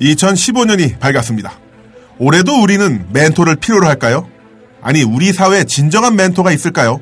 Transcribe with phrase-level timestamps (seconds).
[0.00, 1.52] 2015년이 밝았습니다.
[2.18, 4.28] 올해도 우리는 멘토를 필요로 할까요?
[4.82, 7.00] 아니, 우리 사회에 진정한 멘토가 있을까요?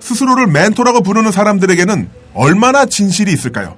[0.00, 3.76] 스스로를 멘토라고 부르는 사람들에게는 얼마나 진실이 있을까요?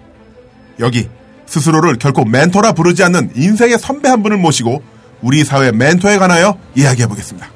[0.81, 1.09] 여기
[1.47, 4.83] 스스로를 결코 멘토라 부르지 않는 인생의 선배 한 분을 모시고
[5.23, 7.56] 우리 사회 멘토에 관하여 이야기해 보겠습니다.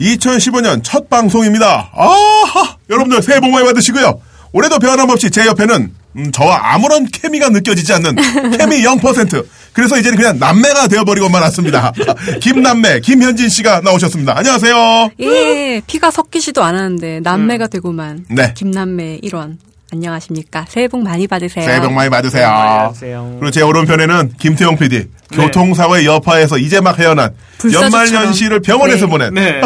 [0.00, 4.20] (2015년) 첫 방송입니다 아하 여러분들 새해 복 많이 받으시고요
[4.52, 8.16] 올해도 변함없이 제 옆에는 음, 저와 아무런 케미가 느껴지지 않는
[8.58, 9.46] 케미 0%.
[9.72, 11.92] 그래서 이제는 그냥 남매가 되어버리고 말았습니다.
[12.42, 14.36] 김남매, 김현진 씨가 나오셨습니다.
[14.36, 15.10] 안녕하세요.
[15.20, 18.26] 예, 피가 섞이지도 않았는데 남매가 되고만.
[18.30, 18.52] 네.
[18.54, 19.58] 김남매 일원.
[19.92, 20.66] 안녕하십니까.
[20.68, 21.64] 새해 복 많이 받으세요.
[21.64, 22.46] 새해 복 많이 받으세요.
[22.46, 23.36] 안녕하세요.
[23.40, 25.06] 그리고 제 오른편에는 김태용 PD.
[25.32, 27.34] 교통사고의 여파에서 이제 막 헤어난.
[27.72, 29.10] 연말연시를 병원에서 네.
[29.10, 29.60] 보낸 네.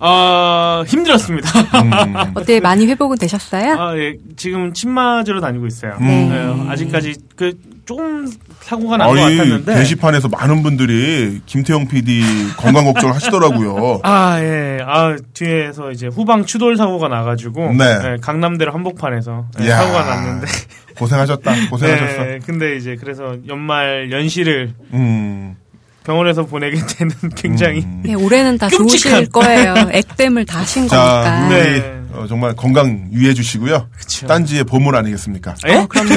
[0.00, 1.60] 어, 힘들었습니다.
[1.82, 2.14] 음.
[2.34, 3.74] 어때 많이 회복은 되셨어요?
[3.78, 4.14] 아, 예.
[4.36, 5.96] 지금 침 맞으러 다니고 있어요.
[6.00, 6.28] 네.
[6.28, 7.52] 네, 아직까지 그
[7.88, 9.74] 조금 사고가 난 것 같았는데.
[9.78, 12.22] 게시판에서 많은 분들이 김태용 PD
[12.58, 14.00] 건강 걱정을 하시더라고요.
[14.04, 14.76] 아, 예.
[14.86, 17.72] 아, 뒤에서 이제 후방 추돌 사고가 나가지고.
[17.72, 17.84] 네.
[17.84, 19.78] 예, 강남대로 한복판에서 예, 이야.
[19.78, 20.46] 사고가 났는데.
[20.98, 21.54] 고생하셨다.
[21.70, 22.24] 고생하셨어.
[22.24, 25.56] 네, 근데 이제 그래서 연말 연시를 음.
[26.04, 27.80] 병원에서 보내게 되는 굉장히.
[27.80, 28.02] 음.
[28.04, 29.12] 네, 올해는 다 끔찍한.
[29.24, 29.74] 좋으실 거예요.
[29.92, 31.22] 액땜을 다 하신 거니까.
[31.24, 32.02] 자, 네.
[32.18, 33.88] 어, 정말 건강 유의해 주시고요.
[33.96, 34.26] 그쵸.
[34.26, 35.54] 딴지의 보물 아니겠습니까?
[35.68, 35.74] 예?
[35.76, 36.16] 어, 그럼요.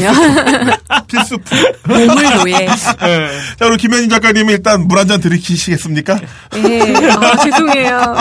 [1.08, 1.44] 필수품.
[1.88, 2.08] 네.
[2.08, 2.54] 보물 노예.
[2.62, 2.68] 예.
[3.58, 6.20] 자, 우리 김현진 작가님이 일단 물 한 잔 들이키시겠습니까?
[6.58, 8.16] 예, 아, 죄송해요.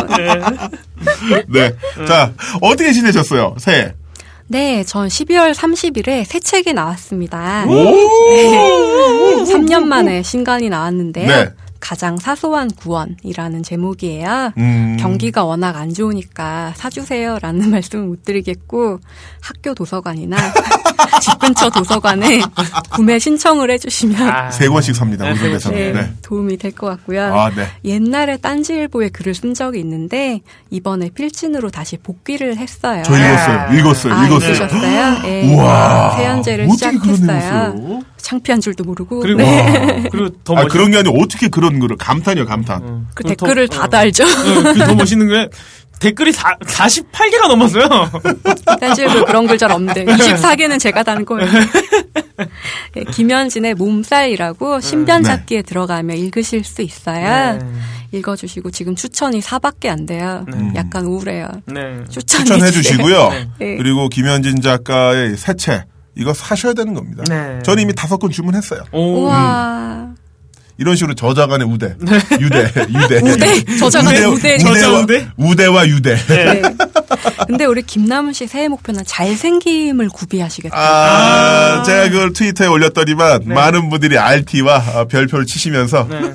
[1.48, 1.72] 네.
[2.06, 3.54] 자, 어떻게 지내셨어요?
[3.58, 3.92] 새해.
[4.48, 7.64] 네, 전 12월 30일에 새 책이 나왔습니다.
[7.68, 9.44] 오!
[9.44, 11.26] 3년 만에 신간이 나왔는데요.
[11.28, 11.48] 네.
[11.80, 14.52] 가장 사소한 구원이라는 제목이에요.
[14.58, 14.96] 음.
[15.00, 19.00] 경기가 워낙 안 좋으니까 사주세요라는 말씀을 못 드리겠고
[19.40, 20.36] 학교 도서관이나
[21.22, 22.40] 집 근처 도서관에
[22.92, 25.70] 구매 신청을 해주시면 아, 세 권씩 삽니다, 우리 집에서.
[25.70, 26.12] 네, 네.
[26.22, 27.34] 도움이 될 것 같고요.
[27.34, 27.66] 아, 네.
[27.84, 33.02] 옛날에 딴지일보에 글을 쓴 적이 있는데 이번에 필진으로 다시 복귀를 했어요.
[33.04, 33.78] 저 읽었어요.
[33.78, 34.14] 읽었어요.
[34.14, 34.52] 아, 읽었어요.
[34.54, 35.22] 읽으셨어요?
[35.22, 35.54] 네.
[35.54, 36.16] 우와.
[36.16, 38.02] 세연제를 시작했어요.
[38.22, 40.04] 창피한 줄도 모르고 그리고, 네.
[40.12, 42.82] 그리고 더 아, 멋있 그런 게 아니고 어떻게 그런 거를 감탄이요, 감탄.
[42.82, 43.66] 어, 그 그리고 더- 댓글을 어.
[43.68, 44.24] 다 달죠.
[44.24, 45.48] 어, 그더 멋있는 게
[46.00, 47.86] 댓글이 사, 48개가 넘었어요.
[48.80, 51.46] 딴지일보 그런 글 잘 없는데 24개는 제가 다는 거예요.
[52.94, 55.28] 네, 김현진의 몸살이라고 신변 네.
[55.28, 57.58] 찾기에 들어가면 읽으실 수 있어요.
[57.58, 57.66] 네.
[58.12, 60.44] 읽어주시고 지금 추천이 4밖에 안 돼요.
[60.74, 61.48] 약간 우울해요.
[61.66, 61.98] 네.
[62.08, 62.70] 추천해.
[62.70, 63.28] 주시고요.
[63.58, 63.76] 네.
[63.76, 65.84] 그리고 김현진 작가의 새 책.
[66.20, 67.24] 이거 사셔야 되는 겁니다.
[67.28, 67.58] 네.
[67.64, 68.82] 저는 이미 다섯 권 주문했어요.
[68.92, 69.22] 오.
[69.22, 70.10] 우와.
[70.76, 71.94] 이런 식으로 저자간의 우대.
[72.40, 73.20] 유대, 유대.
[73.20, 73.30] 네.
[73.32, 73.76] 우대?
[73.78, 74.58] 저자간의 우대.
[74.58, 75.28] 저자 우대?
[75.36, 76.16] 우대와 유대.
[76.16, 76.62] 네.
[77.46, 80.76] 근데 우리 김남은 씨 새해 목표는 잘생김을 구비하시겠다.
[80.76, 86.34] 아, 제가 그걸 트위터에 올렸더니만 많은 분들이 RT와 어, 별표를 치시면서 네.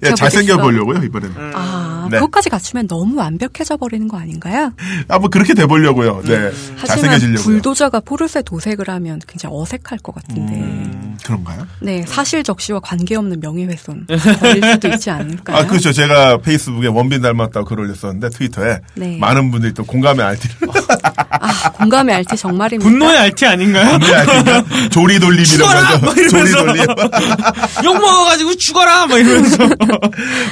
[0.06, 0.14] 예.
[0.14, 1.52] 잘생겨 보려고요 이번에는.
[1.54, 2.18] 아, 네.
[2.18, 4.72] 그것까지 갖추면 너무 완벽해져 버리는 거 아닌가요?
[5.08, 6.22] 한번 그렇게 돼 보려고요.
[6.24, 7.42] 네, 하지만 잘생겨지려고요.
[7.44, 10.54] 불도저가 포르쉐 도색을 하면 굉장히 어색할 것 같은데.
[10.54, 11.66] 음, 그런가요?
[11.80, 14.06] 네, 사실 적시와 관계없는 명예훼손
[14.40, 15.56] 걸릴 수도 있지 않을까요?
[15.56, 15.92] 아, 그렇죠.
[15.92, 19.16] 제가 페이스북에 원빈 닮았다고 글 올렸었는데 트위터에 네.
[19.18, 20.56] 많은 분들이 또 공감의 RT를
[21.42, 22.88] 아, 공감의 알티 정말입니다.
[22.90, 23.90] 분노의 RT 아닌가요?
[23.92, 25.80] 공감의 RT가 조리 돌림이라고 죽어라!
[25.84, 26.06] 하죠.
[26.06, 26.56] 막 이러면서.
[26.58, 26.86] 조리 돌림.
[27.84, 29.06] 욕 먹어가지고 죽어라!
[29.06, 29.62] 막 이러면서.
[29.64, 29.70] 아니,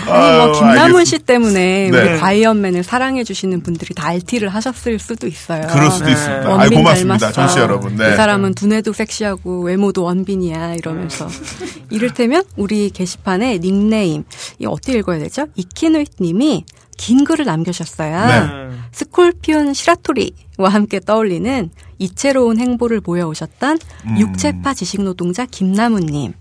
[0.06, 1.04] 뭐 아유, 김남은 알겠습니다.
[1.04, 1.98] 씨 때문에 네.
[1.98, 5.66] 우리 과이언맨을 사랑해 주시는 분들이 다 알티를 하셨을 수도 있어요.
[5.69, 6.48] 그럴 수도 있습니다.
[6.48, 7.32] 아, 고맙습니다.
[7.32, 7.97] 정치 여러분.
[7.97, 8.10] 네.
[8.10, 11.28] 그 사람은 두뇌도 섹시하고 외모도 원빈이야 이러면서
[11.91, 14.25] 이를테면 우리 게시판에 닉네임
[14.58, 15.47] 이 어떻게 읽어야 되죠?
[15.54, 16.64] 이키노이님이
[16.97, 18.26] 긴 글을 남겨주셨어요.
[18.26, 18.76] 네.
[18.93, 24.19] 스콜피온 시라토리와 함께 떠올리는 이채로운 행보를 보여오셨던 음.
[24.19, 26.34] 육체파 지식노동자 김나무님.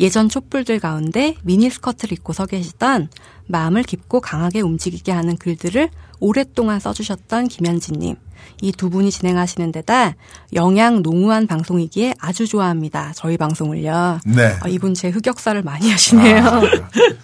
[0.00, 3.08] 예전 촛불들 가운데 미니스커트를 입고 서 계시던
[3.46, 5.90] 마음을 깊고 강하게 움직이게 하는 글들을
[6.20, 8.16] 오랫동안 써주셨던 김현진님.
[8.62, 10.14] 이 두 분이 진행하시는 데다
[10.54, 13.12] 영양 농후한 방송이기에 아주 좋아합니다.
[13.14, 14.20] 저희 방송을요.
[14.24, 14.56] 네.
[14.60, 16.62] 아, 이분 제 흑역사를 많이 아시네요.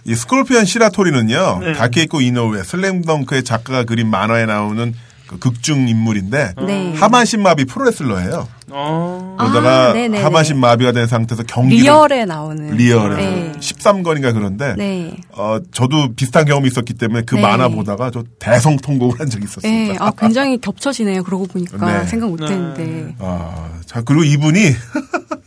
[0.04, 1.72] 이 스콜피언 시라토리는요, 네.
[1.74, 4.94] 다케히코 이노우에 슬램덩크의 작가가 그린 만화에 나오는
[5.26, 6.92] 그 극중 인물인데, 네.
[6.94, 8.48] 하반신 마비 프로레슬러예요.
[8.74, 9.36] 어.
[9.38, 10.24] 그러다가 아.
[10.24, 12.74] 하반신 마비가 된 상태에서 경기를 리얼에 나오는.
[12.74, 13.52] 리얼에 네.
[13.58, 15.16] 13건인가 그런데 네.
[15.30, 17.42] 어 저도 비슷한 경험이 있었기 때문에 그 네.
[17.42, 19.92] 만화 보다가 저 대성 통곡을 한 적이 있었습니다.
[19.92, 21.22] 네, 아, 굉장히 겹쳐지네요.
[21.22, 22.06] 그러고 보니까 네.
[22.06, 23.14] 생각 못 했는데.
[23.18, 24.60] 아, 자, 그리고 이분이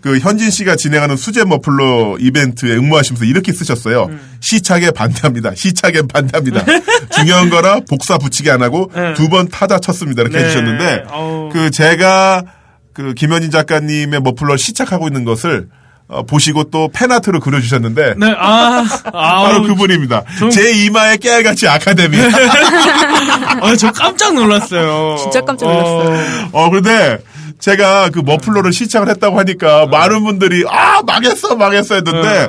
[0.00, 4.10] 그 현진 씨가 진행하는 수제 머플러 이벤트에 응모하시면서 이렇게 쓰셨어요.
[4.40, 5.54] 시착에 반대합니다.
[5.54, 6.64] 시착에 반대합니다.
[7.14, 9.14] 중요한 거라 복사 붙이기 안 하고 네.
[9.14, 10.22] 두번 타자 쳤습니다.
[10.22, 10.44] 이렇게 네.
[10.44, 11.50] 해주셨는데 어우.
[11.52, 12.42] 그 제가
[12.92, 15.68] 그 김현진 작가님의 머플러 시착하고 있는 것을
[16.08, 18.84] 어, 보시고 또 팬아트로 그려주셨는데 네, 아,
[19.14, 20.24] 아, 바로 그분입니다.
[20.38, 22.18] 좀- 제 이마에 깨알같이 아카데미.
[23.62, 25.16] 아, 저 깜짝 놀랐어요.
[25.18, 26.48] 진짜 깜짝 놀랐어요.
[26.52, 27.18] 어, 근데
[27.58, 32.48] 제가 그 머플러를 시착을 했다고 하니까 많은 분들이 아, 망했어, 망했어 했는데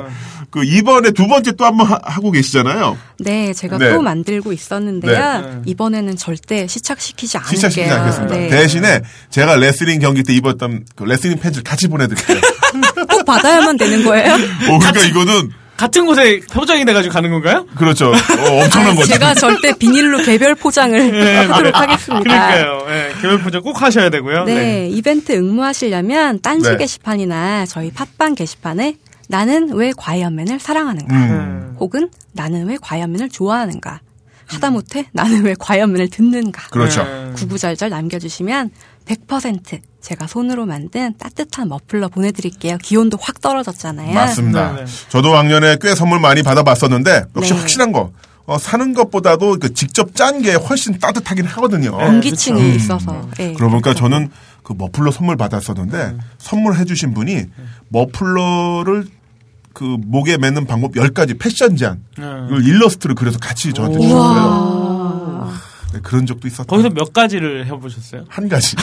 [0.54, 2.96] 그 이번에 두 번째 또 한번 하고 계시잖아요.
[3.18, 3.92] 네, 제가 네.
[3.92, 5.40] 또 만들고 있었는데요.
[5.40, 5.62] 네.
[5.66, 7.56] 이번에는 절대 시착시키지 않을게요.
[7.56, 8.36] 시착시키지 않겠습니다.
[8.36, 8.48] 네.
[8.50, 12.40] 대신에 제가 레슬링 경기 때 입었던 그 레슬링 팬츠를 같이 보내드릴게요.
[13.10, 14.32] 꼭 받아야만 되는 거예요?
[14.32, 15.50] 어, 그러니까 이거는
[15.84, 17.66] 같은 곳에 포장이 돼가지고 가는 건가요?
[17.76, 18.06] 그렇죠.
[18.08, 19.06] 어, 엄청난 거죠.
[19.12, 20.98] 제가 절대 비닐로 개별 포장을
[21.50, 22.22] 하도록 하겠습니다.
[22.22, 22.86] 그러니까요.
[22.88, 24.44] 예, 개별 포장 꼭 하셔야 되고요.
[24.44, 26.78] 네, 이벤트 응모하시려면 딴지 네.
[26.78, 28.96] 게시판이나 저희 팟빵 게시판에
[29.28, 34.00] 나는 왜 과이언맨을 사랑하는가 음, 혹은 나는 왜 과이언맨을 좋아하는가
[34.46, 37.04] 하다못해 나는 왜 과이언맨을 듣는가 그렇죠.
[37.04, 37.32] 네.
[37.34, 38.70] 구구절절 남겨주시면
[39.06, 42.78] 100% 제가 손으로 만든 따뜻한 머플러 보내드릴게요.
[42.78, 44.12] 기온도 확 떨어졌잖아요.
[44.12, 44.72] 맞습니다.
[44.72, 44.92] 네, 네.
[45.08, 47.58] 저도 작년에 꽤 선물 많이 받아봤었는데 역시 네.
[47.60, 48.12] 확실한 거.
[48.46, 51.92] 어, 사는 것보다도 그 직접 짠 게 훨씬 따뜻하긴 하거든요.
[51.92, 52.76] 공기층이 그렇죠.
[52.76, 53.30] 있어서.
[53.38, 54.00] 네, 그러고 보니까 그래서.
[54.00, 54.30] 저는
[54.62, 57.44] 그 머플러 선물 받았었는데 선물해 주신 분이
[57.88, 59.06] 머플러를
[59.74, 62.24] 그 목에 매는 방법 10가지 패션 제안 네.
[62.46, 65.52] 이걸 일러스트를 그려서 같이 저한테 주셨어요.
[65.92, 66.64] 네, 그런 적도 있었다.
[66.64, 68.24] 거기서 몇 가지를 해보셨어요?
[68.28, 68.74] 한 가지.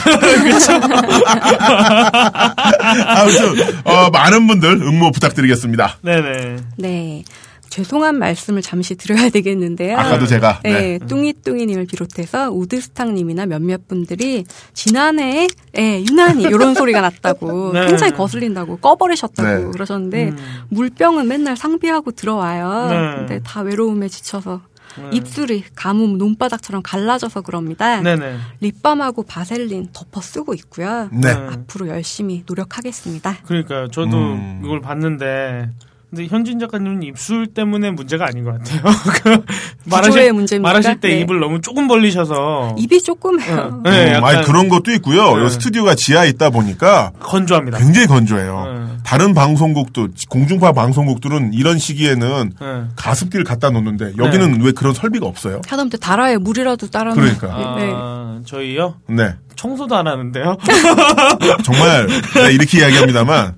[3.06, 3.54] 아무튼
[3.84, 5.98] 어, 많은 분들 응모 부탁드리겠습니다.
[6.02, 6.56] 네네.
[6.76, 7.24] 네.
[7.72, 9.96] 죄송한 말씀을 잠시 드려야 되겠는데요.
[9.96, 15.48] 아까도 제가 네, 뚱이뚱이님을 비롯해서 우드스탕님이나 몇몇 분들이 지난해에
[15.78, 17.86] 예, 유난히 이런 소리가 났다고 네.
[17.86, 19.70] 굉장히 거슬린다고 꺼버리셨다고 네.
[19.70, 20.36] 그러셨는데 음.
[20.68, 22.88] 물병은 맨날 상비하고 들어와요.
[22.90, 23.16] 네.
[23.16, 24.60] 근데 다 외로움에 지쳐서
[24.98, 25.16] 네.
[25.16, 28.02] 입술이 가뭄 눈바닥처럼 갈라져서 그럽니다.
[28.02, 28.36] 네네.
[28.60, 31.08] 립밤하고 바셀린 덮어 쓰고 있고요.
[31.10, 31.20] 네.
[31.20, 31.30] 네.
[31.30, 33.38] 앞으로 열심히 노력하겠습니다.
[33.46, 33.88] 그러니까요.
[33.88, 34.60] 저도 음.
[34.62, 35.70] 이걸 봤는데.
[36.14, 38.82] 근데 현진 작가님은 입술 때문에 문제가 아닌 것 같아요.
[39.88, 40.68] 그 구조의 문제입니까?
[40.68, 41.20] 말하실 때 네.
[41.20, 43.56] 입을 너무 조금 벌리셔서 입이 조그매요.
[43.56, 45.36] 어, 네, 음, 약간 아니 그런 것도 있고요.
[45.36, 45.44] 네.
[45.44, 47.78] 요 스튜디오가 지하에 있다 보니까 건조합니다.
[47.78, 48.64] 굉장히 건조해요.
[48.66, 48.96] 네.
[49.04, 52.66] 다른 방송국도 공중파 방송국들은 이런 시기에는 네.
[52.94, 55.62] 가습기를 갖다 놓는데 여기는 왜 그런 설비가 없어요?
[55.66, 57.76] 하다못해 다라에 물이라도 따라 그러니까.
[57.78, 57.90] 네.
[57.94, 58.96] 아, 저희요?
[59.08, 59.34] 네.
[59.56, 60.58] 청소도 안 하는데요?
[61.64, 62.06] 정말
[62.52, 63.54] 이렇게 이야기합니다만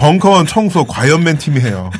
[0.00, 1.90] 벙커원 청소 과연맨 팀이 해요.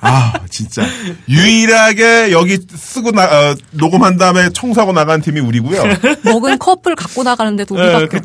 [0.00, 0.82] 아 진짜
[1.28, 5.82] 유일하게 여기 쓰고 나 어, 녹음한 다음에 청소하고 나간 팀이 우리고요.
[6.24, 7.74] 먹은 컵을 갖고 나가는데도.
[7.74, 7.88] 없어.
[7.90, 7.92] 네.
[8.08, 8.20] 그러니까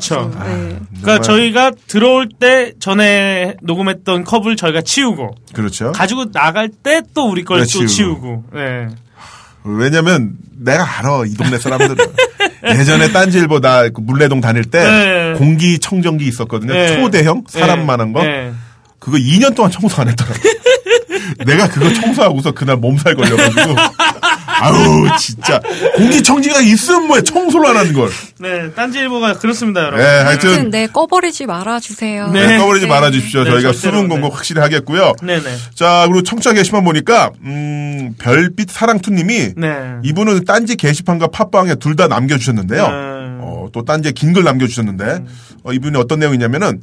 [0.96, 5.92] 정말 저희가 들어올 때 전에 녹음했던 컵을 저희가 치우고 그렇죠.
[5.92, 7.86] 가지고 나갈 때 또 우리 걸 네, 또 치우고.
[7.88, 8.44] 치우고.
[8.54, 8.88] 네.
[9.64, 11.96] 왜냐면 내가 알아 이 동네 사람들은
[12.78, 15.34] 예전에 딴지일보 나그 물레동 다닐 때 네.
[15.38, 16.72] 공기청정기 있었거든요.
[16.72, 16.96] 네.
[16.96, 17.84] 초대형 사람 네.
[17.84, 18.22] 많은 거.
[19.02, 19.04] 네.
[19.04, 20.38] 그거 2년 동안 청소 안 했더라고.
[21.46, 23.74] 내가 그거 청소하고서 그날 몸살 걸려가지고.
[24.46, 24.76] 아우,
[25.18, 25.60] 진짜.
[25.96, 28.10] 공기청지가 있으면 뭐해, 청소를 안 하는 걸.
[28.38, 30.04] 네, 딴지일보가 그렇습니다, 네, 여러분.
[30.06, 30.70] 하여튼 하여튼.
[30.70, 32.28] 네 꺼버리지 말아주세요.
[32.30, 32.46] 네.
[32.46, 33.42] 네, 꺼버리지 말아주십시오.
[33.44, 34.34] 네, 저희가 수능 공고 네.
[34.34, 35.14] 확실히 하겠고요.
[35.22, 35.56] 네 네.
[35.74, 39.74] 자, 그리고 청취자 게시판 보니까, 음, 별빛 사랑투님이 네.
[40.04, 42.82] 이분은 딴지 게시판과 팟빵에 둘 다 남겨주셨는데요.
[42.86, 42.92] 네.
[43.44, 45.24] 어, 또 딴지에 긴 글 남겨주셨는데,
[45.64, 46.80] 어, 이분이 어떤 내용이냐면은,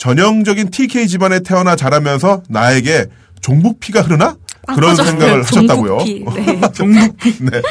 [0.00, 3.04] 전형적인 TK 집안에 태어나 자라면서 나에게
[3.42, 4.34] 종북피가 흐르나?
[4.66, 5.06] 그런 빠졌어요.
[5.10, 5.98] 생각을 하셨다고요.
[5.98, 6.24] 종북피.
[6.34, 6.60] 네.
[6.72, 7.36] 종북피.
[7.44, 7.62] 네.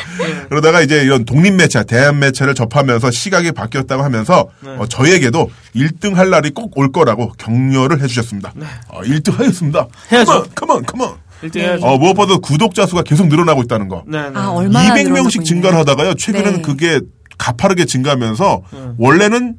[0.50, 4.76] 그러다가 이제 이런 독립 매체, 대한 매체를 접하면서 시각이 바뀌었다고 하면서 네.
[4.78, 8.54] 어, 저에게도 1등 할 날이 꼭 올 거라고 격려를 해주셨습니다.
[8.90, 9.88] 어, 1등 하겠습니다.
[10.10, 10.18] 네.
[10.18, 10.46] 해야죠.
[10.56, 11.10] 컴온, 컴온.
[11.44, 11.62] 1등 네.
[11.62, 11.86] 해야죠.
[11.86, 14.04] 어, 무엇보다 구독자 수가 계속 늘어나고 있다는 거.
[14.08, 14.32] 네네.
[14.36, 15.78] 아 얼마나 200명씩 늘어나고 증가를?
[15.80, 16.14] 하다가요.
[16.16, 16.62] 최근에는 네.
[16.62, 17.00] 그게
[17.40, 18.80] 가파르게 증가하면서 네.
[19.00, 19.56] 원래는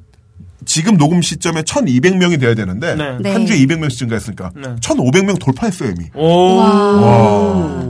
[0.67, 3.17] 지금 녹음 시점에 1200명이 돼야 되는데 네.
[3.21, 3.33] 네.
[3.33, 4.77] 한 주에 200명씩 증가했으니까 네.
[4.81, 6.07] 1500명 돌파했어요 이미.
[6.15, 6.57] 오.
[6.57, 7.85] 와.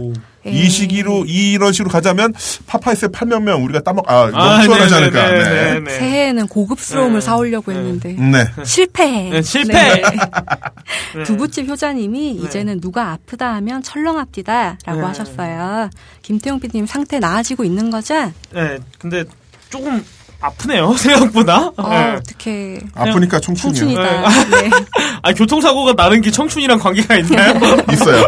[0.44, 0.52] 네.
[0.52, 2.32] 이 시기로 이런 식으로 가자면
[2.66, 5.28] 파파이스의 800명 우리가 따먹 아 아, 너무 수월하지 네네, 않을까.
[5.30, 5.98] 네네, 네.
[5.98, 7.20] 새해에는 고급스러움을 네.
[7.20, 7.78] 사오려고 네.
[7.78, 8.64] 했는데 네.
[8.64, 9.30] 실패.
[9.30, 9.74] 네, 실패.
[9.74, 10.02] 네.
[11.16, 11.24] 네.
[11.24, 12.46] 두부집 효자님이 네.
[12.46, 15.06] 이제는 누가 아프다 하면 철렁합디다라고 네.
[15.06, 15.90] 하셨어요.
[16.22, 18.32] 김태용 PD님 상태 나아지고 있는 거죠?
[18.52, 19.24] 네, 근데
[19.68, 20.02] 조금
[20.40, 21.70] 아프네요, 생각보다.
[21.76, 22.12] 어, 네.
[22.16, 23.74] 어떻게 아프니까 청춘이요.
[23.74, 24.60] 청춘이다.
[24.60, 24.70] 네.
[25.22, 27.54] 아, 교통사고가 나는 게 청춘이랑 관계가 있나요?
[27.92, 28.26] 있어요.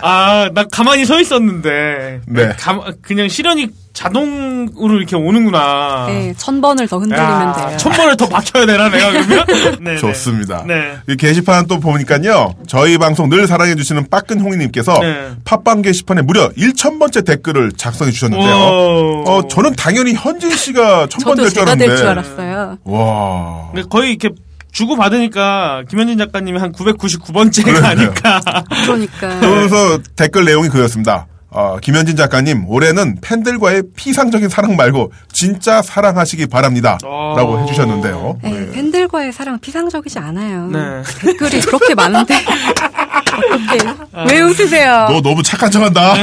[0.00, 2.20] 아, 나 가만히 서 있었는데.
[2.26, 2.48] 네.
[2.58, 6.06] 감- 그냥 시련이 자동으로 이렇게 오는구나.
[6.08, 7.76] 네, 천 번을 더 흔들리면 야, 돼요.
[7.76, 9.46] 천 번을 더 박혀야 되나 내가 그러면?
[9.80, 9.96] 네, 네.
[9.98, 10.64] 좋습니다.
[10.66, 10.96] 네.
[11.08, 12.54] 이 게시판 또 보니까요.
[12.66, 15.30] 저희 방송 늘 사랑해 주시는 빠끈홍이님께서 네.
[15.44, 18.54] 팟빵 게시판에 무려 1,000번째 댓글을 작성해 주셨는데요.
[18.54, 19.24] 오.
[19.26, 22.08] 어, 저는 당연히 현진 씨가 천번 저도 될줄 알았는데.
[22.08, 22.78] 알았어요.
[22.84, 23.70] 와.
[23.72, 24.30] 근데 거의 이렇게
[24.72, 27.84] 주고 받으니까 김현진 작가님이 한 999번째가 그러네요.
[27.86, 28.40] 아닐까.
[28.86, 31.26] 그러니까 그러면서 댓글 내용이 그였습니다.
[31.54, 36.98] 어, 김현진 작가님, 올해는 팬들과의 피상적인 사랑 말고 진짜 사랑하시기 바랍니다.
[37.04, 37.34] 어.
[37.36, 38.38] 라고 해주셨는데요.
[38.42, 40.68] 네, 팬들과의 사랑 피상적이지 않아요.
[40.68, 41.02] 네.
[41.20, 42.34] 댓글이 그렇게 많은데
[43.52, 45.06] 어떻게 왜 웃으세요?
[45.10, 46.14] 너 너무 착한 척 한다.
[46.14, 46.22] 네.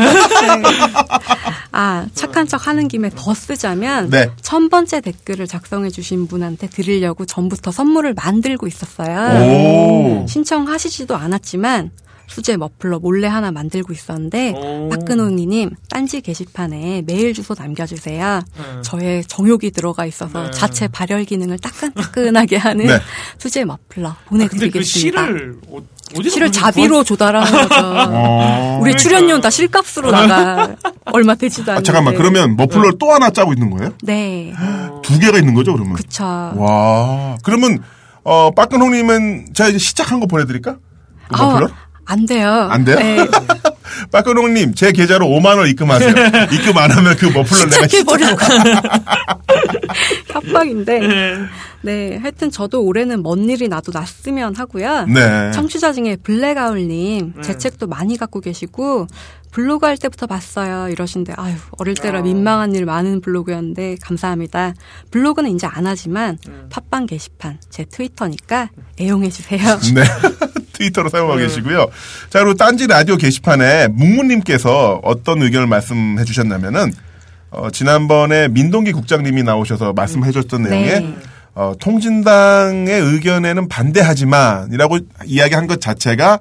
[1.71, 4.29] 아 착한 척 하는 김에 더 쓰자면 네.
[4.41, 9.43] 천 번째 댓글을 작성해 주신 분한테 드리려고 전부터 선물을 만들고 있었어요.
[9.43, 10.25] 오.
[10.27, 11.91] 신청하시지도 않았지만
[12.39, 14.87] 수제 머플러 몰래 하나 만들고 있었는데 오.
[14.89, 18.41] 박근홍이님 딴지 게시판에 메일 주소 남겨주세요.
[18.57, 18.81] 네.
[18.81, 20.51] 저의 정욕이 들어가 있어서 네.
[20.51, 22.97] 자체 발열 기능을 따끈따끈하게 하는 네.
[23.37, 25.25] 수제 머플러 아, 근데 그 보내드리겠습니다.
[25.25, 25.79] 실을 어-
[26.17, 27.75] 어디서 실을 자비로 조달하는 거죠.
[27.75, 28.77] 어.
[28.81, 28.97] 우리 그러니까.
[28.97, 30.75] 출연료는 다 실값으로 나가
[31.11, 31.79] 얼마 되지도 않는데.
[31.81, 32.15] 아, 잠깐만.
[32.15, 33.93] 그러면 머플러를 또 하나 짜고 있는 거예요?
[34.03, 34.53] 네,
[35.03, 35.95] 두 개가 있는 거죠, 그러면?
[35.95, 36.23] 그쵸.
[36.23, 37.37] 와.
[37.43, 37.83] 그러면,
[38.23, 40.77] 어, 빠끈홍님은 제가 이제 시작한 거 보내드릴까?
[41.27, 41.69] 그 머플러?
[42.09, 42.67] 안 돼요.
[42.71, 42.97] 안 돼요?
[42.97, 43.17] 네,
[44.11, 46.09] 빠끈홍님, 제 계좌로 5만원 입금하세요.
[46.51, 48.37] 입금 안 하면 그 머플러 내가 시작해버리고.
[50.31, 50.99] 협박인데.
[51.81, 55.05] 네, 하여튼 저도 올해는 먼 일이 나도 났으면 하고요.
[55.05, 55.51] 네.
[55.51, 59.05] 청취자 중에 블랙아울님, 제 책도 많이 갖고 계시고,
[59.51, 60.89] 블로그 할 때부터 봤어요.
[60.89, 64.73] 이러신데, 아유, 어릴 때라 민망한 일 많은 블로그였는데, 감사합니다.
[65.11, 66.37] 블로그는 이제 안 하지만,
[66.69, 69.59] 팟빵 게시판, 제 트위터니까 애용해주세요.
[69.95, 70.03] 네.
[70.73, 71.87] 트위터로 사용하고 계시고요.
[72.29, 76.93] 자, 그리고 딴지 라디오 게시판에 묵무님께서 어떤 의견을 말씀해 주셨냐면은,
[77.51, 80.69] 어, 지난번에 민동기 국장님이 나오셔서 말씀해 주셨던 네.
[80.69, 81.15] 내용에,
[81.55, 86.39] 어, 통진당의 의견에는 반대하지만이라고 이야기한 것 자체가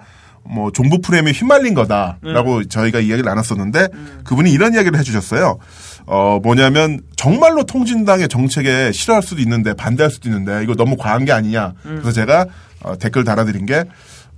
[0.51, 3.89] 뭐 종부 프레임에 휘말린 거다라고 저희가 이야기를 나눴었는데
[4.25, 5.59] 그분이 이런 이야기를 해주셨어요.
[6.07, 11.33] 어 뭐냐면 정말로 통진당의 정책에 싫어할 수도 있는데 반대할 수도 있는데 이거 너무 과한 게
[11.33, 11.75] 아니냐.
[11.83, 12.47] 그래서 제가
[12.83, 13.85] 어, 댓글 달아드린 게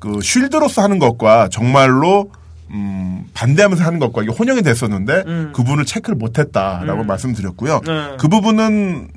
[0.01, 2.33] 그 쉴드로서 하는 것과 정말로
[2.71, 7.81] 음, 반대하면서 하는 것과 이게 혼용이 됐었는데 그분을 체크를 못했다라고 말씀드렸고요.
[7.87, 8.17] 네.
[8.19, 9.09] 그 부분은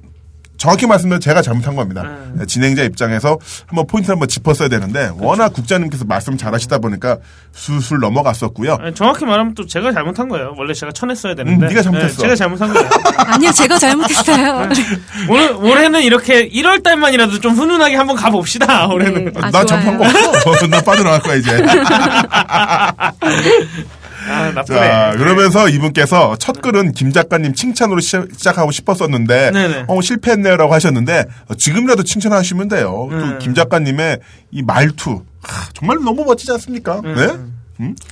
[0.57, 2.03] 정확히 말씀드리면 제가 잘못한 겁니다.
[2.33, 7.17] 네, 진행자 입장에서 한번 포인트를 한번 짚었어야 되는데 워낙 국장님께서 말씀 잘하시다 보니까
[7.51, 8.77] 술술 넘어갔었고요.
[8.79, 10.53] 아니, 정확히 말하면 또 제가 잘못한 거예요.
[10.57, 11.65] 원래 제가 쳐냈어야 되는데.
[11.65, 12.15] 음, 네가 잘못했어.
[12.15, 12.89] 네, 제가 잘못한 거예요.
[13.17, 14.69] 아니요, 제가 잘못했어요.
[15.29, 18.87] 오늘 올해는 이렇게 1월 달만이라도 좀 훈훈하게 한번 가봅시다.
[18.87, 19.25] 올해는.
[19.25, 19.31] 네.
[19.41, 20.05] 아, 나 잘못한 거.
[20.49, 20.67] 없어.
[20.73, 21.63] 나 빠져나갈 거야 이제.
[24.27, 24.79] 아, 나쁘네.
[24.79, 29.85] 자, 그러면서 이분께서 첫 글은 김 작가님 칭찬으로 시, 작하고 싶었었는데, 네네.
[29.87, 33.07] 어, 실패했네요라고 하셨는데, 어, 지금이라도 칭찬하시면 돼요.
[33.11, 33.19] 네.
[33.19, 34.19] 또김 작가님의
[34.51, 37.01] 이 말투, 하, 정말 너무 멋지지 않습니까?
[37.01, 37.27] 네?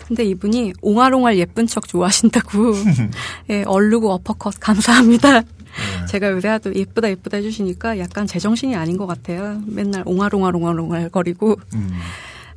[0.08, 2.74] 근데 이분이 옹알옹알 예쁜 척 좋아하신다고.
[3.52, 5.42] 예, 얼르고 어퍼컷 감사합니다.
[5.42, 6.06] 네.
[6.10, 9.62] 제가 요새 하도 예쁘다 예쁘다 해주시니까 약간 제정신이 아닌 것 같아요.
[9.66, 11.58] 맨날 옹알옹알옹알옹알 거리고.
[11.76, 11.92] 음.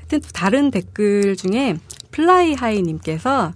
[0.05, 1.79] 하여튼 또 다른 댓글 중에
[2.11, 3.53] 플라이하이님께서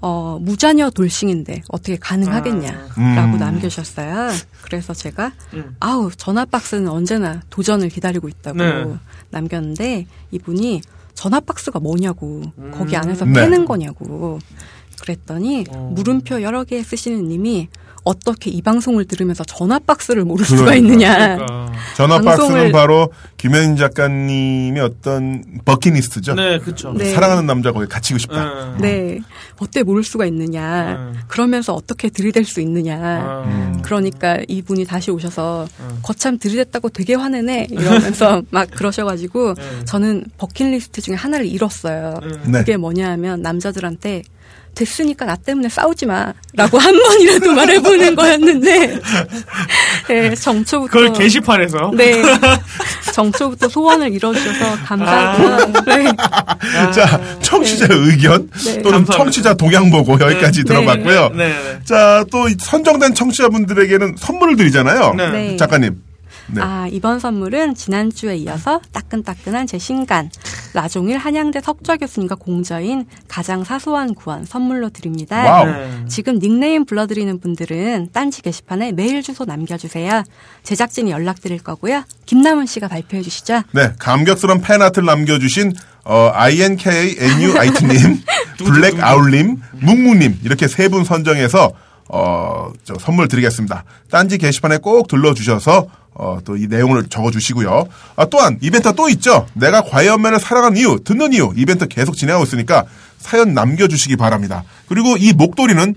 [0.00, 3.38] 어, 무자녀 돌싱인데 어떻게 가능하겠냐라고 음.
[3.38, 4.30] 남겨주셨어요.
[4.62, 5.76] 그래서 제가 음.
[5.80, 8.96] 아우 전화 박스는 언제나 도전을 기다리고 있다고 네.
[9.30, 10.82] 남겼는데 이분이
[11.14, 12.42] 전화 박스가 뭐냐고
[12.72, 13.32] 거기 안에서 네.
[13.32, 14.38] 패는 거냐고
[15.00, 15.92] 그랬더니 어.
[15.94, 17.68] 물음표 여러 개 쓰시는 님이
[18.06, 20.76] 어떻게 이 방송을 들으면서 전화 박스를 모를 수가 그러니까.
[20.76, 21.72] 있느냐 그러니까.
[21.96, 26.34] 전화 박스는 바로 김현인 작가님의 어떤 버킷리스트죠.
[26.34, 26.94] 네, 그쵸.
[26.96, 27.12] 네.
[27.12, 28.44] 사랑하는 남자 거기 갇히고 싶다.
[28.44, 28.78] 음.
[28.80, 29.18] 네
[29.58, 31.14] 어때 모를 수가 있느냐 음.
[31.26, 33.82] 그러면서 어떻게 들이댈 수 있느냐 음.
[33.82, 35.98] 그러니까 이분이 다시 오셔서 음.
[36.02, 39.82] 거참 들이댔다고 되게 화내네 이러면서 막 그러셔가지고 음.
[39.84, 42.20] 저는 버킷리스트 중에 하나를 잃었어요.
[42.22, 42.52] 음.
[42.52, 42.58] 네.
[42.60, 44.22] 그게 뭐냐 하면 남자들한테
[44.76, 49.00] 됐으니까 나 때문에 싸우지 마라고 한 번이라도 말해보는 거였는데
[50.08, 51.90] 네, 정초부터 그걸 게시판에서.
[51.94, 52.22] 네
[53.12, 55.72] 정초부터 소원을 이뤄주셔서 감사하고요.
[55.86, 56.04] 네.
[56.92, 58.82] 자, 청취자 의견 네.
[58.82, 59.16] 또는 감사합니다.
[59.16, 60.64] 청취자 동향 보고 여기까지 네.
[60.64, 61.30] 들어봤고요.
[61.34, 61.78] 네, 네.
[61.84, 65.14] 자, 또이 선정된 청취자분들에게는 선물을 드리잖아요.
[65.16, 65.30] 네.
[65.30, 65.56] 네.
[65.56, 66.05] 작가님.
[66.48, 66.60] 네.
[66.62, 70.30] 아, 이번 선물은 지난주에 이어서 따끈따끈한 제 신간,
[70.74, 75.42] 라종일 한양대 석좌 교수님과 공저인 가장 사소한 구원 선물로 드립니다.
[75.44, 75.66] Wow.
[75.66, 76.04] 네.
[76.08, 80.22] 지금 닉네임 불러드리는 분들은 딴지 게시판에 메일 주소 남겨주세요.
[80.62, 82.04] 제작진이 연락드릴 거고요.
[82.26, 83.62] 김남은 씨가 발표해 주시죠.
[83.72, 85.72] 네, 감격스러운 fan art를 남겨주신
[86.04, 88.22] 어, INKNUIT님,
[88.58, 91.72] 블랙아울님, 묵묵님 이렇게 세 분 선정해서
[92.08, 93.82] 어, 저 선물 드리겠습니다.
[94.10, 97.88] 딴지 게시판에 꼭 들러주셔서 어, 또 이 내용을 적어주시고요.
[98.16, 99.46] 아, 또한 이벤트 또 있죠.
[99.54, 102.84] 내가 과연면을 사랑하는 이유, 듣는 이유 이벤트 계속 진행하고 있으니까
[103.18, 104.64] 사연 남겨주시기 바랍니다.
[104.88, 105.94] 그리고 이 목도리는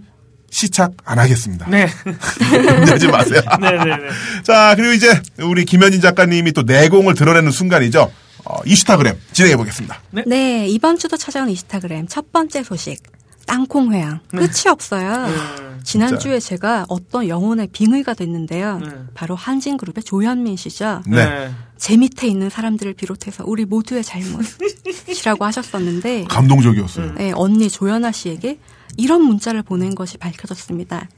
[0.51, 1.67] 시착 안 하겠습니다.
[1.69, 1.88] 네.
[2.75, 3.41] 문제하지 마세요.
[3.61, 3.97] 네네네.
[4.43, 8.11] 자, 그리고 이제 우리 김현진 작가님이 또 내공을 드러내는 순간이죠.
[8.45, 10.01] 어, 이슈타그램 진행해 보겠습니다.
[10.25, 13.01] 네, 이번 주도 찾아온 인스타그램 첫 번째 소식.
[13.50, 14.20] 땅콩 회항.
[14.29, 15.25] 끝이 없어요.
[15.84, 18.77] 지난주에 제가 어떤 영혼의 빙의가 됐는데요.
[18.77, 18.89] 네.
[19.15, 21.01] 바로 한진그룹의 조현민 씨죠.
[21.08, 21.50] 네.
[21.75, 27.15] 제 밑에 있는 사람들을 비롯해서 우리 모두의 잘못이라고 하셨었는데 감동적이었어요.
[27.15, 28.60] 네, 언니 조연아 씨에게
[28.98, 31.10] 이런 문자를 보낸 것이 밝혀졌습니다.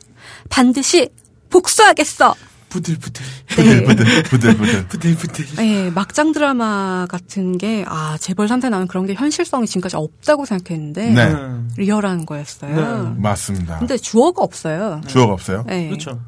[0.50, 1.10] 반드시
[1.50, 2.34] 복수하겠어.
[2.72, 3.24] 부들부들.
[3.58, 3.84] 네.
[3.84, 4.88] 부들, 부들, 부들.
[4.88, 5.46] 부들부들.
[5.58, 11.10] 네, 막장 드라마 같은 게, 아, 재벌 3세 나는 그런 게 현실성이 지금까지 없다고 생각했는데,
[11.10, 11.24] 네.
[11.34, 11.70] 음.
[11.78, 13.16] 리얼한 거였어요.
[13.18, 13.80] 맞습니다.
[13.80, 15.01] 근데 주어가 없어요.
[15.08, 15.66] 주어가 없어요.
[15.68, 15.88] 네.
[15.88, 16.20] 그렇죠.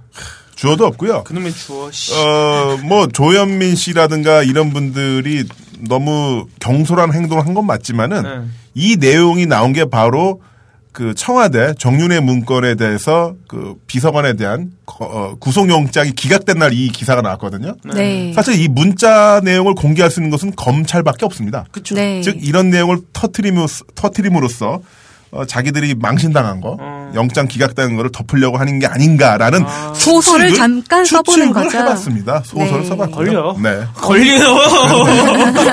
[0.56, 1.24] 주어도 없고요.
[1.24, 2.14] 그놈의 주어, 씨.
[2.14, 5.46] 어, 뭐, 조현민 씨라든가 이런 분들이
[5.80, 8.48] 너무 경솔한 행동을 한 건 맞지만은 네.
[8.76, 10.42] 이 내용이 나온 게 바로
[10.94, 17.22] 그 청와대 정윤회 문건에 대해서 그 비서관에 대한 거- 어, 구속영장이 기각된 날 이 기사가
[17.22, 17.76] 나왔거든요.
[17.96, 18.32] 네.
[18.34, 21.66] 사실 이 문자 내용을 공개할 수 있는 것은 검찰밖에 없습니다.
[21.72, 21.96] 그쵸.
[21.96, 22.22] 네.
[22.22, 24.82] 즉 이런 내용을 터트림으로써, 터트림으로써
[25.32, 27.03] 어, 자기들이 망신당한 거, 어.
[27.16, 29.94] 영장 기각되는 거를 덮으려고 하는 게 아닌가라는 아.
[29.96, 31.78] 소설을 추측을- 잠깐 써보는 거죠.
[31.78, 32.42] 해봤습니다.
[32.46, 32.88] 소설을 네.
[32.90, 33.16] 써봤고요.
[33.16, 33.56] 걸려.
[33.62, 33.84] 네.
[33.96, 34.44] 걸리요.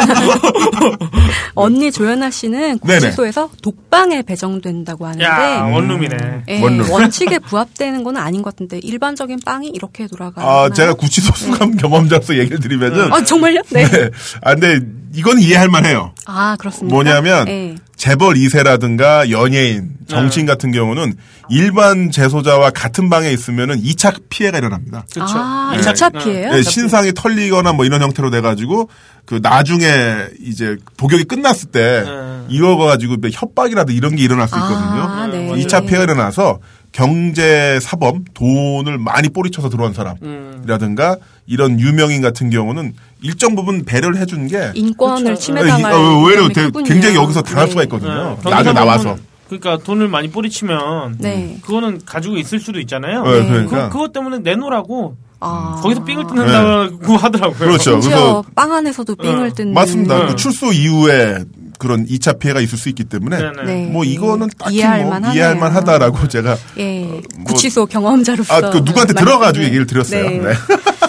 [1.54, 2.78] 언니 조연아 씨는.
[2.78, 6.42] 구치소에서 독방에 배정된다고 하는데, 야, 원룸이네.
[6.48, 6.90] 예, 원룸.
[6.90, 10.46] 원칙에 부합되는 건 아닌 것 같은데, 일반적인 빵이 이렇게 돌아가요.
[10.48, 13.62] 아, 제가 구치소 수감 경험자로서 얘기를 드리면은 아, 정말요?
[13.70, 13.84] 네.
[13.90, 14.10] 네.
[14.42, 14.80] 아, 근데
[15.14, 16.12] 이건 이해할 만해요.
[16.26, 16.94] 아, 그렇습니다.
[16.94, 17.74] 뭐냐면 네.
[18.00, 21.16] 재벌 2세라든가 연예인, 정치인 같은 경우는
[21.50, 25.04] 일반 재소자와 같은 방에 있으면은 2차 피해가 일어납니다.
[25.12, 25.34] 그렇죠.
[25.36, 25.82] 아, 네.
[25.82, 26.50] 2차 피해요?
[26.50, 28.88] 네, 신상이 털리거나 뭐 이런 형태로 돼 가지고
[29.26, 32.46] 그 나중에 이제 복역이 끝났을 때 네.
[32.48, 35.02] 이거 가지고 뭐 협박이라도 이런 게 일어날 수 있거든요.
[35.02, 35.50] 아, 네.
[35.62, 36.58] 2차 피해가 일어나서
[36.92, 39.94] 경제 사범 돈을 많이 뿌리쳐서 들어온 음.
[39.94, 45.40] 사람이라든가 이런 유명인 같은 경우는 일정 부분 배려를 해준 게 인권을 그렇죠.
[45.40, 46.84] 침해당할 어, 의외로 위험이 되게 크군요.
[46.84, 47.70] 굉장히 여기서 당할 네.
[47.70, 48.38] 수가 있거든요.
[48.44, 48.50] 네.
[48.50, 49.16] 나중에 나와서.
[49.50, 51.58] 그러니까 돈을 많이 뿌리치면 네.
[51.62, 53.24] 그거는 가지고 있을 수도 있잖아요.
[53.24, 53.48] 네, 네.
[53.48, 53.88] 그러니까.
[53.88, 55.80] 그, 그것 때문에 내놓으라고 아.
[55.82, 57.58] 거기서 삥을 뜯는다고 하더라고요.
[57.58, 57.98] 그렇죠.
[57.98, 60.20] 그래서 빵 안에서도 삥을 어, 뜯는 맞습니다.
[60.22, 60.26] 음.
[60.28, 61.44] 그 출소 이후에
[61.78, 63.62] 그런 2차 피해가 있을 수 있기 때문에 네네.
[63.64, 63.86] 네.
[63.86, 65.34] 뭐 이거는 딱히 이해할 뭐 만하네요.
[65.36, 70.28] 이해할 만하다라고 제가 예, 뭐- 구치소 경험자로서 아, 그 누구한테 들어가지고 얘기를 드렸어요.
[70.28, 70.52] 네.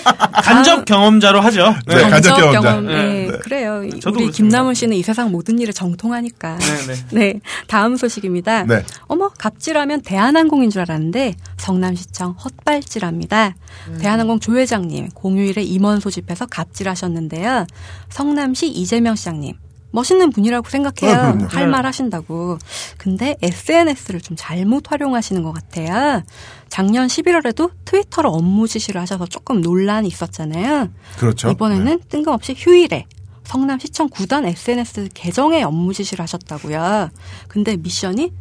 [0.03, 0.41] 네.
[0.41, 1.75] 간접 경험자로 하죠.
[1.87, 2.09] 네, 네.
[2.09, 2.61] 간접 경험자.
[2.61, 3.37] 경험, 네, 네.
[3.39, 3.87] 그래요.
[3.99, 4.31] 저도 우리.
[4.31, 6.57] 김남훈 씨는 이 세상 모든 일에 정통하니까.
[6.57, 6.99] 네네.
[7.11, 8.63] 네, 다음 소식입니다.
[8.63, 8.83] 네.
[9.07, 13.55] 어머, 갑질하면 대한항공인 줄 알았는데 성남시청 헛발질합니다.
[13.89, 13.97] 음.
[13.99, 17.67] 대한항공 조 회장님 공휴일에 임원 소집해서 갑질하셨는데요.
[18.09, 19.55] 성남시 이재명 시장님
[19.91, 21.17] 멋있는 분이라고 생각해요.
[21.17, 21.47] 아.
[21.49, 21.67] 할 네.
[21.67, 22.57] 말 하신다고.
[22.97, 26.23] 근데 SNS를 좀 잘못 활용하시는 것 같아요.
[26.69, 30.89] 작년 11월에도 트위터로 업무 지시를 하셔서 조금 논란이 있었잖아요.
[31.17, 31.51] 그렇죠.
[31.51, 33.05] 이번에는 뜬금없이 휴일에
[33.43, 37.09] 성남시청 구단 SNS 계정에 업무 지시를 하셨다고요.
[37.47, 38.31] 근데 미션이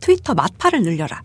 [0.00, 1.22] 트위터 마파를 늘려라.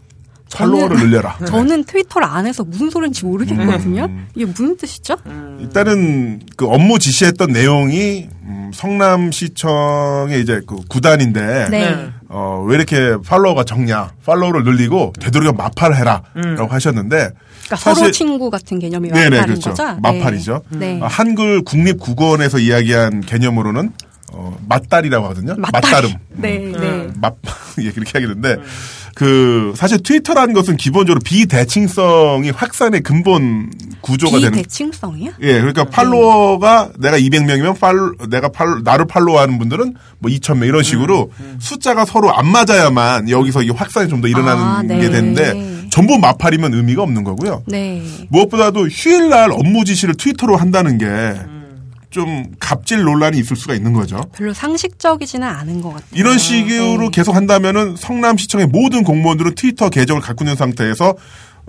[0.54, 1.38] 팔로워를 늘려라.
[1.48, 4.10] 저는 트위터를 안 해서 무슨 소리인지 모르겠거든요.
[4.36, 5.18] 이게 무슨 뜻이죠?
[5.60, 12.10] 일단은 그 업무 지시했던 내용이 음, 성남시청의 이제 그 구단인데 네.
[12.30, 14.12] 어, 왜 이렇게 팔로워가 적냐?
[14.26, 16.58] 팔로워를 늘리고 되도록 마팔을 해라라고 음.
[16.70, 19.70] 하셨는데 그러니까 사실- 서로 친구 같은 개념이 네네 마팔인 그렇죠.
[19.72, 20.00] 거죠?
[20.02, 20.62] 마팔이죠.
[20.70, 21.00] 네.
[21.02, 23.92] 어, 한글 국립 국어원에서 이야기한 개념으로는
[24.34, 25.56] 어, 맞달이라고 하거든요.
[25.58, 25.82] 맞다리.
[25.86, 26.12] 맞다름.
[26.32, 27.08] 네, 네.
[27.22, 27.36] 맞,
[27.82, 28.58] 예, 그렇게 하겠는데,
[29.15, 34.51] 그, 사실 트위터라는 것은 기본적으로 비대칭성이 확산의 근본 구조가 되는.
[34.51, 35.32] 비대칭성이요?
[35.41, 37.95] 예, 그러니까 팔로워가 내가 200명이면 팔,
[38.30, 43.69] 내가 팔, 나를 팔로워하는 분들은 뭐 2,000명 이런 식으로 숫자가 서로 안 맞아야만 여기서 이
[43.69, 44.99] 확산이 좀 더 일어나는 아, 네.
[44.99, 47.63] 게 되는데 전부 마팔이면 의미가 없는 거고요.
[47.67, 48.01] 네.
[48.30, 51.06] 무엇보다도 휴일날 업무 지시를 트위터로 한다는 게
[52.10, 54.22] 좀 갑질 논란이 있을 수가 있는 거죠.
[54.34, 56.08] 별로 상식적이지는 않은 것 같아요.
[56.13, 57.10] 이런 식으로 네.
[57.12, 61.15] 계속 한다면은 성남시청의 모든 공무원들은 트위터 계정을 갖고 있는 상태에서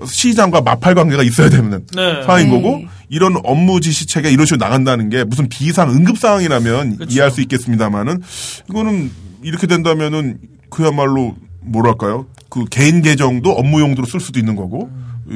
[0.04, 2.22] 시장과 마팔 관계가 있어야 되는 네.
[2.22, 2.54] 상황인 네.
[2.54, 7.14] 거고 이런 업무 지시체가 이런 식으로 나간다는 게 무슨 비상 응급 상황이라면 그쵸.
[7.14, 8.22] 이해할 수 있겠습니다만은
[8.68, 9.10] 이거는
[9.42, 10.38] 이렇게 된다면은
[10.70, 14.90] 그야말로 뭐랄까요 그 개인 계정도 업무 용도로 쓸 수도 있는 거고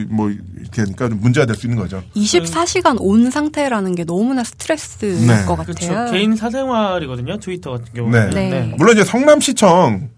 [0.09, 2.03] 뭐 이렇게 하니까 좀 문제가 될 수 있는 거죠.
[2.15, 5.45] 24시간 온 상태라는 게 너무나 스트레스일 네.
[5.45, 5.89] 것 그렇죠.
[5.89, 6.13] 같아요.
[6.13, 7.39] 개인 사생활이거든요.
[7.39, 8.31] 트위터 같은 경우는.
[8.31, 8.51] 네.
[8.51, 8.75] 네.
[8.77, 10.11] 물론 이제 성남시청 음,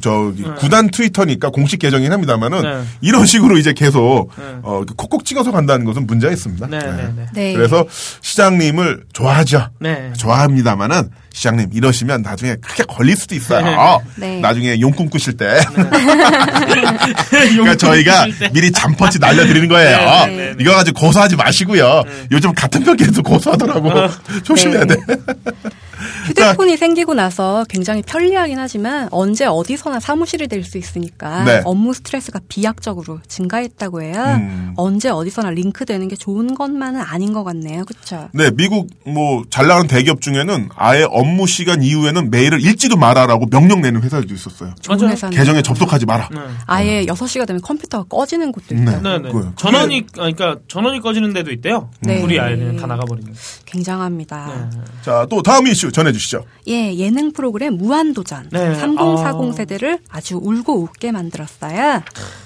[0.00, 0.50] 저기 네.
[0.58, 2.82] 구단 트위터니까 공식 계정이긴 합니다만은 네.
[3.00, 4.44] 이런 식으로 이제 계속 네.
[4.62, 6.66] 어, 콕콕 찍어서 간다는 것은 문제가 있습니다.
[6.66, 7.26] 네, 네, 네.
[7.32, 7.52] 네.
[7.54, 7.84] 그래서
[8.20, 9.68] 시장님을 좋아하죠.
[9.78, 10.12] 네.
[10.16, 14.00] 좋아합니다만은 시장님 이러시면 나중에 크게 걸릴 수도 있어요.
[14.16, 14.40] 네.
[14.40, 15.60] 나중에 용꿈 꾸실 때.
[17.30, 19.98] 그러니까 저희가 미리 잠펀치 날려드리는 거예요.
[20.26, 20.56] 네, 네, 네.
[20.58, 22.02] 이거 가지고 고소하지 마시고요.
[22.32, 23.90] 요즘 같은 편끼리도 고소하더라고.
[24.42, 24.96] 조심해야 네.
[24.96, 25.00] 돼.
[26.26, 31.62] 휴대폰이 생기고 나서 굉장히 편리하긴 하지만 언제 어디서나 사무실이 될 수 있으니까 네.
[31.64, 34.22] 업무 스트레스가 비약적으로 증가했다고 해요.
[34.38, 34.74] 음.
[34.76, 37.84] 언제 어디서나 링크되는 게 좋은 것만은 아닌 것 같네요.
[37.86, 38.28] 그렇죠?
[38.34, 43.80] 네, 미국 뭐 잘 나가는 대기업 중에는 아예 업무 시간 이후에는 메일을 읽지도 마라라고 명령
[43.80, 44.74] 내는 회사들도 있었어요.
[44.80, 45.08] 좋은.
[45.08, 46.28] 회사는 계정에 접속하지 마라.
[46.30, 46.38] 네.
[46.66, 48.82] 아예 6시가 되면 컴퓨터가 꺼지는 곳도 네.
[48.82, 49.00] 있다고.
[49.02, 49.50] 네, 네.
[49.56, 51.88] 전원이 그러니까 전원이 꺼지는 데도 있대요.
[52.00, 52.20] 네.
[52.20, 53.32] 불이 아예 그냥 다 나가버리는.
[53.66, 54.68] 굉장합니다.
[54.72, 54.80] 네.
[55.02, 56.44] 자, 또 다음 이슈 전해주시죠.
[56.68, 58.48] 예, 예능 프로그램 무한도전.
[58.50, 58.74] 네.
[58.74, 59.52] 3040 아.
[59.52, 62.02] 세대를 아주 울고 웃게 만들었어요.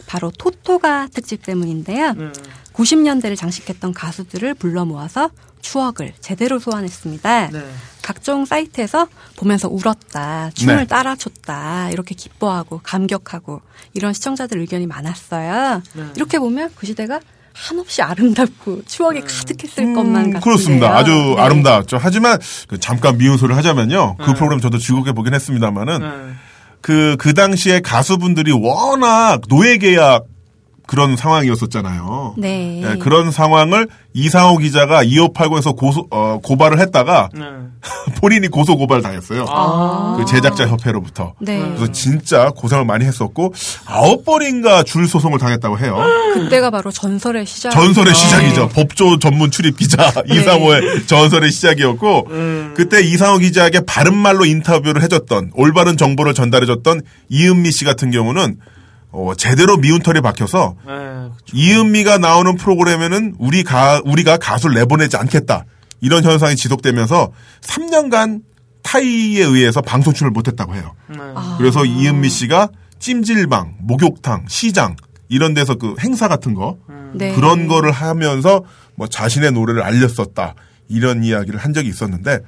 [0.07, 2.13] 바로 토토가 특집 때문인데요.
[2.15, 2.33] 네.
[2.73, 5.31] 90년대를 장식했던 가수들을 불러 모아서
[5.61, 7.51] 추억을 제대로 소환했습니다.
[7.51, 7.61] 네.
[8.03, 10.87] 각종 사이트에서 보면서 울었다, 춤을 네.
[10.87, 13.63] 따라췄다, 이렇게 기뻐하고 감격하고
[13.95, 15.83] 이런 시청자들 의견이 많았어요.
[15.95, 16.05] 네.
[16.17, 17.21] 이렇게 보면 그 시대가
[17.55, 20.39] 한없이 아름답고 추억이 가득했을 것만 같은데요.
[20.39, 20.97] 음, 그렇습니다.
[20.97, 21.41] 아주 네.
[21.41, 21.99] 아름다웠죠.
[22.01, 24.17] 하지만 그 잠깐 미운 소리를 하자면요.
[24.17, 24.35] 그 네.
[24.35, 26.35] 프로그램 저도 즐겁게 보긴 했습니다만은 네.
[26.81, 30.25] 그, 그 당시에 가수분들이 워낙 노예계약
[30.87, 32.35] 그런 상황이었었잖아요.
[32.37, 32.83] 네.
[32.85, 37.41] 예, 그런 상황을 이상호 기자가 2589에서 고소, 어, 고발을 했다가 네.
[38.21, 39.47] 본인이 고소 고발 당했어요.
[39.49, 40.17] 아.
[40.19, 41.35] 그 제작자 협회로부터.
[41.41, 41.59] 네.
[41.59, 43.55] 그래서 진짜 고생을 많이 했었고
[43.87, 45.99] 아홉 번인가 줄 소송을 당했다고 해요.
[46.35, 47.71] 그때가 바로 전설의 시작.
[47.71, 48.69] 전설의 시작이죠.
[48.69, 52.75] 법조 전문 출입 기자 이상호의 전설의 시작이었고 음.
[52.77, 58.59] 그때 이상호 기자에게 바른 말로 인터뷰를 해줬던 올바른 정보를 전달해줬던 이은미 씨 같은 경우는
[59.15, 60.93] 어, 제대로 미운 털이 박혀서 네.
[61.53, 65.65] 이은미가 나오는 프로그램에는 우리 가 우리가 가수를 내보내지 않겠다
[66.01, 68.43] 이런 현상이 지속되면서 3년간
[68.83, 70.95] 타이에 의해서 방송 출연을 못했다고 해요.
[71.09, 71.17] 네.
[71.35, 71.55] 아.
[71.59, 74.97] 그래서 이은미 씨가 찜질방, 목욕탕, 시장
[75.29, 76.77] 이런 데서 그 행사 같은 거
[77.15, 77.35] 네.
[77.35, 78.65] 그런 거를 하면서
[78.97, 80.55] 뭐 자신의 노래를 알렸었다.
[80.89, 82.41] 이런 이야기를 한 적이 있었는데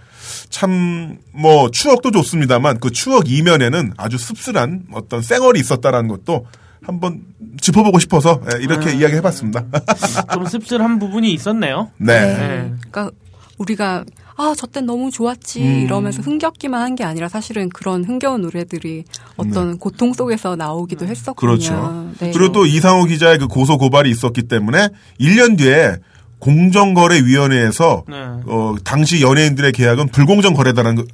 [0.50, 6.46] 참 뭐 추억도 좋습니다만 그 추억 이면에는 아주 씁쓸한 어떤 쌩얼이 있었다라는 것도
[6.82, 7.20] 한번
[7.60, 9.00] 짚어보고 싶어서 예, 이렇게 음.
[9.00, 9.64] 이야기해봤습니다.
[10.32, 11.90] 좀 씁쓸한 부분이 있었네요.
[11.98, 12.20] 네.
[12.20, 12.72] 네.
[12.90, 13.10] 그러니까
[13.58, 14.04] 우리가
[14.38, 15.82] 아, 저땐 너무 좋았지 음.
[15.84, 19.04] 이러면서 흥겹기만 한 게 아니라 사실은 그런 흥겨운 노래들이
[19.36, 21.06] 어떤 고통 속에서 나오기도.
[21.06, 21.14] 네.
[21.36, 22.10] 그렇죠.
[22.18, 22.32] 네.
[22.32, 24.88] 그리고 또 이상호 기자의 그 고소 고발이 있었기 때문에
[25.20, 25.96] 1년 뒤에
[26.38, 28.16] 공정거래위원회에서 네.
[28.46, 31.04] 어, 당시 연예인들의 계약은 불공정 거래다라는 거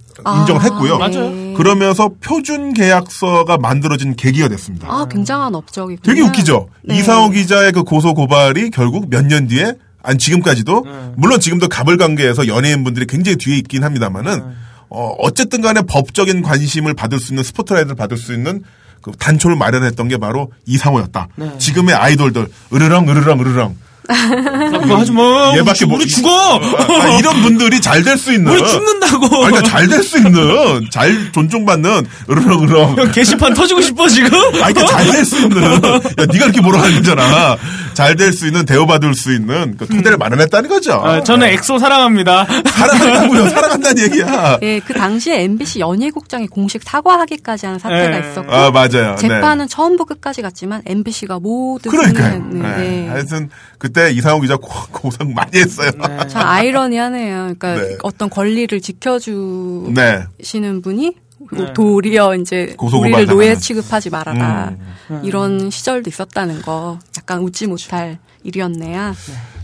[0.41, 0.99] 인정을 아, 했고요.
[0.99, 1.55] 맞아요.
[1.55, 4.89] 그러면서 표준 계약서가 만들어진 계기가 됐습니다.
[4.91, 6.01] 아, 굉장한 업적이군요.
[6.03, 6.69] 되게 웃기죠.
[6.85, 6.99] 네.
[6.99, 11.13] 이상호 기자의 그 고소 고발이 결국 몇 년 뒤에 아니 지금까지도 네.
[11.17, 14.45] 물론 지금도 가불관계에서 연예인분들이 굉장히 뒤에 있긴 합니다만은 네.
[14.91, 18.63] 어, 어쨌든 간에 법적인 관심을 받을 수 있는 스포트라이트를 받을 수 있는
[19.01, 21.29] 그 단초를 마련했던 게 바로 이상호였다.
[21.37, 21.59] 네.
[21.59, 25.53] 지금의 아이돌들 으르렁 으르렁 으르렁 아, 하지 마.
[25.57, 26.31] 얘밖에 우리, 뭐- 우리 죽어.
[26.59, 29.45] 아, 아, 이런 분들이 잘 될 수 있는 우리 죽는다고.
[29.45, 34.29] 아니, 그러니까 잘 될 수 있는 잘 존중받는 으르렁 으르렁 형 게시판 터지고 싶어 지금?
[34.63, 35.79] 아, 그러니까 잘될 수 있는, 야,
[36.19, 37.57] 네가 이렇게 뭐라 하는 거잖아.
[37.95, 40.93] 잘 될 수 있는, 대우받을 수 있는, 그 토대를 마련했다는 거죠.
[40.95, 42.45] 아, 저는 엑소 사랑합니다.
[42.45, 43.49] 사랑한다고요.
[43.51, 44.59] 사랑한다는 얘기야.
[44.63, 48.31] 예, 그 당시에 MBC 연예국장이 공식 사과하기까지 하는 사태가 네.
[48.31, 49.17] 있었고 아, 맞아요.
[49.17, 52.33] 재판은 처음부터 끝까지 갔지만 MBC가 모두 그러니까요.
[52.33, 53.09] 승리했는데 네.
[53.09, 55.91] 하여튼, 그때 이상호 기자 고, 고생 많이 했어요.
[55.99, 56.19] 네.
[56.29, 57.55] 참 아이러니하네요.
[57.59, 57.97] 그러니까 네.
[58.03, 60.81] 어떤 권리를 지켜주시는 네.
[60.83, 61.17] 분이
[61.51, 61.73] 네.
[61.73, 63.57] 도리어 이제 우리를 노예.
[63.57, 64.73] 취급하지 말아라
[65.11, 65.21] 음.
[65.25, 69.15] 이런 시절도 있었다는 거 약간 웃지 못할 일이었네요.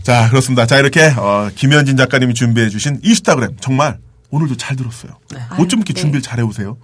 [0.03, 0.65] 자, 그렇습니다.
[0.65, 3.57] 자, 이렇게, 어, 김현진 작가님이 준비해주신 이슈타그램.
[3.59, 3.97] 정말
[4.31, 5.11] 오늘도 잘 들었어요.
[5.57, 6.01] 어쩜 이렇게 네.
[6.01, 6.77] 준비를 잘 해오세요?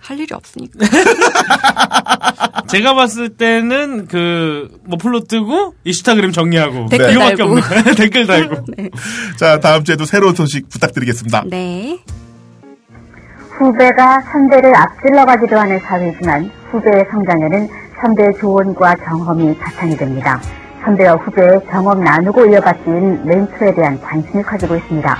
[0.00, 0.78] 할 일이 없으니까.
[2.68, 7.52] 제가 봤을 때는 그 머플러 뜨고 인스타그램 정리하고 댓글 이거밖에 달고.
[7.58, 8.64] 없는 댓글 달고.
[9.38, 11.44] 자, 다음 주에도 새로운 소식 부탁드리겠습니다.
[11.50, 11.98] 네.
[13.60, 17.68] 후배가 선배를 앞질러 가기도 하는 사회지만 후배의 성장에는
[18.00, 20.40] 선배의 조언과 경험이 바탕이 됩니다.
[20.82, 25.18] 선배와 후배의 경험 나누고 이어받기인 멘토에 대한 관심이 커지고 있습니다.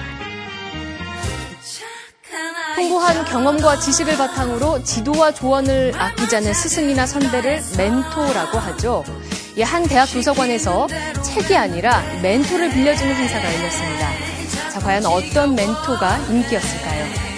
[2.77, 9.05] 풍부한 경험과 지식을 바탕으로 지도와 조언을 아끼자는 스승이나 선배를 멘토라고 하죠.
[9.55, 10.87] 이한 대학 도서관에서
[11.21, 14.07] 책이 아니라 멘토를 빌려주는 행사가 열렸습니다.
[14.73, 17.30] 자, 과연 어떤 멘토가 인기였을까요?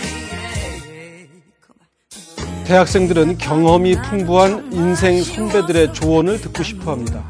[2.73, 7.23] 대학생들은 경험이 풍부한 인생 선배들의 조언을 듣고 싶어 합니다.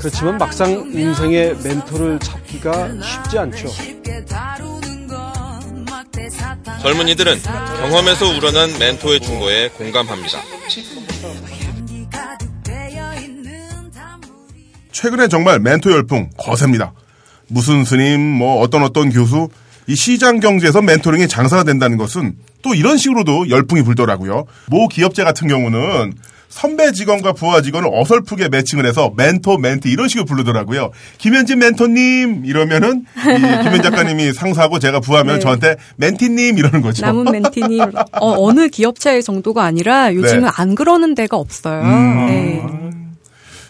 [0.00, 3.68] 그렇지만 막상 인생의 멘토를 찾기가 쉽지 않죠.
[6.82, 10.40] 젊은이들은 경험에서 우러난 멘토의 충고에 공감합니다.
[14.90, 16.94] 최근에 정말 멘토 열풍 거셉니다.
[17.46, 19.48] 무슨 스님, 뭐 어떤 어떤 교수,
[19.86, 24.46] 이 시장 경제에서 멘토링이 장사가 된다는 것은 또 이런 식으로도 열풍이 불더라고요.
[24.68, 26.14] 모 기업체 같은 경우는
[26.48, 30.92] 선배 직원과 부하 직원을 어설프게 매칭을 해서 멘토, 멘티 이런 식으로 부르더라고요.
[31.18, 35.40] 김현진 멘토님 이러면은 이 김현 작가님이 상사고 제가 부하면 네.
[35.40, 37.04] 저한테 멘티님 이러는 거죠.
[37.04, 37.80] 남은 멘티님
[38.20, 40.48] 어, 느 기업체 정도가 아니라 요즘은 네.
[40.56, 41.82] 안 그러는 데가 없어요.
[41.82, 42.26] 음.
[42.26, 43.03] 네.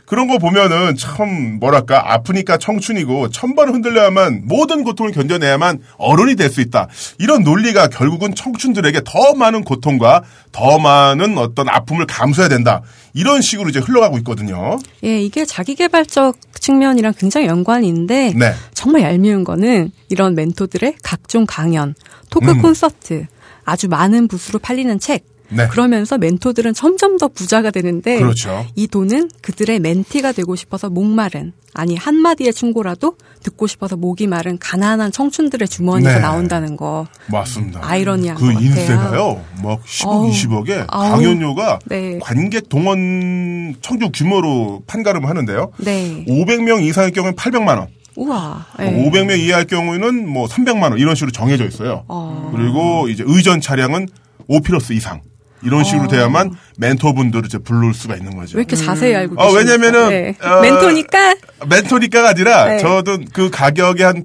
[0.07, 6.61] 그런 거 보면은 참 뭐랄까 아프니까 청춘이고 천번 흔들려야만 모든 고통을 견뎌내야만 어른이 될 수
[6.61, 6.87] 있다.
[7.19, 12.83] 이런 논리가 결국은 청춘들에게 더 많은 고통과 더 많은 어떤 아픔을 감수해야 된다.
[13.13, 14.79] 이런 식으로 이제 흘러가고 있거든요.
[15.03, 18.53] 예, 이게 자기개발적 측면이랑 굉장히 연관이 있는데 네.
[18.73, 21.95] 정말 얄미운 거는 이런 멘토들의 각종 강연,
[22.31, 22.63] 토크 음.
[22.63, 23.27] 콘서트,
[23.65, 25.25] 아주 많은 부수로 팔리는 책.
[25.57, 25.69] 네.
[25.69, 28.67] 그러면서 멘토들은 점점 더 부자가 되는데 그렇죠.
[28.75, 35.13] 이 돈은 그들의 멘티가 되고 싶어서 목마른 아니 한마디의 충고라도 듣고 싶어서 목이 마른 가난한
[35.13, 36.21] 청춘들의 주머니에서 네.
[36.21, 37.81] 나온다는 거 맞습니다.
[37.83, 38.67] 아이러니한 그것 같아요.
[38.69, 41.11] 인세가요, 막 10억, 어우, 20억에 아우.
[41.11, 42.19] 강연료가 네.
[42.21, 45.73] 관객 동원 청주 규모로 판가름을 하는데요.
[45.79, 46.25] 네.
[46.29, 47.89] 500명 이상의 경우는 800만 원.
[48.17, 48.67] 우와.
[48.79, 49.11] 네.
[49.11, 52.05] 500명 이하일 경우에는 뭐 300만 원 이런 식으로 정해져 있어요.
[52.09, 52.53] 어.
[52.55, 54.07] 그리고 이제 의전 차량은
[54.49, 55.21] 오피러스 이상.
[55.65, 58.57] 이런 식으로 돼야만 멘토분들을 이제 부를 수가 있는 거죠.
[58.57, 59.73] 왜 이렇게 자세히 알고 어, 계십니까?
[59.73, 60.37] 왜냐면은, 네.
[60.47, 61.35] 어, 멘토니까
[61.67, 62.79] 멘토니까가 아니라 네.
[62.79, 64.25] 저도 그 가격에 한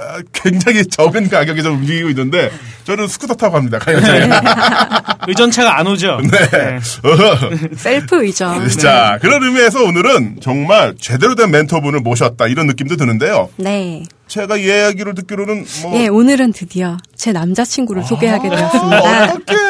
[0.00, 2.52] 아, 굉장히 적은 가격에 좀 움직이고 있는데
[2.84, 3.80] 저는 스쿠터 타고 갑니다.
[3.80, 4.30] 가요차에.
[5.26, 6.20] 의전차가 안 오죠.
[6.22, 6.78] 네.
[7.76, 8.68] 셀프 의전.
[8.68, 13.50] 자, 그런 의미에서 오늘은 정말 제대로 된 멘토분을 모셨다 이런 느낌도 드는데요.
[13.56, 14.04] 네.
[14.28, 19.24] 제가 이야기를 듣기로는 뭐 예, 오늘은 드디어 제 남자친구를 소개하게 어, 되었습니다.
[19.24, 19.67] 어떡해.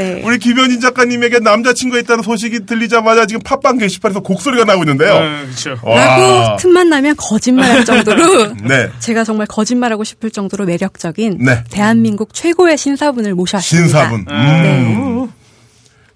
[0.00, 0.22] 네.
[0.24, 5.20] 우리 김현진 작가님에게 남자친구가 있다는 소식이 들리자마자 지금 팟빵 게시판에서 곡소리가 나고 있는데요.
[5.20, 5.76] 네, 그렇죠.
[5.84, 8.88] 라고 틈만 나면 거짓말할 정도로 네.
[9.00, 11.64] 제가 정말 거짓말하고 싶을 정도로 매력적인 네.
[11.70, 13.88] 대한민국 최고의 신사분을 모셔왔습니다.
[13.88, 14.20] 신사분.
[14.30, 15.26] 음.
[15.26, 15.28] 네.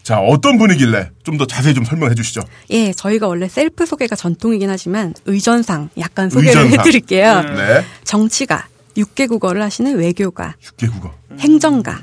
[0.02, 2.42] 자, 어떤 분이길래 좀 더 자세히 좀 설명해 주시죠.
[2.70, 6.78] 예, 저희가 원래 셀프 소개가 전통이긴 하지만 의전상 약간 소개를 의전상.
[6.80, 7.42] 해드릴게요.
[7.42, 7.84] 네.
[8.04, 8.66] 정치가,
[8.96, 11.10] 육개국어를 하시는 외교가, 6개 국어.
[11.40, 12.00] 행정가,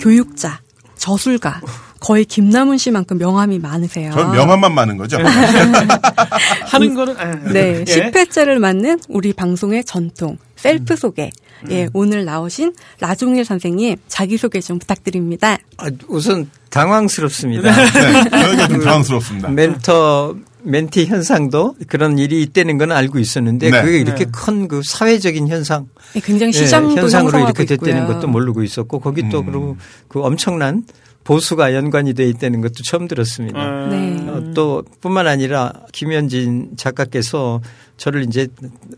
[0.00, 0.60] 교육자,
[0.96, 1.60] 저술가,
[2.00, 4.12] 거의 김남훈 씨만큼 명함이 많으세요.
[4.12, 5.18] 전 명함만 많은 거죠.
[6.66, 8.10] 하는 거는 아, 네, 예.
[8.10, 11.30] 10회째를 맞는 우리 방송의 전통, 셀프 소개.
[11.70, 15.56] 예, 오늘 나오신 라종일 선생님 자기소개 좀 부탁드립니다.
[15.78, 17.74] 아, 우선 당황스럽습니다.
[17.74, 18.30] 네.
[18.30, 19.48] 저희가 좀 당황스럽습니다.
[19.50, 23.82] 멘터 멘티 현상도 그런 일이 있다는 건 알고 있었는데 네.
[23.82, 28.14] 그게 이렇게 큰그 사회적인 현상 예, 굉장히 예, 시장도 현상으로 이렇게 됐다는 있고요.
[28.14, 29.46] 것도 모르고 있었고 거기 또 음.
[29.46, 29.76] 그리고
[30.08, 30.84] 그 엄청난
[31.24, 33.58] 보수가 연관이 돼 있다는 것도 처음 들었습니다.
[33.58, 34.28] 어, 네.
[34.28, 37.60] 어, 또 뿐만 아니라 김현진 작가께서
[37.96, 38.48] 저를 이제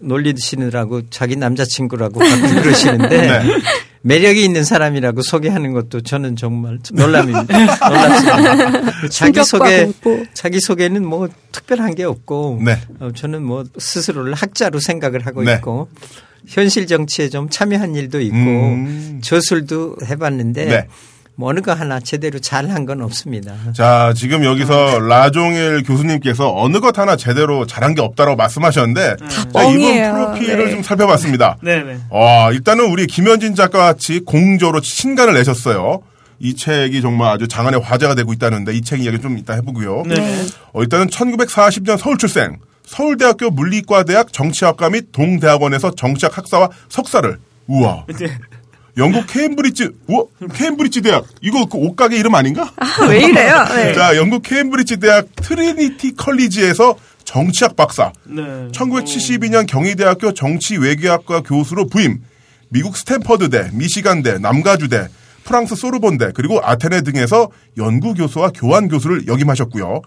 [0.00, 3.08] 놀리시느라고 자기 남자친구라고 그러시는데
[3.42, 3.42] 네.
[4.02, 7.58] 매력이 있는 사람이라고 소개하는 것도 저는 정말 놀랍입니다.
[7.88, 9.08] 놀랍습니다.
[9.11, 10.24] 자기 소개 공포.
[10.34, 12.78] 자기 소개는 뭐 특별한 게 없고 네.
[13.00, 15.54] 어, 저는 뭐 스스로를 학자로 생각을 하고 네.
[15.54, 15.88] 있고
[16.46, 19.20] 현실 정치에 좀 참여한 일도 있고 음.
[19.22, 20.72] 저술도 해봤는데 네.
[20.72, 20.82] 뭐
[21.40, 23.55] 어느 거 하나 제대로 잘한 건 없습니다.
[23.72, 29.53] 자, 지금 여기서 라종일 교수님께서 어느 것 하나 제대로 잘한 게 없다라고 말씀하셨는데 자, 이분
[29.53, 30.12] 뻥이에요.
[30.12, 30.70] 프로필을 네.
[30.72, 31.57] 좀 살펴봤습니다.
[31.62, 31.98] 네 네.
[32.11, 36.01] 와, 일단은 우리 김현진 작가 같이 공조로 신간을 내셨어요.
[36.40, 40.05] 이 책이 정말 아주 장안의 화제가 되고 있다는데 이 책 이야기 좀 이따 해보고요.
[40.07, 40.44] 네.
[40.72, 47.38] 어, 일단은 1940년 서울 출생, 서울대학교 문리과대학 정치학과 및 동대학원에서 정치학 학사와 석사를.
[47.66, 48.07] 우와.
[48.18, 48.38] 네.
[48.98, 51.24] 영국 케임브리지, 우와, 케임브리지 대학.
[51.40, 52.72] 이거 그 옷가게 이름 아닌가?
[52.76, 53.64] 아, 왜 이래요?
[53.74, 53.94] 네.
[53.94, 58.12] 자, 영국 케임브리지 대학 트리니티 컬리지에서 정치학 박사.
[58.24, 58.42] 네.
[58.72, 62.22] 1972년 경희대학교 정치외교학과 교수로 부임.
[62.70, 65.08] 미국 스탠퍼드대, 미시간대, 남가주대,
[65.44, 70.02] 프랑스 소르본대, 그리고 아테네 등에서 연구 교수와 교환 교수를 역임하셨고요.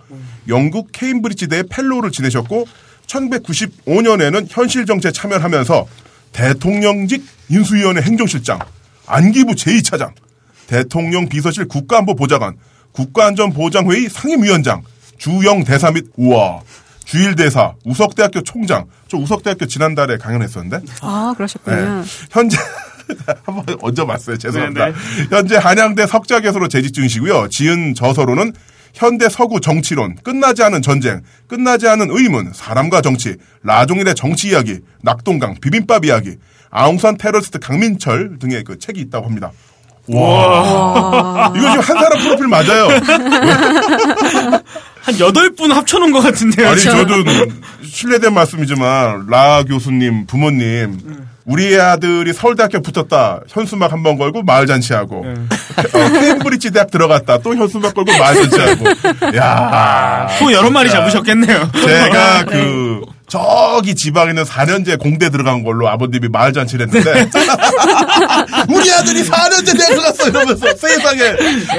[0.49, 2.67] 영국 케임브리지대의 fellow를 지내셨고
[3.08, 5.88] 1995년에는 현실 정치에 참여하면서
[6.32, 8.60] 대통령직 인수위원회 행정실장,
[9.12, 10.13] 안기부 제2차장,
[10.67, 12.56] 대통령 비서실 국가안보보좌관,
[12.93, 14.84] 국가안전보장회의 상임위원장,
[15.17, 16.62] 주영 대사 및 우와
[17.04, 18.86] 주일 대사, 우석대학교 총장.
[19.10, 21.76] 저 우석대학교 지난달에 강연했었는데 아, 그러셨군요.
[21.76, 22.04] 네.
[22.32, 22.58] 현재
[23.43, 24.38] 한번 얹어봤어요.
[24.38, 24.86] 죄송합니다.
[24.86, 24.97] 네네.
[25.30, 27.50] 현재 한양대 석좌 교수로 재직 중이시고요.
[27.50, 28.54] 지은 저서로는
[28.93, 35.56] 현대 서구 정치론, 끝나지 않은 전쟁, 끝나지 않은 의문, 사람과 정치, 라종일의 정치 이야기, 낙동강,
[35.60, 36.38] 비빔밥 이야기,
[36.71, 39.51] 아웅산 테러리스트 강민철 등의 그 책이 있다고 합니다.
[40.07, 41.51] 와.
[41.55, 42.88] 이거 지금 한 사람 프로필 맞아요.
[45.01, 46.69] 한 여덟 분 합쳐놓은 것 같은데요.
[46.69, 46.91] 아니, 저.
[46.91, 47.15] 저도
[47.84, 50.99] 실례된 말씀이지만, 라 교수님, 부모님,
[51.45, 53.39] 우리 아들이 서울대학교 붙었다.
[53.47, 55.25] 현수막 한 번 걸고 마을잔치하고.
[55.25, 55.34] 네.
[55.34, 57.39] 어, 케임브리지 대학 들어갔다.
[57.39, 58.86] 또 현수막 걸고 마을잔치하고.
[59.36, 60.89] 야소 여러 마리.
[60.91, 61.71] 잡으셨겠네요.
[61.84, 63.01] 제가 그,
[63.32, 67.30] 저기 지방에 있는 4년제 공대 들어간 걸로 아버님이 마을 잔치를 했는데,
[68.67, 70.28] 우리 아들이 4년제 대학 갔어!
[70.28, 71.22] 이러면서 세상에,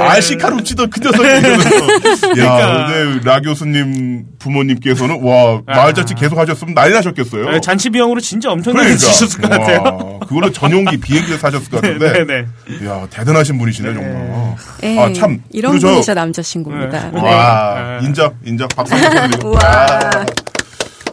[0.00, 2.38] 알시카루 치던 그 녀석이 이러면서.
[2.38, 7.50] 야, 근데 라 교수님 부모님께서는, 와, 마을 잔치 계속 하셨으면 난리 나셨겠어요.
[7.50, 9.82] 네, 잔치 비용으로 진짜 엄청나게 지셨을 것 같아요.
[9.84, 12.24] 와, 그걸로 전용기 비행기를 사셨을 것 같은데.
[12.24, 12.46] 네네.
[12.82, 14.56] 이야, 대단하신 분이시네, 정말.
[14.80, 15.42] 네, 아, 참.
[15.50, 17.10] 이런 그리고 저- 분이 제 남자친구입니다.
[17.10, 17.20] 네.
[17.20, 17.20] 네.
[17.20, 18.66] 와, 인정, 인정.
[18.74, 19.58] 박수 한번 쳐드리고.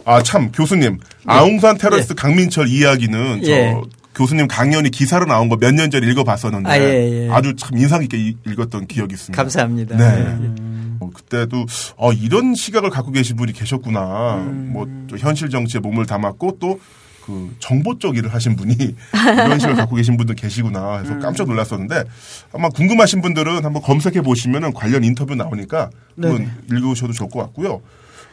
[0.04, 0.98] 아, 아, 참, 교수님.
[1.26, 3.74] 아웅산 테러리스트 강민철 이야기는 저 예.
[4.14, 7.30] 교수님 강연이 기사로 나온 거 몇 년 전에 읽어봤었는데 아, 예, 예.
[7.30, 9.40] 아주 참 인상 깊게 이- 읽었던 기억이 있습니다.
[9.40, 9.96] 감사합니다.
[9.96, 10.36] 네.
[11.00, 11.64] 어, 그때도
[11.96, 14.34] 어, 이런 시각을 갖고 계신 분이 계셨구나.
[14.36, 14.70] 음.
[14.72, 16.78] 뭐또 현실 정치에 몸을 담았고 또
[17.26, 18.74] 그 정보 쪽 일을 하신 분이
[19.14, 21.20] 이런 식을 갖고 계신 분도 계시구나 해서 음.
[21.20, 22.04] 깜짝 놀랐었는데
[22.54, 27.82] 아마 궁금하신 분들은 한번 검색해 보시면은 관련 인터뷰 나오니까 한번 읽으셔도 좋을 것 같고요.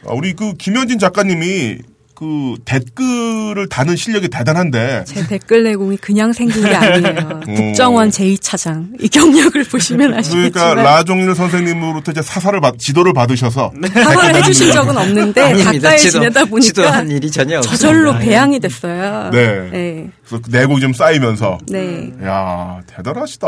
[0.06, 1.78] 아, 우리 그 김현진 작가님이
[2.18, 7.42] 그 댓글을 다는 실력이 대단한데 제 댓글 내공이 그냥 생긴 게 아니에요.
[7.46, 7.54] 음.
[7.54, 14.34] 국정원 제2차장 이 경력을 보시면 아시겠지만 그러니까 라종일 선생님으로부터 이제 사사를 받, 지도를 받으셔서 사과를
[14.34, 15.70] 해주신 적은 없는데 아닙니다.
[15.90, 17.76] 가까이 지도- 지내다 보니까 지도한 일이 전혀 없습니다.
[17.76, 19.30] 저절로 배양이 됐어요.
[19.30, 19.70] 네.
[19.70, 20.10] 네.
[20.26, 22.12] 그래서 그 내공이 좀 쌓이면서 네.
[22.24, 23.46] 야 대단하시다.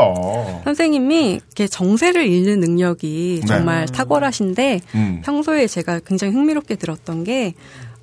[0.63, 3.47] 선생님이 이렇게 정세를 읽는 능력이 네.
[3.47, 5.21] 정말 탁월하신데 음.
[5.25, 7.53] 평소에 제가 굉장히 흥미롭게 들었던 게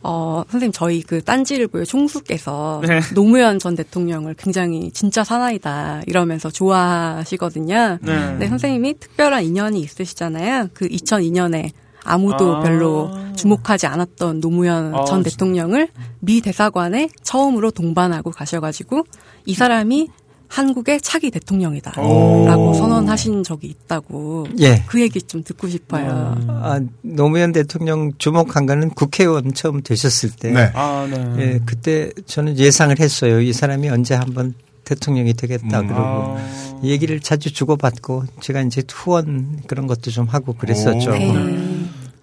[0.03, 3.01] 어, 선생님 저희 그 딴지일보의 총수께서 네.
[3.15, 7.99] 노무현 전 대통령을 굉장히 진짜 사나이다 이러면서 좋아하시거든요.
[8.01, 8.15] 네.
[8.15, 10.69] 근데 선생님이 특별한 인연이 있으시잖아요.
[10.73, 11.73] 그 2002년에
[12.05, 12.61] 아무도 아.
[12.63, 15.23] 별로 주목하지 않았던 노무현 아, 전.
[15.23, 15.89] 대통령을
[16.21, 19.05] 미 대사관에 처음으로 동반하고 가셔가지고
[19.47, 20.09] 이 사람이
[20.49, 22.01] 한국의 차기 대통령이다.
[22.01, 22.47] 오.
[22.47, 24.47] 라고 선언하신 적이 있다고.
[24.61, 24.83] 예.
[24.87, 26.37] 그 얘기 좀 듣고 싶어요.
[26.49, 30.51] 아, 노무현 대통령 주목한 거는 국회의원 처음 되셨을 때.
[30.51, 30.71] 네.
[30.75, 31.35] 아, 네.
[31.39, 33.41] 예, 그때 저는 예상을 했어요.
[33.41, 35.89] 이 사람이 언제 한번 대통령이 되겠다 음.
[35.89, 36.81] 그러고 아.
[36.83, 41.11] 얘기를 자주 주고받고 제가 이제 후원 그런 것도 좀 하고 그랬었죠.
[41.11, 41.13] 오.
[41.13, 41.79] 네.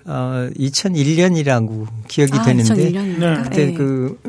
[0.06, 3.20] 어, 2001년이라고 기억이 아, 되는데 2001년이니까.
[3.20, 3.44] 네.
[3.44, 4.20] 그때 그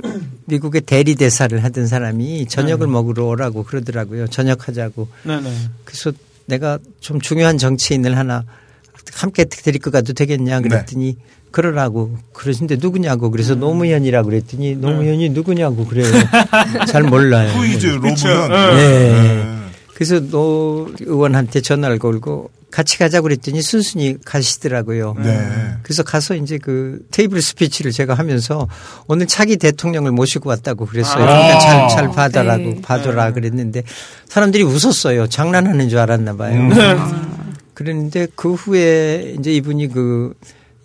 [0.46, 4.28] 미국의 대리 대사를 하던 사람이 저녁을 먹으러 오라고 그러더라고요.
[4.28, 5.08] 저녁하자고.
[5.24, 5.52] 네네.
[5.84, 6.12] 그래서
[6.46, 8.44] 내가 좀 중요한 정치인을 하나
[9.14, 11.16] 함께 데리고 가도 되겠냐 그랬더니
[11.50, 16.06] 그러라고 그러신데 누구냐고 그래서 노무현이라고 그랬더니 노무현이 누구냐고 그래요.
[16.88, 17.50] 잘 몰라요.
[17.50, 19.12] 후이즈 로브는 네.
[19.12, 19.56] 네.
[19.94, 25.14] 그래서 노 의원한테 전화를 걸고 같이 가자고 그랬더니 순순히 가시더라고요.
[25.24, 25.48] 네.
[25.82, 28.68] 그래서 가서 이제 그 테이블 스피치를 제가 하면서
[29.08, 31.24] 오늘 차기 대통령을 모시고 왔다고 그랬어요.
[31.24, 31.26] 아.
[31.26, 32.80] 그러니까 잘, 잘 봐달라고 네.
[32.82, 33.82] 봐줘라 그랬는데
[34.28, 35.26] 사람들이 웃었어요.
[35.26, 36.60] 장난하는 줄 알았나 봐요.
[36.60, 37.46] 음.
[37.72, 40.34] 그랬는데 그 후에 이제 이분이 그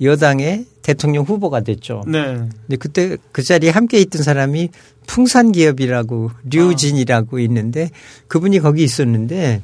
[0.01, 2.05] 여당의 대통령 후보가 됐죠.
[2.07, 2.21] 네.
[2.21, 4.69] 근데 그때 그 자리에 함께 있던 사람이
[5.07, 7.89] 풍산기업이라고 류진이라고 있는데
[8.29, 9.61] 그분이 거기 있었는데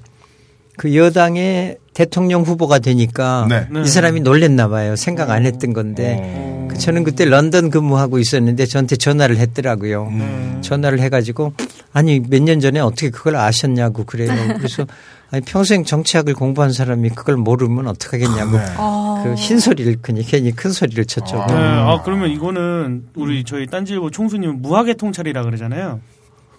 [0.77, 3.67] 그 여당의 대통령 후보가 되니까 네.
[3.71, 3.81] 네.
[3.81, 4.95] 이 사람이 놀랬나 봐요.
[4.95, 6.67] 생각 안 했던 건데 어.
[6.69, 10.03] 그 저는 그때 런던 근무하고 있었는데 저한테 전화를 했더라고요.
[10.11, 10.59] 음.
[10.61, 11.53] 전화를 해가지고
[11.93, 14.31] 아니 몇 년 전에 어떻게 그걸 아셨냐고 그래요.
[14.57, 14.85] 그래서
[15.31, 18.63] 아니 평생 정치학을 공부한 사람이 그걸 모르면 어떡하겠냐고 네.
[18.77, 19.21] 어.
[19.23, 21.37] 그 흰소리를 그냥 괜히 큰 소리를 쳤죠.
[21.49, 21.55] 네.
[21.55, 25.99] 아, 그러면 이거는 우리 저희 딴지일보 총수님은 무학의 통찰이라 그러잖아요.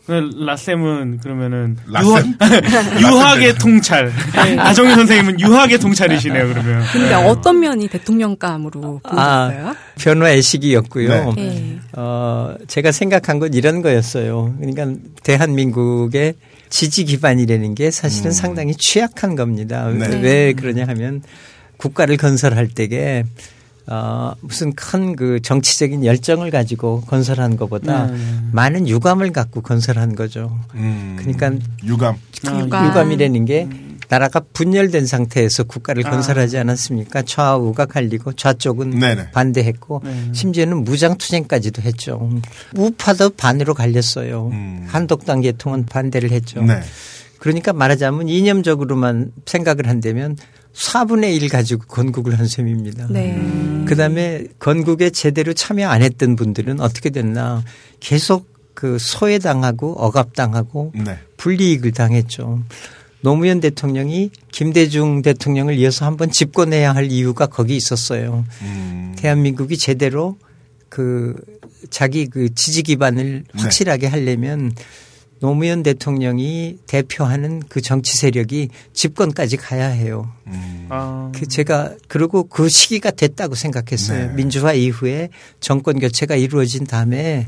[0.08, 2.06] 근데 라쌤은 그러면은 라쌤?
[2.08, 2.24] 유학,
[3.02, 4.10] 유학의 통찰.
[4.58, 6.82] 아정희 선생님은 유학의 통찰이시네요, 그러면.
[6.90, 9.76] 근데 어떤 면이 대통령감으로 아, 보였어요?
[9.98, 11.34] 변화 애식이었고요.
[11.36, 11.78] 네.
[11.92, 14.54] 어, 제가 생각한 건 이런 거였어요.
[14.58, 16.36] 그러니까 대한민국의
[16.70, 19.88] 지지 기반이라는 게 사실은 상당히 취약한 겁니다.
[19.90, 20.20] 네.
[20.22, 21.22] 왜 그러냐 하면
[21.76, 23.24] 국가를 건설할 때에
[23.90, 28.16] 어, 무슨 큰 그 정치적인 열정을 가지고 건설한 것보다 네.
[28.52, 30.58] 많은 유감을 갖고 건설한 거죠.
[30.74, 31.16] 음.
[31.18, 31.52] 그러니까
[31.84, 32.16] 유감.
[32.42, 32.86] 그 아, 유감.
[32.86, 33.68] 유감 이라는 게
[34.08, 36.10] 나라가 분열된 상태에서 국가를 아.
[36.10, 37.22] 건설하지 않았습니까?
[37.22, 39.30] 좌우가 갈리고 좌쪽은 네네.
[39.32, 40.30] 반대했고 네.
[40.32, 42.30] 심지어는 무장투쟁까지도 했죠.
[42.74, 44.48] 우파도 반으로 갈렸어요.
[44.52, 44.84] 음.
[44.88, 46.62] 한독당 계통은 반대를 했죠.
[46.62, 46.80] 네.
[47.38, 50.36] 그러니까 말하자면 이념적으로만 생각을 한다면
[50.78, 53.08] 4분의 1 가지고 건국을 한 셈입니다.
[53.10, 53.36] 네.
[53.86, 57.64] 그 다음에 건국에 제대로 참여 안 했던 분들은 어떻게 됐나
[58.00, 61.18] 계속 그 소외당하고 억압당하고 네.
[61.36, 62.62] 불이익을 당했죠.
[63.22, 68.44] 노무현 대통령이 김대중 대통령을 이어서 한번 집권해야 할 이유가 거기 있었어요.
[68.62, 69.14] 음.
[69.18, 70.38] 대한민국이 제대로
[70.88, 71.34] 그
[71.90, 73.62] 자기 그 지지 기반을 네.
[73.62, 74.72] 확실하게 하려면
[75.40, 80.32] 노무현 대통령이 대표하는 그 정치 세력이 집권까지 가야 해요.
[80.46, 80.86] 음.
[80.88, 81.30] 아.
[81.34, 84.28] 그 제가 그리고 그 시기가 됐다고 생각했어요.
[84.28, 84.34] 네.
[84.34, 85.28] 민주화 이후에
[85.60, 87.46] 정권 교체가 이루어진 다음에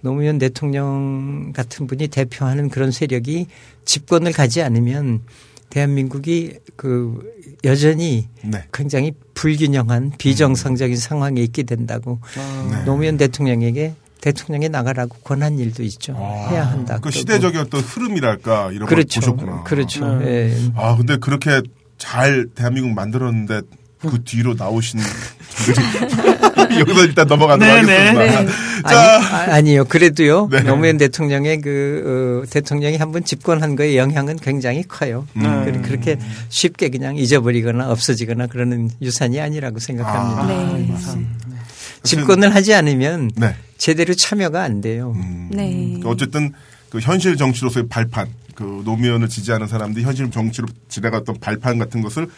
[0.00, 3.46] 노무현 대통령 같은 분이 대표하는 그런 세력이
[3.84, 5.22] 집권을 가지 않으면
[5.70, 7.18] 대한민국이 그
[7.64, 8.62] 여전히 네.
[8.72, 12.68] 굉장히 불균형한 비정상적인 상황에 있게 된다고 아.
[12.70, 12.84] 네.
[12.84, 16.14] 노무현 대통령에게 대통령에 나가라고 권한 일도 있죠.
[16.16, 16.98] 아, 해야 한다.
[17.02, 17.10] 그.
[17.10, 19.20] 시대적인 어떤 흐름이랄까 이런 그렇죠.
[19.20, 19.62] 걸 보셨구나.
[19.64, 20.14] 그렇죠.
[20.16, 20.50] 네.
[20.50, 20.72] 예.
[20.76, 21.60] 아 근데 그렇게
[21.98, 23.60] 잘 대한민국 만들었는데
[24.00, 25.00] 그 뒤로 나오신
[26.80, 28.08] 여기서 일단 넘어가도록 네네.
[28.08, 28.42] 하겠습니다.
[28.42, 28.82] 네.
[28.88, 29.84] 자, 아니, 아, 아니요.
[29.84, 30.48] 그래도요.
[30.50, 30.60] 네.
[30.62, 35.26] 노무현 대통령의 그 어, 대통령이 한번 집권한 거에 영향은 굉장히 커요.
[35.36, 35.64] 음.
[35.64, 36.18] 그- 그렇게
[36.48, 40.42] 쉽게 그냥 잊어버리거나 없어지거나 그러는 유산이 아니라고 생각합니다.
[40.42, 40.94] 아, 네.
[42.04, 43.56] 집권을 하지 않으면 네.
[43.78, 45.12] 제대로 참여가 안 돼요.
[45.16, 45.50] 음.
[45.52, 46.00] 네.
[46.04, 46.52] 어쨌든
[46.90, 52.28] 그 현실 정치로서의 발판, 그 노무현을 지지하는 사람들이 현실 정치로 지나갔던 발판 같은 것을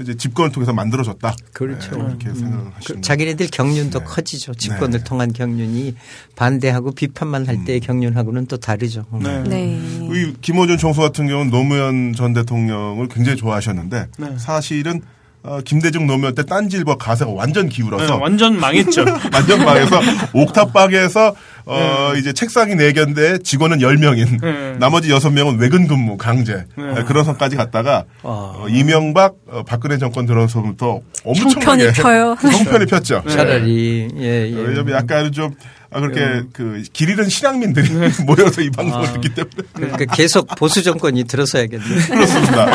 [0.00, 1.34] 이제 집권을 통해서 만들어졌다.
[1.52, 1.96] 그렇죠.
[1.96, 4.04] 네, 이렇게 생각을 그 하시는 자기네들 경륜도 네.
[4.06, 4.54] 커지죠.
[4.54, 5.04] 집권을 네.
[5.04, 5.94] 통한 경륜이
[6.34, 9.04] 반대하고 비판만 할 때의 경륜하고는 또 다르죠.
[9.22, 9.42] 네.
[9.42, 9.78] 네.
[9.78, 14.38] 이 김호준 총수 같은 경우는 노무현 전 대통령을 굉장히 좋아하셨는데 네.
[14.38, 15.02] 사실은
[15.46, 19.04] 어, 김대중 노무현 때 딴지일보 가세가 완전 네, 기울어서 완전 망했죠.
[19.32, 20.00] 완전 방에서
[20.34, 21.34] 옥탑방에서
[21.68, 24.76] 어 이제 책상이 4개인데 직원은 10명인 네.
[24.78, 27.02] 나머지 6명은 외근 근무 강제 네.
[27.08, 28.28] 그런 선까지 갔다가 아.
[28.56, 32.36] 어, 이명박 어, 박근혜 정권 들어서부터 엄청나게 형편이 펴요.
[32.40, 33.24] 형편이 폈죠.
[33.28, 34.56] 차라리 예, 예.
[34.78, 35.54] 어, 약간 좀
[35.90, 37.88] 아, 그렇게 그길 잃은 신앙민들이
[38.26, 39.12] 모여서 이 방송을 아.
[39.14, 41.84] 듣기 때문에 그러니까 계속 보수 정권이 들어서야겠네.
[42.10, 42.66] 그렇습니다.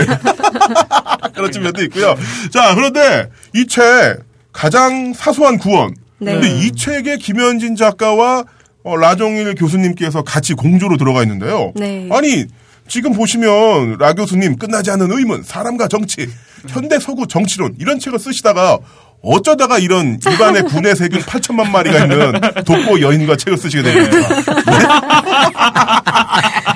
[1.34, 2.16] 그런 측면도 있고요.
[2.52, 4.20] 자, 그런데 이 책
[4.52, 5.94] 가장 사소한 구원.
[6.20, 6.34] 네.
[6.34, 8.44] 근데 이 책에 김현진 작가와
[8.84, 11.72] 어, 라종일 교수님께서 같이 공조로 들어가 있는데요.
[11.76, 12.10] 네.
[12.12, 12.46] 아니
[12.88, 16.28] 지금 보시면 라 교수님 끝나지 않는 의문, 사람과 정치,
[16.68, 18.80] 현대 서구 정치론 이런 책을 쓰시다가
[19.22, 22.34] 어쩌다가 이런 일반의 군의 세균 8천만 마리가 있는
[22.66, 24.28] 독보 여인과 책을 쓰시게 됩니까?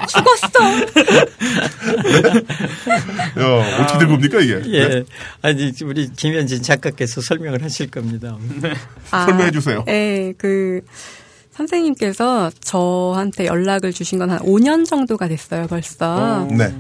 [0.08, 0.64] 죽었어.
[3.40, 4.62] 야, 어떻게 된 겁니까 이게?
[4.74, 5.04] 예.
[5.42, 8.38] 아니 우리 김현진 작가께서 설명을 하실 겁니다.
[9.10, 9.84] 아, 설명해 주세요.
[9.88, 10.82] 네, 그
[11.56, 16.48] 선생님께서 저한테 연락을 주신 건 한 5년 정도가 됐어요, 벌써.
[16.50, 16.74] 네.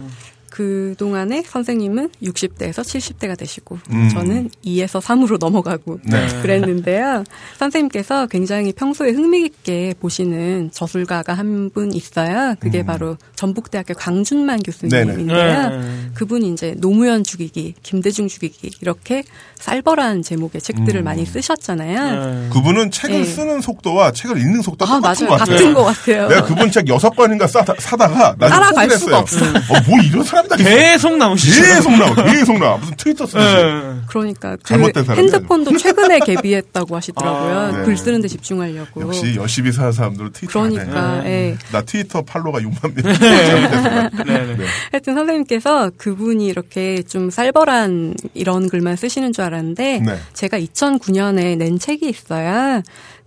[0.50, 4.08] 그 동안에 선생님은 60대에서 70대가 되시고 음.
[4.08, 6.28] 저는 2에서 3으로 넘어가고 네.
[6.42, 7.26] 그랬는데요.
[7.60, 12.56] 선생님께서 굉장히 평소에 흥미있게 보시는 저술가가 한 분 있어요.
[12.62, 12.86] 그게 음.
[12.86, 15.70] 바로 전북대학교 강준만 교수님인데요.
[15.70, 16.10] 네.
[16.14, 19.24] 그분이 이제 노무현 죽이기, 김대중 죽이기 이렇게
[19.66, 21.03] 쌀벌한 제목의 책들을 음.
[21.03, 22.26] 많이 쓰셨잖아요.
[22.26, 22.49] 네.
[22.53, 23.26] 그분은 책을 네.
[23.26, 25.55] 쓰는 속도와 책을 읽는 속도가 아 똑같은 맞아요, 것 같아요.
[25.57, 26.28] 같은 것 같아요.
[26.28, 29.49] 내가 그분 책 여섯 권인가 사다가 따라갈 수가 했어요.
[29.70, 30.70] 어, 뭐 이런 사람이 다 있어.
[30.70, 31.63] 계속 나오시죠.
[31.63, 32.78] 계속 나와, 계속 나와.
[32.78, 33.55] 무슨 트위터 쓰듯이.
[33.55, 34.01] 네.
[34.07, 37.57] 그러니까 그 핸드폰도 최근에 개비했다고 하시더라고요.
[37.57, 37.86] 아, 네.
[37.86, 39.01] 글 쓰는데 집중하려고.
[39.01, 40.61] 역시 열심히 사는 사람들은 트위터.
[40.61, 41.57] 그러니까 예.
[41.72, 43.13] 나 트위터 팔로가 6만 명.
[44.28, 44.55] 네.
[44.57, 44.66] 네.
[44.91, 50.01] 하여튼 선생님께서 그분이 이렇게 좀 쌀벌한 이런 글만 쓰시는 줄 알았는데 네.
[50.34, 52.82] 제가 2009년에 낸 책이 있어요.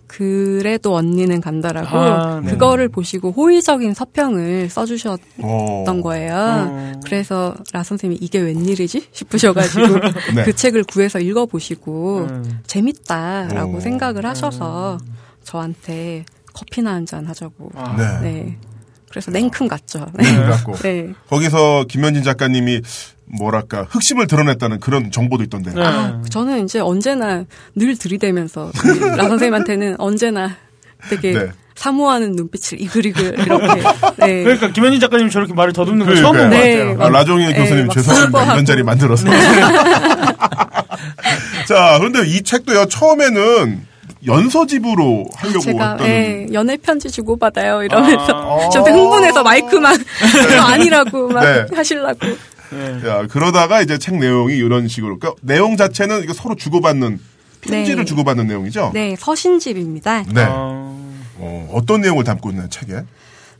[0.07, 2.49] 그래도 언니는 간다라고 아, 네.
[2.49, 6.01] 그거를 보시고 호의적인 서평을 써주셨던 어.
[6.01, 6.33] 거예요.
[6.35, 6.91] 어.
[7.05, 9.85] 그래서 라 선생님이 이게 웬일이지 싶으셔가지고
[10.35, 10.43] 네.
[10.45, 12.59] 그 책을 구해서 읽어보시고 음.
[12.65, 13.79] 재밌다라고 오.
[13.79, 14.97] 생각을 하셔서
[15.43, 17.69] 저한테 커피나 한 잔 하자고.
[17.75, 17.95] 아.
[17.95, 18.31] 네.
[18.31, 18.57] 네.
[19.09, 20.07] 그래서 냉큼 갔죠.
[20.13, 20.35] 네.
[20.35, 20.75] 갖고.
[20.75, 21.13] 네.
[21.29, 22.81] 거기서 김현진 작가님이
[23.39, 25.71] 뭐랄까 흑심을 드러냈다는 그런 정보도 있던데.
[25.73, 25.81] 네.
[25.81, 27.45] 아, 저는 이제 언제나
[27.75, 28.71] 늘 들이대면서
[29.17, 30.55] 라 선생님한테는 언제나
[31.09, 31.51] 되게 네.
[31.75, 33.81] 사모하는 눈빛을 이글이글 이렇게.
[34.17, 34.43] 네.
[34.43, 36.77] 그러니까 김현진 작가님이 저렇게 말을 더듬는 거 처음 본것 네.
[36.77, 37.01] 같아요.
[37.01, 38.53] 아, 라종일 네, 교수님 막 죄송합니다.
[38.53, 39.27] 이런 자리 만들어서.
[41.67, 43.88] 자, 그런데 이 책도요, 처음에는
[44.25, 46.05] 연서집으로 하려고 제가 했다는.
[46.05, 48.69] 예, 연애 편지 주고 받아요 이러면서 아.
[48.71, 51.65] 저한테 흥분해서 마이크만 이거 아니라고 막 네.
[51.75, 52.19] 하시려고.
[52.71, 53.07] 네.
[53.07, 55.17] 야, 그러다가 이제 책 내용이 이런 식으로.
[55.17, 57.19] 그러니까 내용 자체는 이거 서로 주고받는
[57.61, 58.05] 편지를 네.
[58.05, 58.91] 주고받는 내용이죠.
[58.93, 60.23] 네, 서신집입니다.
[60.33, 60.45] 네.
[60.47, 60.95] 어,
[61.37, 63.03] 어, 어떤 내용을 담고 있나요, 책에?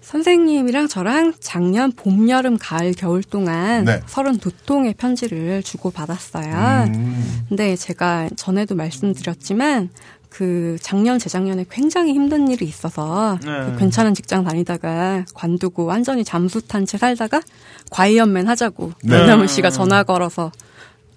[0.01, 3.99] 선생님이랑 저랑 작년 봄, 여름, 가을, 겨울 동안 네.
[4.07, 6.85] 32통의 편지를 주고받았어요.
[6.87, 7.45] 음.
[7.49, 9.89] 근데 제가 전에도 말씀드렸지만
[10.29, 13.65] 그 작년 재작년에 굉장히 힘든 일이 있어서 네.
[13.65, 17.41] 그 괜찮은 직장 다니다가 관두고 완전히 잠수탄 채 살다가
[17.89, 19.17] 과이언맨 하자고 네.
[19.17, 20.51] 김남은 씨가 전화 걸어서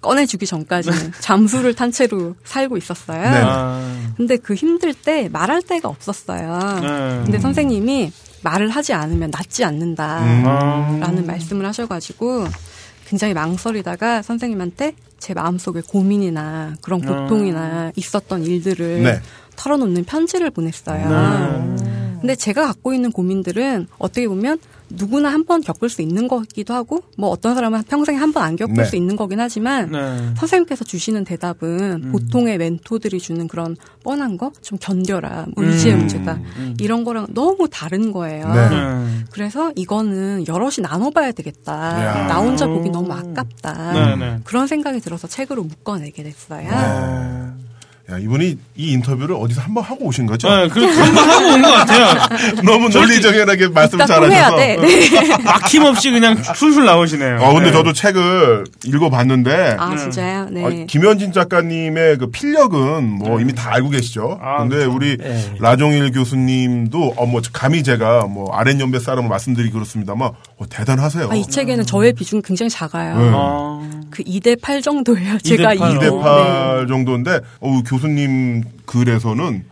[0.01, 3.21] 꺼내주기 전까지는 잠수를 탄 채로 살고 있었어요.
[3.21, 3.41] 네.
[3.43, 6.79] 아, 근데 그 힘들 때 말할 데가 없었어요.
[6.81, 7.21] 네.
[7.23, 8.11] 근데 선생님이
[8.43, 11.25] 말을 하지 않으면 낫지 않는다라는 음.
[11.25, 12.45] 말씀을 하셔가지고
[13.13, 19.21] 굉장히 망설이다가 선생님한테 제 마음속에 고민이나 그런 고통이나 있었던 일들을 네.
[19.55, 21.75] 털어놓는 편지를 보냈어요.
[22.19, 24.57] 근데 제가 갖고 있는 고민들은 어떻게 보면
[24.95, 28.55] 누구나 한 번 겪을 수 있는 거기도 하고 뭐 어떤 사람은 평생에 한 번 안
[28.55, 28.85] 겪을 네.
[28.85, 30.33] 수 있는 거긴 하지만 네.
[30.37, 35.99] 선생님께서 주시는 대답은 보통의 멘토들이 주는 그런 뻔한 거 좀 견뎌라 뭐 의지의 음.
[35.99, 36.39] 문제다
[36.79, 38.47] 이런 거랑 너무 다른 거예요.
[38.53, 38.69] 네.
[38.69, 39.23] 네.
[39.31, 41.73] 그래서 이거는 여럿이 나눠봐야 되겠다.
[41.73, 42.27] 야.
[42.27, 43.93] 나 혼자 보기 너무 아깝다.
[43.93, 44.39] 네, 네.
[44.43, 47.62] 그런 생각이 들어서 책으로 묶어내게 됐어요.
[48.07, 48.13] 네.
[48.15, 50.49] 야, 이분이 이 인터뷰를 어디서 한 번 하고 오신 거죠?
[50.49, 52.27] 네, 그 한번 하고 온 것 같아요.
[52.63, 53.69] 너무 논리정연하게
[54.31, 54.57] 해야 잘하셔서.
[54.57, 54.75] 돼.
[54.77, 55.37] 네.
[55.43, 57.37] 막힘없이 그냥 술술 나오시네요.
[57.41, 57.71] 어, 근데 네.
[57.71, 59.75] 저도 책을 읽어봤는데.
[59.79, 60.47] 아 진짜요?
[60.51, 60.65] 네.
[60.83, 64.37] 아, 김현진 작가님의 그 필력은 뭐 이미 다 알고 계시죠.
[64.41, 64.95] 아, 근데 그렇죠.
[64.95, 65.53] 우리 네.
[65.59, 71.29] 라종일 교수님도 어, 뭐 감히 제가 뭐 아랫 연배 사람을 말씀드리기 그렇습니다만 어, 대단하세요.
[71.31, 73.17] 아, 이 책에는 저의 비중이 굉장히 작아요.
[73.17, 73.31] 네.
[73.33, 75.35] 아, 그 2대 8 정도예요.
[75.37, 75.77] 2대 제가 8.
[75.77, 76.19] 2대 이거.
[76.19, 79.65] 8 정도인데 어, 교수님 글에서는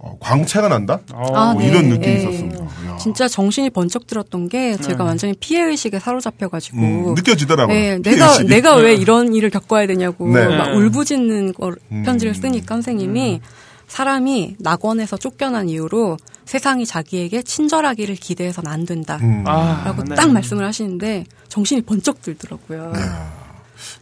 [0.00, 1.00] 어, 광채가 난다?
[1.12, 1.68] 아, 뭐 네.
[1.68, 2.20] 이런 느낌이 네.
[2.20, 2.64] 있었습니다.
[2.64, 2.96] 야.
[2.98, 7.76] 진짜 정신이 번쩍 들었던 게 제가 완전히 피해 의식에 사로잡혀가지고 음, 느껴지더라고요.
[7.76, 8.42] 네, 내가.
[8.42, 10.56] 내가 왜 이런 일을 겪어야 되냐고 네.
[10.56, 12.02] 막 울부짖는 걸 음.
[12.04, 13.40] 편지를 쓰니까 선생님이
[13.88, 19.44] 사람이 낙원에서 쫓겨난 이후로 세상이 자기에게 친절하기를 기대해서는 안 된다라고 음.
[19.46, 20.14] 아, 네.
[20.14, 22.92] 딱 말씀을 하시는데 정신이 번쩍 들더라고요.
[22.94, 23.00] 네.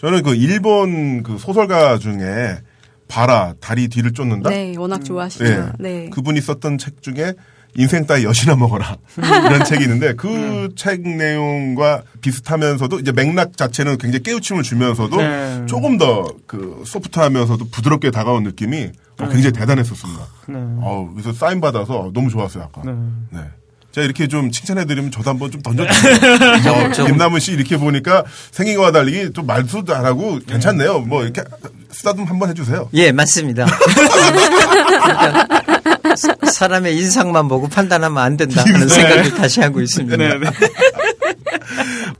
[0.00, 2.58] 저는 그 일본 그 소설가 중에
[3.08, 4.50] 바라 다리 뒤를 쫓는다.
[4.50, 5.44] 네, 워낙 좋아하시죠.
[5.44, 5.64] 예.
[5.78, 6.10] 네.
[6.10, 7.34] 그분이 썼던 책 중에
[7.78, 10.70] 인생 따위 여시나 먹어라 이런 책이 있는데 그 음.
[10.76, 15.66] 책 내용과 비슷하면서도 이제 맥락 자체는 굉장히 깨우침을 주면서도 네.
[15.66, 20.20] 조금 더 그 소프트하면서도 부드럽게 다가온 느낌이 어, 굉장히 대단했었습니다.
[20.48, 20.54] 네.
[20.56, 22.82] 어, 그래서 사인 받아서 너무 좋았어요 아까.
[23.30, 23.40] 네.
[23.96, 24.02] 네.
[24.02, 26.16] 제가 이렇게 좀 칭찬해드리면 저도 한번 좀 던져주세요.
[27.02, 31.00] 어, 김남은 씨 이렇게 보니까 생긴 거와 달리 좀 말도 잘하고 괜찮네요.
[31.00, 31.42] 뭐 이렇게
[31.90, 32.90] 쓰다듬 한번 해주세요.
[32.92, 33.64] 예, 맞습니다.
[34.92, 40.16] 그러니까 사- 사람의 인상만 보고 판단하면 안 된다 하는 생각을 다시 하고 있습니다.
[40.16, 40.50] 네, 네.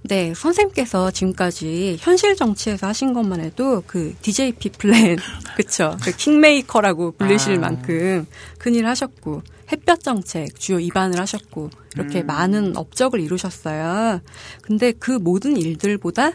[0.02, 5.16] 네, 선생님께서 지금까지 현실 정치에서 하신 것만 해도 그 DJP 플랜,
[5.56, 5.96] 그쵸.
[6.02, 7.58] 그 킹메이커라고 불리실 아.
[7.60, 8.24] 만큼
[8.58, 9.42] 큰일 하셨고,
[9.72, 12.26] 햇볕 정책 주요 입안을 하셨고, 이렇게 음.
[12.26, 14.20] 많은 업적을 이루셨어요.
[14.62, 16.32] 근데 그 모든 일들보다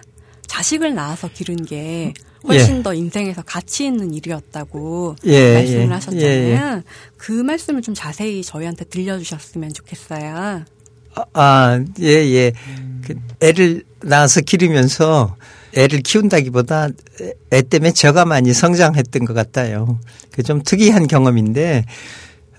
[0.48, 2.14] 자식을 낳아서 기른 게
[2.48, 6.28] 훨씬 더 인생에서 가치 있는 일이었다고 예, 말씀을 예, 하셨잖아요.
[6.78, 6.84] 예,
[7.18, 10.66] 그 말씀을 좀 자세히 저희한테 들려주셨으면 좋겠어요.
[11.34, 12.52] 아, 예, 예.
[13.06, 15.36] 그 애를 낳아서 기르면서
[15.76, 16.90] 애를 키운다기보다
[17.22, 20.00] 애- 애 때문에 저가 많이 성장했던 것 같아요.
[20.32, 21.86] 그 좀 특이한 경험인데,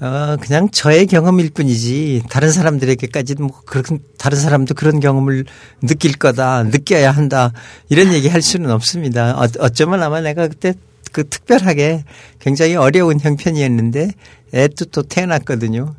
[0.03, 5.45] 어, 그냥 저의 경험일 뿐이지, 다른 사람들에게까지는 뭐, 그런, 다른 사람도 그런 경험을
[5.81, 7.53] 느낄 거다, 느껴야 한다,
[7.89, 9.39] 이런 얘기 할 수는 없습니다.
[9.39, 10.75] 어, 어쩌면 아마 내가 그때
[11.13, 12.03] 그 특별하게
[12.41, 14.11] 굉장히 어려운 형편이었는데,
[14.53, 15.95] 애도 또 태어났거든요.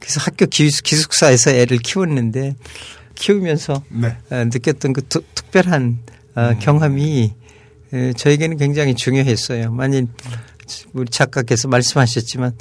[0.00, 2.56] 그래서 학교 기숙, 기숙사에서 애를 키웠는데
[3.14, 4.16] 키우면서 네.
[4.30, 5.98] 어, 느꼈던 그 투- 특별한
[6.34, 7.32] 어, 경험이
[7.92, 9.70] 에, 저에게는 굉장히 중요했어요.
[9.70, 10.08] 만일
[10.92, 12.52] 우리 작가께서 말씀하셨지만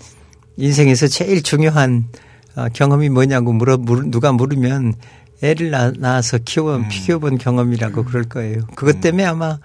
[0.57, 2.05] 인생에서 제일 중요한
[2.55, 4.93] 어, 경험이 뭐냐고 물어 물, 누가 물으면
[5.41, 8.61] 애를 낳, 낳아서 키워 키워본 경험이라고 그럴 거예요.
[8.75, 9.59] 그것 때문에 아마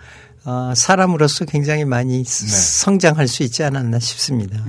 [0.44, 2.46] 어, 사람으로서 굉장히 많이 스-
[2.84, 4.64] 성장할 수 있지 않았나 싶습니다.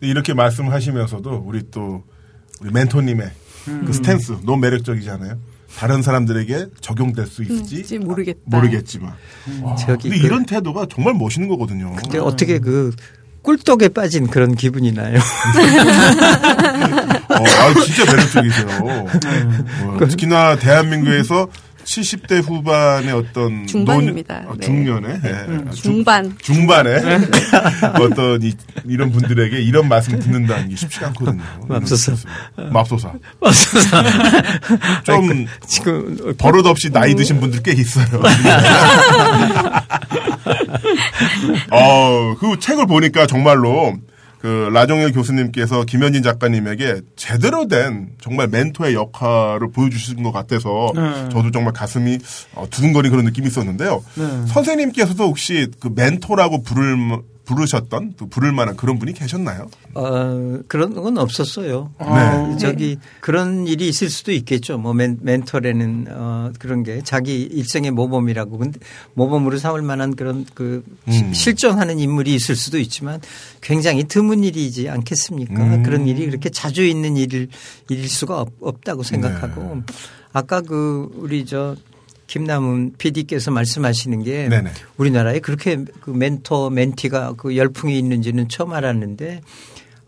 [0.00, 2.02] 이렇게 말씀하시면서도 우리 또
[2.60, 3.30] 우리 멘토님의
[3.86, 5.38] 그 스탠스 너무 매력적이잖아요.
[5.76, 8.40] 다른 사람들에게 적용될 수 있을지 있을지 모르겠다.
[8.46, 9.12] 모르겠지만
[9.62, 11.92] 와, 저기 근데 그- 이런 태도가 정말 멋있는 거거든요.
[11.94, 12.94] 근데 어떻게 그
[13.48, 15.16] 꿀떡에 빠진 그런 기분이 나요.
[17.30, 18.66] 어, 아, 진짜 매력적이세요.
[18.82, 19.06] 어,
[20.06, 21.48] 특히나 대한민국에서
[21.88, 24.42] 70대 후반의 어떤 중반입니다.
[24.42, 24.66] 노, 어, 네.
[24.66, 25.30] 중년에 네.
[25.48, 27.00] 음, 중반 중반에
[27.98, 28.52] 어떤 이,
[28.86, 31.42] 이런 분들에게 이런 말씀 듣는다는 게 쉽지 않거든요.
[31.66, 32.12] 맙소사.
[32.70, 33.12] 맙소사.
[33.40, 34.02] 맙소사.
[35.04, 38.04] 좀 지금 버릇 없이 나이 드신 분들 꽤 있어요.
[41.70, 43.96] 어, 그 책을 보니까 정말로
[44.40, 51.28] 그 라종일 교수님께서 김현진 작가님에게 제대로 된 정말 멘토의 역할을 보여주신 것 같아서 네.
[51.30, 52.18] 저도 정말 가슴이
[52.54, 54.04] 어, 두근거리는 그런 느낌이 있었는데요.
[54.14, 54.46] 네.
[54.46, 56.96] 선생님께서도 혹시 그 멘토라고 부를
[57.48, 59.68] 부르셨던 또 부를 만한 그런 분이 계셨나요?
[59.94, 61.90] 어, 그런 건 없었어요.
[61.98, 62.56] 네.
[62.58, 64.76] 저기 그런 일이 있을 수도 있겠죠.
[64.76, 68.78] 뭐 멘, 멘토라는 어, 그런 게 자기 일생의 모범이라고 근데
[69.14, 71.32] 모범으로 삼을 만한 그런 그 시- 음.
[71.32, 73.20] 실존하는 인물이 있을 수도 있지만
[73.62, 75.54] 굉장히 드문 일이지 않겠습니까?
[75.64, 75.82] 음.
[75.82, 77.48] 그런 일이 그렇게 자주 있는 일일,
[77.88, 79.82] 일일 수가 없, 없다고 생각하고 네.
[80.34, 81.74] 아까 그 우리 저
[82.28, 84.70] 김남훈 PD께서 말씀하시는 게 네네.
[84.98, 89.40] 우리나라에 그렇게 그 멘토 멘티가 그 열풍이 있는지는 처음 알았는데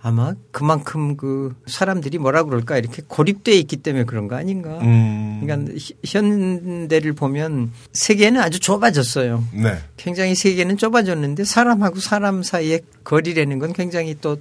[0.02, 4.78] 아마 그만큼 그 사람들이 뭐라 그럴까 이렇게 고립돼 있기 때문에 그런 거 아닌가.
[4.80, 5.40] 음.
[5.42, 9.44] 그러니까 히- 현대를 보면 세계는 아주 좁아졌어요.
[9.52, 9.78] 네.
[9.98, 14.38] 굉장히 세계는 좁아졌는데 사람하고 사람 사이의 거리라는 건 굉장히 또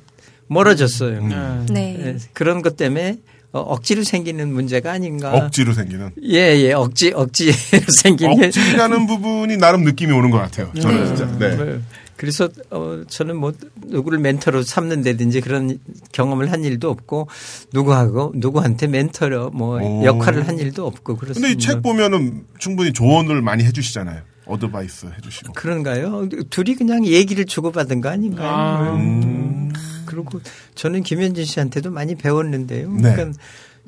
[0.48, 1.20] 멀어졌어요.
[1.20, 1.66] 음.
[1.72, 1.96] 네.
[2.00, 3.20] 예, 그런 것 때문에
[3.52, 5.34] 어, 억지로 생기는 문제가 아닌가.
[5.34, 6.12] 억지로 생기는.
[6.24, 7.52] 예, 예, 억지, 억지로
[8.04, 8.46] 생기는.
[8.46, 10.72] 억지라는 부분이 나름 느낌이 오는 것 같아요.
[10.80, 11.06] 저는 네.
[11.08, 11.26] 진짜.
[11.40, 11.56] 네.
[11.58, 11.80] 네.
[12.16, 13.54] 그래서 어 저는 뭐
[13.88, 15.80] 누구를 멘토로 삼는다든지 그런
[16.12, 17.30] 경험을 한 일도 없고
[17.74, 20.04] 누구하고 누구한테 멘토로 뭐 오.
[20.04, 21.48] 역할을 한 일도 없고 그렇습니다.
[21.48, 24.22] 근데 이 책 보면은 충분히 조언을 많이 해주시잖아요.
[24.48, 25.54] 어드바이스 해주시고.
[25.54, 26.28] 그런가요?
[26.50, 28.50] 둘이 그냥 얘기를 주고받은 거 아닌가요?
[28.50, 28.94] 아.
[28.96, 29.72] 음.
[30.10, 30.42] 그리고
[30.76, 32.92] 저는 김현진 씨한테도 많이 배웠는데요.
[32.92, 33.14] 네.
[33.14, 33.40] 그러니까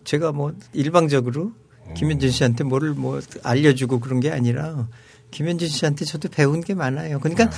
[0.03, 1.51] 제가 뭐 일방적으로
[1.95, 4.87] 김현진 씨한테 뭐를 뭐 알려주고 그런 게 아니라
[5.31, 7.19] 김현진 씨한테 저도 배운 게 많아요.
[7.19, 7.49] 그러니까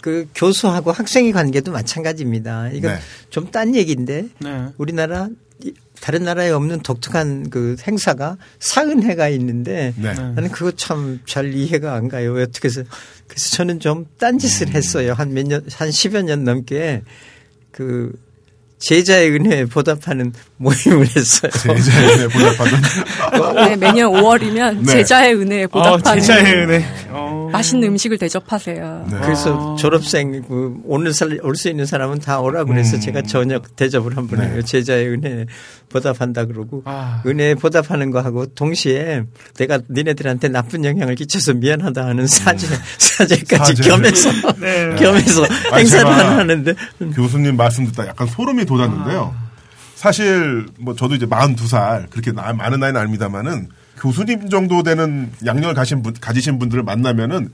[0.00, 2.70] 그 교수하고 학생의 관계도 마찬가지입니다.
[2.72, 2.98] 이건 네.
[3.30, 4.66] 좀딴 얘기인데 네.
[4.78, 5.28] 우리나라
[5.62, 10.12] 이- 다른 나라에 없는 독특한 그 행사가 사은회가 있는데 네.
[10.14, 12.34] 나는 그거 참 잘 이해가 안 가요.
[12.42, 12.82] 어떻게 해서
[13.28, 14.72] 그래서 저는 좀 딴짓을 음.
[14.72, 15.12] 했어요.
[15.12, 17.02] 한 몇 년, 한 10여 년 넘게
[17.72, 18.12] 그
[18.78, 21.50] 제자의 은혜에 보답하는 모임을 했어요.
[21.62, 22.82] 제자의 은혜 보답하던.
[23.68, 24.92] 네, 매년 5월이면 네.
[24.92, 26.84] 제자의 은혜에 어, 보답하는 제자의 은혜.
[27.14, 27.48] 어.
[27.52, 29.06] 맛있는 음식을 대접하세요.
[29.10, 29.16] 네.
[29.20, 29.76] 그래서 아.
[29.76, 33.00] 졸업생 그 오늘 올 수 있는 사람은 다 오라 그래서 음.
[33.00, 34.48] 제가 저녁 대접을 한번 네.
[34.48, 34.62] 해요.
[34.62, 35.46] 제자의 은혜
[35.90, 37.22] 보답한다 그러고 아.
[37.26, 39.24] 은혜 보답하는 거하고 동시에
[39.58, 42.66] 내가 니네들한테 나쁜 영향을 끼쳐서 미안하다 하는 사죄
[42.98, 43.76] 사죄까지 음.
[43.76, 43.90] 사죄.
[43.90, 44.94] 겸해서 네.
[44.98, 46.74] 겸해서 아니, 행사를 하는데
[47.14, 49.34] 교수님 말씀 듣다 약간 소름이 돋았는데요.
[49.94, 53.68] 사실 뭐 저도 이제 42살 그렇게 나- 많은 나이는 아닙니다만은
[54.02, 57.50] 교수님 정도 되는 양력을 가신 분, 가지신 분들을 만나면은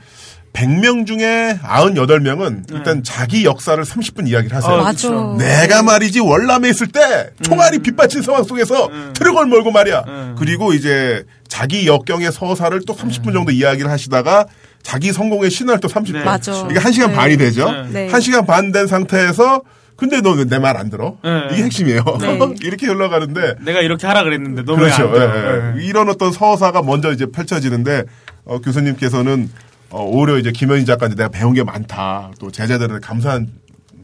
[0.54, 4.72] 100명 중에 98명은 일단 자기 역사를 30분 이야기를 하세요.
[4.76, 5.10] 어, 맞아.
[5.36, 10.04] 내가 말이지 월남에 있을 때 총알이 빗받친 상황 속에서 트럭을 몰고 말이야.
[10.08, 10.36] 음.
[10.38, 14.46] 그리고 이제 자기 역경의 서사를 또 30분 정도 이야기를 하시다가
[14.82, 16.12] 자기 성공의 신화를 또 30분.
[16.14, 16.24] 네.
[16.24, 16.66] 맞아.
[16.70, 17.14] 이게 1시간 네.
[17.14, 17.70] 반이 되죠.
[17.70, 18.06] 네.
[18.06, 18.08] 네.
[18.08, 19.60] 1시간 반 된 상태에서
[19.98, 21.16] 근데 너 내 말 안 들어?
[21.24, 21.48] 네.
[21.52, 22.04] 이게 핵심이에요.
[22.20, 22.38] 네.
[22.62, 25.12] 이렇게 흘러가는데 내가 이렇게 하라 그랬는데 너무 그렇죠.
[25.16, 25.72] 예, 예.
[25.76, 25.84] 네.
[25.84, 28.04] 이런 어떤 서사가 먼저 이제 펼쳐지는데
[28.44, 29.50] 어, 교수님께서는
[29.90, 32.30] 어, 오히려 이제 김현희 작가한테 내가 배운 게 많다.
[32.38, 33.48] 또 제자들한테 감사한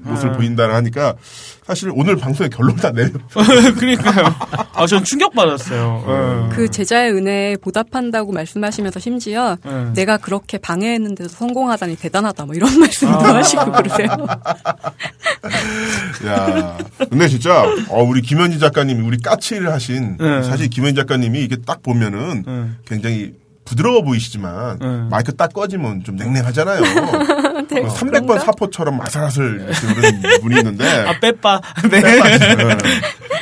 [0.05, 0.39] 모습을 네.
[0.39, 1.15] 보인다 하니까
[1.67, 3.11] 사실 오늘 방송의 결론 다 내려.
[3.75, 4.35] 그러니까요.
[4.75, 6.05] 아, 전 충격받았어요.
[6.07, 6.55] 예.
[6.55, 9.93] 그 제자의 은혜에 보답한다고 말씀하시면서 심지어 네.
[9.95, 13.35] 내가 그렇게 방해했는데도 성공하다니 대단하다 뭐 이런 말씀도 아.
[13.37, 14.09] 하시고 그러세요.
[16.27, 16.79] 야,
[17.11, 20.43] 근데 진짜 어, 우리 김현희 작가님이 우리 까치를 하신 네.
[20.43, 22.65] 사실 김현희 작가님이 이게 딱 보면은 네.
[22.87, 23.33] 굉장히
[23.65, 24.87] 부드러워 보이시지만 네.
[25.11, 26.83] 마이크 딱 꺼지면 좀 냉랭하잖아요.
[27.71, 28.39] 네, 300번 그런가?
[28.41, 31.61] 사포처럼 아슬아슬 그런 분이 있는데 아, 빼빠.
[31.91, 32.01] 네.
[32.01, 32.19] 네.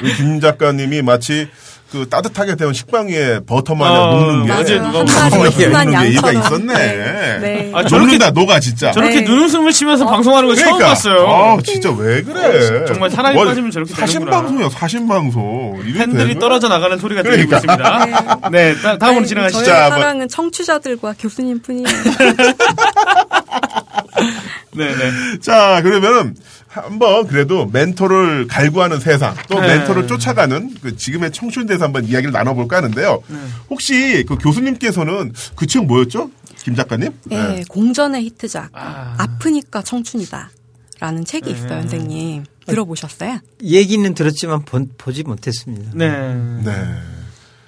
[0.03, 1.49] 우리 김 작가님이 마치
[1.91, 6.37] 그 따뜻하게 데운 식빵 위에 버터 마냥 어, 녹는 게 어제 누가 녹는 게 양처럼.
[6.43, 6.75] 있었네.
[6.75, 7.39] 네.
[7.39, 7.71] 네.
[7.75, 8.93] 아, 저렇게- 녹는다 녹아 진짜.
[8.93, 9.21] 저렇게 네.
[9.31, 11.27] 눈웃음을 치면서 방송하는 거 처음 그러니까 봤어요.
[11.29, 12.87] 아, 진짜 왜 그래?
[12.87, 14.25] 정말 사람이 뭐, 빠지면 저렇게 사신.
[14.25, 15.83] 방송이야 사신 방송.
[15.95, 18.07] 팬들이 되는 떨어져 나가는 소리가 들리고 그러니까.
[18.07, 18.49] 있습니다.
[18.51, 19.63] 네, 다, 다음으로 진행하시죠.
[19.63, 21.85] 저의 자, 뭐- 사랑은 청취자들과 교수님 뿐이에요.
[24.77, 25.39] 네, 네.
[25.41, 26.35] 자, 그러면은
[26.67, 29.69] 한번 그래도 멘토를 갈구하는 세상, 또 네.
[29.79, 33.23] 멘토를 쫓아가는 그 지금의 청춘 대해서 한번 이야기를 나눠볼까 하는데요.
[33.29, 33.37] 네.
[33.69, 36.31] 혹시 그 교수님께서는 그 책 뭐였죠?
[36.65, 37.11] 김 작가님?
[37.25, 39.15] 네, 공전의 히트작 아.
[39.19, 39.27] 아.
[39.39, 40.51] 프니까 청춘이다.
[41.01, 42.45] 라는 책이 있어요, 선생님.
[42.67, 43.41] 들어보셨어요?
[43.63, 45.91] 얘기는 들었지만 본- 보지 못했습니다.
[45.95, 46.09] 네.
[46.65, 46.73] 네.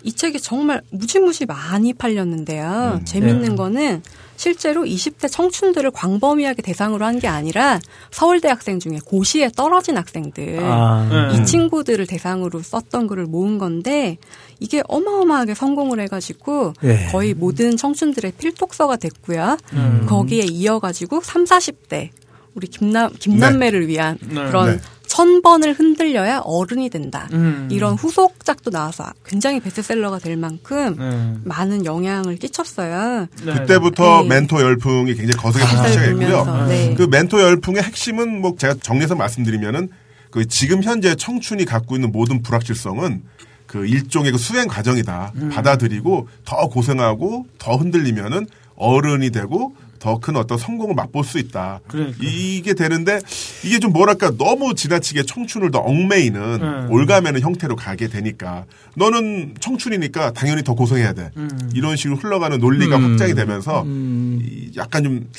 [0.04, 2.98] 이 책이 정말 무지무지 많이 팔렸는데요.
[3.00, 3.04] 음.
[3.04, 3.54] 재밌는 네.
[3.56, 4.02] 거는
[4.44, 7.80] 실제로 20대 청춘들을 광범위하게 대상으로 한 게 아니라
[8.10, 11.38] 서울대 학생 중에 고시에 떨어진 학생들 아, 네.
[11.40, 14.18] 이 친구들을 대상으로 썼던 글을 모은 건데
[14.60, 17.06] 이게 어마어마하게 성공을 해가지고 예.
[17.12, 19.56] 거의 모든 청춘들의 필독서가 됐고요.
[19.74, 20.06] 음.
[20.08, 22.10] 거기에 이어가지고 3, 40대
[22.54, 24.34] 우리 김남 김남매를 위한 네.
[24.34, 24.80] 그런 네.
[25.06, 27.28] 천 번을 흔들려야 어른이 된다.
[27.32, 27.68] 음.
[27.70, 31.34] 이런 후속작도 나와서 굉장히 베스트셀러가 될 만큼 네.
[31.44, 33.26] 많은 영향을 끼쳤어요.
[33.44, 33.52] 네.
[33.52, 34.28] 그때부터 네.
[34.28, 36.44] 멘토 열풍이 굉장히 거세게 살살 시작했고요.
[36.44, 36.94] 불면서, 네.
[36.96, 39.88] 그 멘토 열풍의 핵심은 뭐 제가 정리해서 말씀드리면은
[40.30, 43.22] 그 지금 현재 청춘이 갖고 있는 모든 불확실성은
[43.66, 45.32] 그 일종의 그 수행 과정이다.
[45.36, 45.48] 음.
[45.50, 48.46] 받아들이고 더 고생하고 더 흔들리면은
[48.76, 49.74] 어른이 되고
[50.04, 51.80] 더 큰 어떤 성공을 맛볼 수 있다.
[51.88, 52.18] 그러니까.
[52.20, 53.20] 이게 되는데
[53.64, 56.88] 이게 좀 뭐랄까 너무 지나치게 청춘을 더 얽매이는 음.
[56.90, 61.30] 올가매는 형태로 가게 되니까 너는 청춘이니까 당연히 더 고생해야 돼.
[61.38, 61.48] 음.
[61.74, 65.30] 이런 식으로 흘러가는 논리가 확장이 되면서 이 약간 좀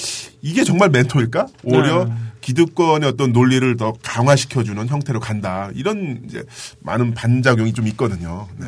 [0.41, 1.45] 이게 정말 멘토일까?
[1.63, 2.13] 오히려 네.
[2.41, 5.69] 기득권의 어떤 논리를 더 강화시켜주는 형태로 간다.
[5.75, 6.43] 이런 이제
[6.81, 8.47] 많은 반작용이 좀 있거든요.
[8.57, 8.67] 네.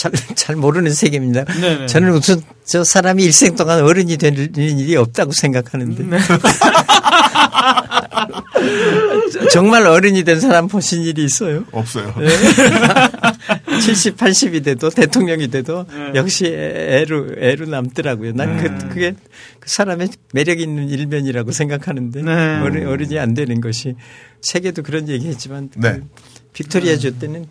[0.00, 1.44] 잘, 잘 모르는 세계입니다.
[1.44, 1.84] 네네.
[1.86, 6.04] 저는 우선 저 사람이 일생 동안 어른이 되는 일이 없다고 생각하는데.
[6.04, 6.18] 네.
[9.30, 11.64] 저- 정말 어른이 된 사람 보신 일이 있어요?
[11.72, 12.14] 없어요.
[13.84, 16.12] 70, 80이 돼도 대통령이 돼도 네.
[16.14, 18.32] 역시 애로, 애로 남더라고요.
[18.32, 19.14] 난 그, 그게
[19.58, 22.60] 그 사람의 매력 있는 일면이라고 생각하는데 네.
[22.60, 23.96] 어른, 어른이 안 되는 것이
[24.40, 26.00] 책에도 그런 얘기 했지만 그 네.
[26.54, 27.44] 빅토리아 조 때는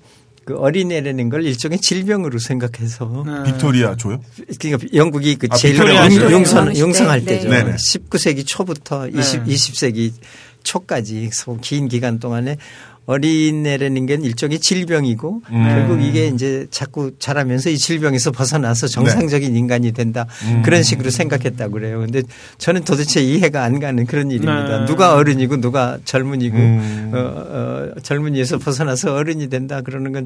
[0.49, 3.51] 그 어린애라는 걸 일종의 질병으로 생각해서 네.
[3.51, 4.19] 빅토리아 조요?
[4.59, 6.31] 그러니까 영국이 그 아, 제일 빅토리아 용- 시대.
[6.31, 6.79] 융성, 시대.
[6.79, 7.25] 융성할 네.
[7.35, 7.49] 때죠.
[7.49, 7.75] 네네.
[7.75, 9.19] 19세기 초부터 네.
[9.19, 10.11] 20, 20세기
[10.63, 11.29] 초까지
[11.61, 12.57] 긴 기간 동안에
[13.09, 15.63] 어린애라는 게 일종의 질병이고 음.
[15.63, 18.93] 결국 이게 이제 자꾸 자라면서 이 질병에서 벗어나서 네.
[18.93, 20.61] 정상적인 인간이 된다 음.
[20.63, 21.99] 그런 식으로 생각했다고 그래요.
[21.99, 22.21] 근데
[22.59, 24.81] 저는 도대체 이해가 안 가는 그런 일입니다.
[24.81, 24.85] 네.
[24.85, 27.11] 누가 어른이고 누가 젊은이고 음.
[27.15, 30.19] 어, 어, 젊은이에서 벗어나서 어른이 된다 그러는 건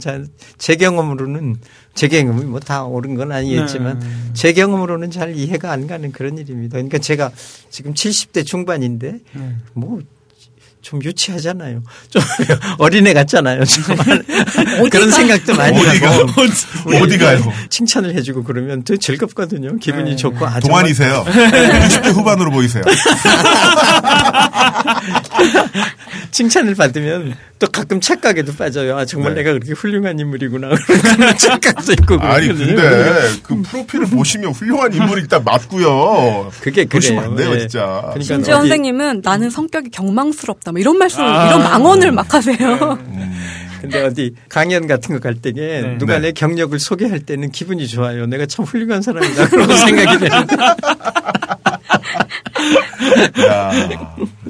[0.57, 1.55] 제 경험으로는
[1.93, 4.07] 제 경험이 뭐 다 옳은 건 아니겠지만 네.
[4.33, 6.73] 제 경험으로는 잘 이해가 안 가는 그런 일입니다.
[6.73, 7.31] 그러니까 제가
[7.69, 9.55] 지금 70대 중반인데 네.
[9.73, 10.01] 뭐
[10.83, 11.81] 좀 유치하잖아요.
[12.09, 12.21] 좀
[12.77, 13.63] 어린애 같잖아요.
[13.63, 14.23] 정말
[14.91, 16.27] 그런 생각도 많이 어디가 하고
[17.01, 17.53] 어디가요?
[17.69, 19.77] 칭찬을 해주고 그러면 더 즐겁거든요.
[19.77, 20.15] 기분이 네.
[20.17, 21.23] 좋고 아, 정말 동안이세요.
[21.25, 22.83] 60대 후반으로 보이세요.
[26.31, 28.97] 칭찬을 받으면 또 가끔 착각에도 빠져요.
[28.97, 29.41] 아 정말 네.
[29.41, 30.69] 내가 그렇게 훌륭한 인물이구나.
[30.69, 32.75] 그런 착각도 있고 아니 그러거든요.
[32.75, 36.51] 근데 그 프로필을 보시면 훌륭한 인물이 일단 맞고요.
[36.59, 37.29] 그게 보시면 그래요.
[37.31, 37.59] 안 돼요, 예.
[37.59, 37.85] 진짜.
[38.01, 40.72] 그러니까 심지어 어디- 선생님은 나는 성격이 경망스럽다.
[40.73, 41.47] 뭐 이런 말씀, 아.
[41.47, 42.97] 이런 망언을 막 하세요.
[43.79, 45.97] 근데 어디 강연 같은 거 갈 때에 네.
[45.99, 46.27] 누가 네.
[46.27, 48.25] 내 경력을 소개할 때는 기분이 좋아요.
[48.25, 49.49] 내가 참 훌륭한 사람이다.
[49.49, 50.55] 그런 생각이 되는데.
[53.47, 53.71] 야,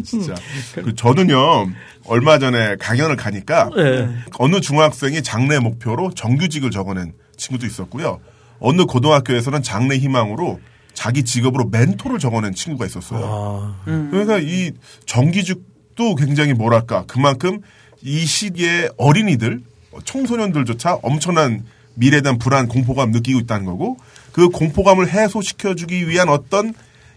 [0.04, 0.34] 진짜.
[0.76, 1.68] 그 저는요,
[2.06, 4.08] 얼마 전에 강연을 가니까 네.
[4.40, 8.22] 어느 중학생이 장래 목표로 정규직을 적어낸 친구도 있었고요.
[8.60, 10.60] 어느 고등학교에서는 장래 희망으로
[10.94, 13.26] 자기 직업으로 멘토를 적어낸 친구가 있었어요.
[13.26, 14.10] 아, 음.
[14.12, 14.72] 그러니까 이
[15.06, 15.60] 정규직
[15.96, 17.62] 도 굉장히 뭐랄까 그만큼
[18.02, 19.62] 이 시기에 어린이들
[20.06, 21.64] 청소년들조차 엄청난
[21.96, 23.98] 미래에 대한 불안 공포감 느끼고 있다는 거고
[24.32, 26.74] 그 공포감을 해소시켜주기 위한 어떤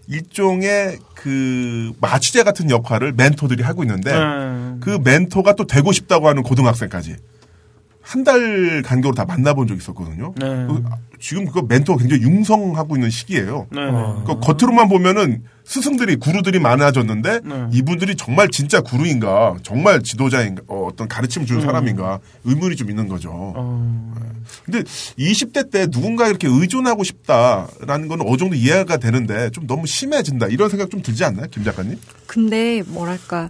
[0.07, 4.77] 일종의 그 마취제 같은 역할을 멘토들이 하고 있는데 네.
[4.79, 7.17] 그 멘토가 또 되고 싶다고 하는 고등학생까지
[8.07, 10.33] 한 달 간격으로 다 만나본 적이 있었거든요.
[10.37, 10.45] 네.
[10.67, 10.83] 그
[11.19, 13.67] 지금 그 멘토가 굉장히 융성하고 있는 시기예요.
[13.71, 13.81] 네.
[14.25, 17.67] 그 겉으로만 보면은 스승들이 구루들이 많아졌는데 네.
[17.73, 21.65] 이분들이 정말 진짜 구루인가 정말 지도자인가 어, 떤 가르침 을 주는 음.
[21.65, 23.29] 사람인가 의문이 좀 있는 거죠.
[23.33, 24.13] 어.
[24.63, 30.47] 근데 20대 때 누군가 이렇게 의존하고 싶다라는 건 어느 정도 이해가 되는데 좀 너무 심해진다
[30.47, 31.99] 이런 생각 좀 들지 않나요, 김 작가님?
[32.25, 33.49] 근데 뭐랄까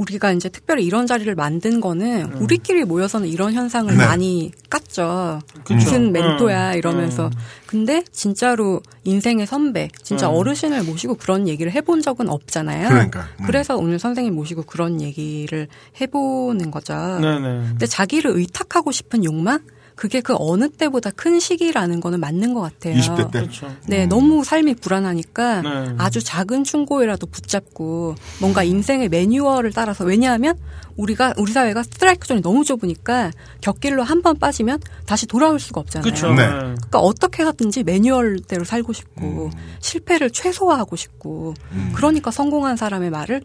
[0.00, 4.02] 우리가 이제 특별히 이런 자리를 만든 거는 우리끼리 모여서는 이런 현상을 네.
[4.02, 5.42] 많이 깠죠.
[5.58, 5.74] 그쵸.
[5.74, 6.78] 무슨 멘토야 음.
[6.78, 7.26] 이러면서.
[7.26, 7.32] 음.
[7.66, 10.36] 근데 진짜로 인생의 선배, 진짜 음.
[10.36, 12.88] 어르신을 모시고 그런 얘기를 해본 적은 없잖아요.
[12.88, 13.28] 그러니까.
[13.40, 13.44] 음.
[13.44, 15.68] 그래서 오늘 선생님 모시고 그런 얘기를
[16.00, 16.94] 해보는 거죠.
[17.20, 17.42] 네네.
[17.68, 19.60] 근데 자기를 의탁하고 싶은 욕망?
[20.00, 22.94] 그게 그 어느 때보다 큰 시기라는 거는 맞는 것 같아요.
[22.94, 23.40] 20대 때.
[23.40, 23.70] 그렇죠.
[23.86, 25.94] 네, 너무 삶이 불안하니까 네.
[25.98, 30.56] 아주 작은 충고에라도 붙잡고 뭔가 인생의 매뉴얼을 따라서 왜냐하면
[30.96, 36.04] 우리가 우리 사회가 스트라이크 존이 너무 좁으니까 곁길로 한 번 빠지면 다시 돌아올 수가 없잖아요.
[36.04, 36.28] 그렇죠.
[36.32, 36.46] 네.
[36.46, 41.92] 그러니까 어떻게 해서든지 매뉴얼대로 살고 싶고 실패를 최소화하고 싶고 음.
[41.94, 43.42] 그러니까 성공한 사람의 말을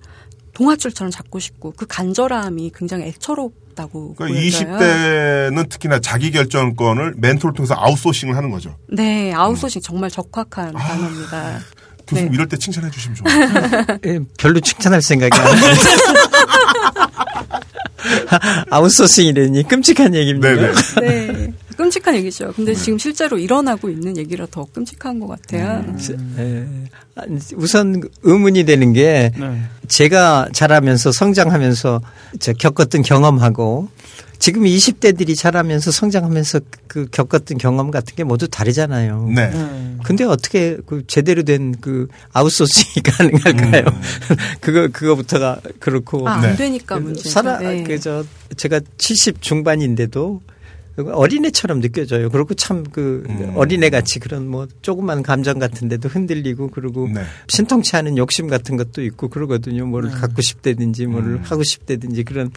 [0.54, 4.78] 동아줄처럼 잡고 싶고 그 간절함이 굉장히 애처롭 다고 그러니까 보여져요.
[4.78, 8.76] 20대는 특히나 자기 결정권을 멘토를 통해서 아웃소싱을 하는 거죠.
[8.88, 11.60] 네, 아웃소싱 정말 적확한 단어입니다.
[12.08, 12.36] 교수님 네.
[12.36, 13.98] 이럴 때 칭찬해 주시면 좋아요.
[14.06, 15.76] 예, 별로 칭찬할 생각이 안 나요.
[18.70, 20.50] 아웃소싱이라니 끔찍한 얘기입니다.
[20.50, 20.74] 네네.
[21.02, 21.54] 네.
[21.78, 22.54] 끔찍한 얘기죠.
[22.56, 25.86] 근데 지금 실제로 일어나고 있는 얘기라 더 끔찍한 것 같아요.
[26.38, 26.68] 예.
[27.16, 29.62] 아니, 우선 의문이 되는 게 네.
[29.88, 32.02] 제가 자라면서 성장하면서
[32.40, 33.90] 저 겪었던 경험하고
[34.38, 39.30] 지금 20대들이 자라면서 성장하면서 그 겪었던 경험 같은 게 모두 다르잖아요.
[39.34, 39.50] 네.
[39.50, 39.96] 네.
[40.04, 43.84] 근데 어떻게 그 제대로 된 그 아웃소싱이 가능할까요?
[44.62, 46.48] 그거 그거부터가 그렇고 아, 네.
[46.50, 47.30] 안 되니까 문제죠.
[47.30, 47.84] 살아 네.
[47.84, 48.24] 그저
[48.58, 50.42] 제가 70 중반인데도
[50.98, 52.30] 어린애처럼 느껴져요.
[52.30, 53.54] 그렇고 참그 음.
[53.56, 57.22] 어린애 같이 그런 뭐 조그만 감정 같은 데도 흔들리고 그러고 네.
[57.48, 59.86] 신통치 않은 욕심 같은 것도 있고 그러거든요.
[59.86, 61.42] 뭐를 갖고 싶다든지 뭐를 음.
[61.44, 62.52] 하고 싶다든지 그런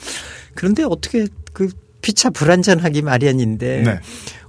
[0.55, 1.69] 그런데 어떻게 그
[2.01, 4.01] 피차 불완전하기 마련인데 네.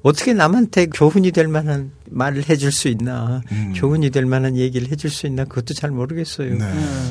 [0.02, 3.74] 어떻게 남한테 교훈이 될 만한 말을 해줄 수 있나 음.
[3.76, 6.58] 교훈이 될 만한 얘기를 해줄 수 있나 그것도 잘 모르겠어요.
[6.58, 6.66] 네.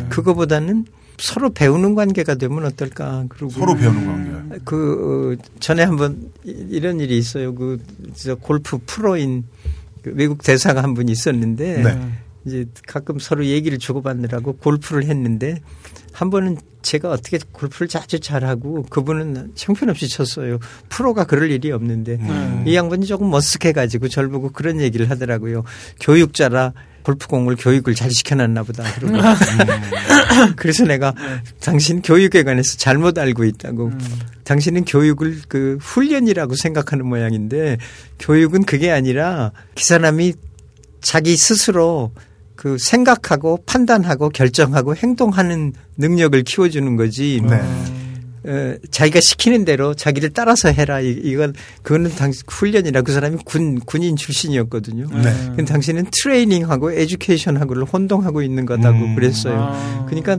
[0.08, 0.86] 그거보다는
[1.18, 3.24] 서로 배우는 관계가 되면 어떨까.
[3.28, 4.58] 그리고 서로 배우는 관계.
[4.64, 7.54] 그 어, 전에 한번 이- 이런 일이 있어요.
[7.54, 7.78] 그
[8.14, 9.44] 저 골프 프로인
[10.02, 12.12] 그 외국 대사가 한 분 있었는데 네.
[12.44, 15.60] 이제 가끔 서로 얘기를 주고받느라고 골프를 했는데
[16.12, 20.58] 한 번은 제가 어떻게 골프를 자주 잘하고 그분은 형편없이 쳤어요.
[20.88, 22.64] 프로가 그럴 일이 없는데 음.
[22.66, 25.64] 이 양반이 조금 머쓱해가지고 절 보고 그런 얘기를 하더라고요.
[26.00, 26.72] 교육자라
[27.08, 28.84] 골프공을 교육을 잘 시켜놨나 보다.
[28.94, 29.16] 그러고
[30.56, 31.14] 그래서 내가
[31.58, 33.92] 당신 교육에 관해서 잘못 알고 있다고.
[34.44, 37.78] 당신은 교육을 그 훈련이라고 생각하는 모양인데
[38.18, 40.34] 교육은 그게 아니라 그 사람이
[41.00, 42.12] 자기 스스로
[42.56, 47.40] 그 생각하고 판단하고 결정하고 행동하는 능력을 키워주는 거지.
[47.42, 47.58] 네.
[48.44, 51.00] 어, 자기가 시키는 대로 자기를 따라서 해라.
[51.00, 55.08] 이, 이건 그거는 당 훈련이라 그 사람이 군 군인 출신이었거든요.
[55.10, 55.32] 네.
[55.56, 59.14] 근데 당신은 트레이닝하고 에듀케이션하고를 혼동하고 있는 거다고 음.
[59.14, 59.58] 그랬어요.
[59.58, 60.06] 아.
[60.06, 60.38] 그러니까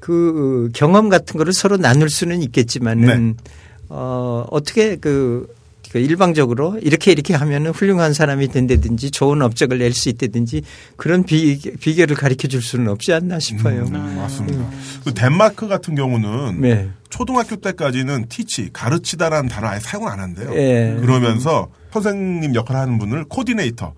[0.00, 3.42] 그 경험 같은 거를 서로 나눌 수는 있겠지만은 네.
[3.88, 5.57] 어 어떻게 그, 그
[5.94, 10.62] 일방적으로 이렇게 이렇게 하면은 훌륭한 사람이 된다든지 좋은 업적을 낼 수 있다든지
[10.96, 13.84] 그런 비, 비결을 가르쳐 줄 수는 없지 않나 싶어요.
[13.84, 14.68] 음, 맞습니다.
[15.04, 16.90] 그 덴마크 같은 경우는 네.
[17.08, 20.52] 초등학교 때까지는 teach 가르치다라는 단어 아예 사용 안 한대요.
[20.54, 20.96] 예.
[21.00, 23.94] 그러면서 선생님 역할을 하는 분을 코디네이터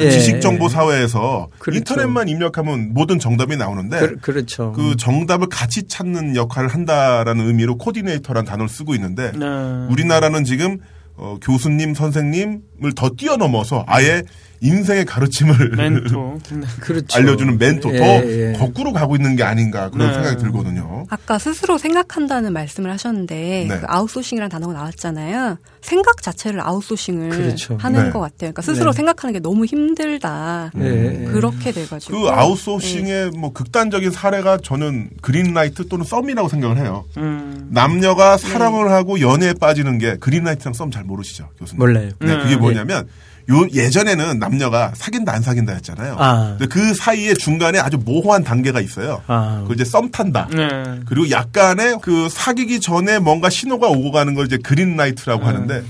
[0.00, 0.10] 예.
[0.10, 1.78] 지식 정보 사회에서 그렇죠.
[1.78, 4.72] 인터넷만 입력하면 모든 정답이 나오는데 그, 그렇죠.
[4.72, 9.46] 그 정답을 같이 찾는 역할을 한다라는 의미로 코디네이터라는 단어를 쓰고 있는데 네.
[9.90, 10.78] 우리나라는 지금
[11.16, 14.22] 어, 교수님 선생님을 더 뛰어넘어서 아예
[14.62, 16.38] 인생의 가르침을 멘토.
[16.52, 16.60] 네.
[16.80, 17.18] 그렇죠.
[17.18, 18.52] 알려주는 멘토 예, 더 예.
[18.56, 20.14] 거꾸로 가고 있는 게 아닌가 그런 네.
[20.14, 21.06] 생각이 들거든요.
[21.10, 23.78] 아까 스스로 생각한다는 말씀을 하셨는데 네.
[23.80, 25.58] 그 아웃소싱이라는 단어가 나왔잖아요.
[25.80, 27.76] 생각 자체를 아웃소싱을 그렇죠.
[27.80, 28.10] 하는 네.
[28.10, 28.52] 것 같아요.
[28.52, 28.96] 그러니까 스스로 네.
[28.96, 30.70] 생각하는 게 너무 힘들다.
[30.78, 31.28] 예.
[31.32, 37.04] 그렇게 돼가지고 그 아웃소싱의 뭐 극단적인 사례가 저는 green light 또는 썸이라고 생각을 해요.
[37.16, 37.68] 음.
[37.70, 41.78] 남녀가 사랑을 하고 연애에 빠지는 게 green light랑 썸 잘 모르시죠, 교수님?
[41.78, 42.10] 몰라요.
[42.18, 42.42] 네, 네.
[42.42, 43.08] 그게 뭐냐면
[43.50, 46.16] 요 예전에는 남녀가 사귄다 안 사귄다 했잖아요.
[46.18, 46.56] 아.
[46.58, 49.22] 근데 그 사이에 중간에 아주 모호한 단계가 있어요.
[49.26, 49.64] 아.
[49.66, 50.48] 그 이제 썸 탄다.
[50.52, 50.68] 네.
[51.06, 55.82] 그리고 약간의 그 사귀기 전에 뭔가 신호가 오고 가는 걸 이제 green light라고 하는데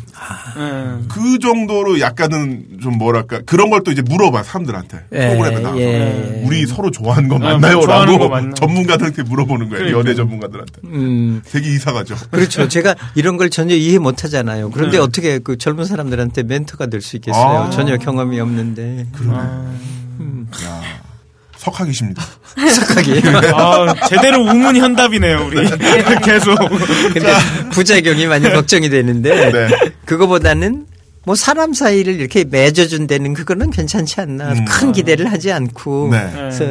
[0.57, 1.07] 네.
[1.09, 6.43] 그 정도로 약간은 좀 뭐랄까 그런 걸 또 이제 물어봐 사람들한테 예, 프로그램에 나와서 예.
[6.47, 7.81] 우리 서로 좋아하는 거 아, 맞나요?
[7.81, 8.55] 좋아하는 라고 거 맞나?
[8.55, 9.79] 전문가들한테 물어보는 거예요.
[9.87, 9.99] 그러니까요.
[9.99, 10.73] 연애 전문가들한테.
[10.85, 11.43] 음.
[11.45, 12.15] 되게 이상하죠.
[12.31, 12.67] 그렇죠.
[12.71, 14.71] 제가 이런 걸 전혀 이해 못 하잖아요.
[14.71, 15.03] 그런데 네.
[15.03, 17.63] 어떻게 그 젊은 사람들한테 멘토가 될 수 있겠어요?
[17.65, 17.71] 아.
[17.71, 19.07] 전혀 경험이 없는데.
[19.13, 19.37] 그러네.
[19.39, 19.73] 아.
[20.65, 20.83] 야,
[21.63, 22.25] 석학이십니다.
[22.75, 23.23] 착하게.
[23.55, 25.69] 아, 제대로 우문 현답이네요, 우리.
[26.25, 26.57] 계속.
[27.13, 27.33] 근데
[27.71, 29.69] 부작용이 많이 걱정이 되는데 네.
[30.05, 30.87] 그거보다는
[31.25, 34.55] 뭐 사람 사이를 이렇게 맺어준다는 그거는 괜찮지 않나.
[34.55, 34.65] 음.
[34.65, 36.31] 큰 기대를 하지 않고 네.
[36.33, 36.65] 그래서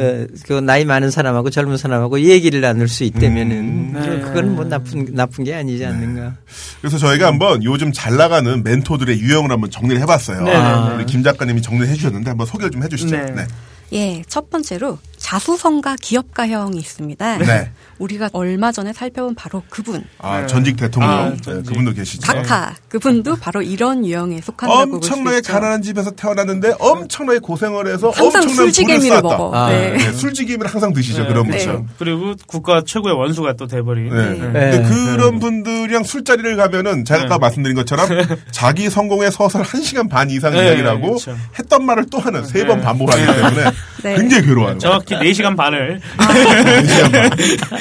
[0.46, 3.92] 그 나이 많은 사람하고 젊은 사람하고 얘기를 나눌 수 있다면은 음.
[3.94, 4.20] 네.
[4.20, 6.34] 그거는 뭐 나쁜 나쁜 게 아니지 않는가.
[6.82, 10.42] 그래서 저희가 한번 요즘 잘 나가는 멘토들의 유형을 한번 정리를 해봤어요.
[10.42, 10.94] 네, 네, 네.
[10.96, 13.16] 우리 김 작가님이 정리를 해주셨는데 한번 소개를 좀 해주시죠.
[13.16, 13.46] 네.
[13.92, 14.20] 네.
[14.20, 17.38] 예, 첫 번째로 자수성가 기업가형이 있습니다.
[17.38, 17.70] 네.
[17.98, 20.46] 우리가 얼마 전에 살펴본 바로 그분 아, 네.
[20.48, 21.68] 전직 대통령 아, 네, 전직.
[21.70, 22.26] 그분도 계시죠.
[22.26, 25.40] 각하 그분도 바로 이런 유형에 속한다고 볼수 엄청나게.
[25.42, 29.22] 가난한 집에서 태어났는데 엄청나게 고생을 해서 항상 엄청난 술지개미를.
[29.22, 29.54] 먹어.
[29.54, 29.92] 아, 네.
[29.96, 31.22] 네, 술지개미를 항상 드시죠.
[31.22, 31.58] 네, 그런 네.
[31.58, 31.84] 분들.
[31.98, 34.08] 그리고 국가 최고의 원수가 또 돼버린.
[34.12, 34.50] 네.
[34.52, 34.70] 네.
[34.80, 34.88] 네.
[34.88, 37.38] 그런 분들이랑 술자리를 가면은 제가 아까 네.
[37.38, 38.08] 말씀드린 것처럼
[38.50, 41.36] 자기 성공의 서설 1시간 반 이상 네, 이야기를 하고 그렇죠.
[41.56, 42.84] 했던 말을 또 하는 세번 네.
[42.84, 43.70] 반복하기 때문에
[44.02, 44.16] 네.
[44.16, 44.78] 굉장히 괴로워요.
[44.78, 46.00] 정확히 4시간 반을.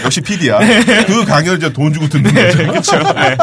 [0.03, 0.59] 역시 PD야.
[1.05, 2.57] 그 강연을 이제 돈 주고 듣는 거죠.
[2.57, 2.97] 그렇죠.
[3.13, 3.37] 네.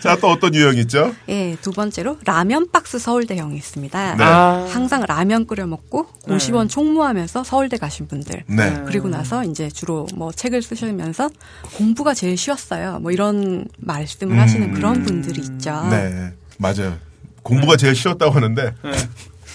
[0.00, 1.14] 자, 또 어떤 유형이 있죠?
[1.28, 4.14] 예, 두 번째로 라면 박스 서울대형이 있습니다.
[4.16, 4.24] 네.
[4.24, 4.66] 아.
[4.70, 8.44] 항상 라면 끓여 먹고 50원 총무하면서 서울대 가신 분들.
[8.46, 8.82] 네.
[8.86, 11.28] 그리고 나서 이제 주로 뭐 책을 쓰시면서
[11.74, 12.98] 공부가 제일 쉬웠어요.
[13.00, 15.86] 뭐 이런 말씀을 하시는 그런 분들이 있죠.
[15.90, 16.32] 네.
[16.58, 16.96] 맞아요.
[17.42, 18.74] 공부가 제일 쉬웠다고 하는데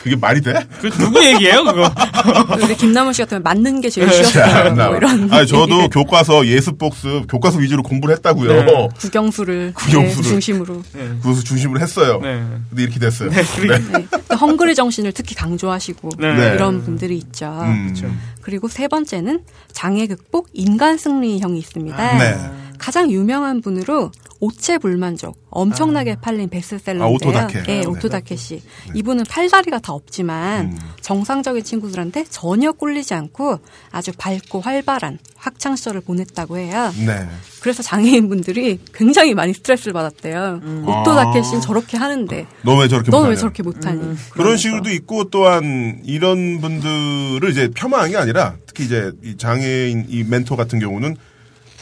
[0.03, 0.53] 그게 말이 돼?
[0.81, 1.89] 그 누구 얘기예요, 그거?
[2.59, 4.73] 근데 김남훈 씨 같으면 맞는 게 제일 자, 쉬웠어요.
[4.75, 5.31] 나- 뭐 이런.
[5.31, 8.65] 아니, 저도 교과서 예습 복습, 교과서 위주로 공부를 했다고요.
[8.65, 8.89] 네.
[8.99, 10.23] 국영수를, 국영수를.
[10.23, 10.83] 네, 중심으로.
[11.21, 12.19] 그것을 중심으로 했어요.
[12.21, 12.43] 네.
[12.69, 13.29] 근데 이렇게 됐어요.
[13.29, 13.97] 네, 그러니까.
[13.99, 14.07] 네.
[14.27, 16.33] 또 헝그리 정신을 특히 강조하시고 네.
[16.35, 16.53] 네.
[16.55, 17.45] 이런 분들이 있죠.
[17.61, 17.93] 음.
[18.41, 19.39] 그리고 세 번째는
[19.71, 22.17] 장애 극복 인간 승리형이 있습니다.
[22.17, 22.37] 네.
[22.83, 24.11] 가장 유명한 분으로
[24.41, 27.05] 오체 불만족 엄청나게 팔린 베스트셀러인데요.
[27.07, 27.59] 아, 오토다케.
[27.69, 27.85] 예, 네.
[27.85, 28.61] 오토다케 씨.
[28.93, 30.77] 이분은 팔다리가 다 없지만 음.
[30.99, 33.59] 정상적인 친구들한테 전혀 꿀리지 않고
[33.91, 36.91] 아주 밝고 활발한 학창 시절을 보냈다고 해요.
[37.05, 37.25] 네.
[37.61, 40.59] 그래서 장애인분들이 굉장히 많이 스트레스를 받았대요.
[40.85, 43.37] 오토다케 씨는 저렇게 하는데 너 왜 저렇게 넌 왜?
[43.37, 43.97] 저렇게 못하니?
[44.01, 44.57] 그런 그러면서.
[44.61, 50.57] 식으로도 있고 또한 이런 분들을 이제 폄하한 게 아니라 특히 이제 이 장애인 이 멘토
[50.57, 51.15] 같은 경우는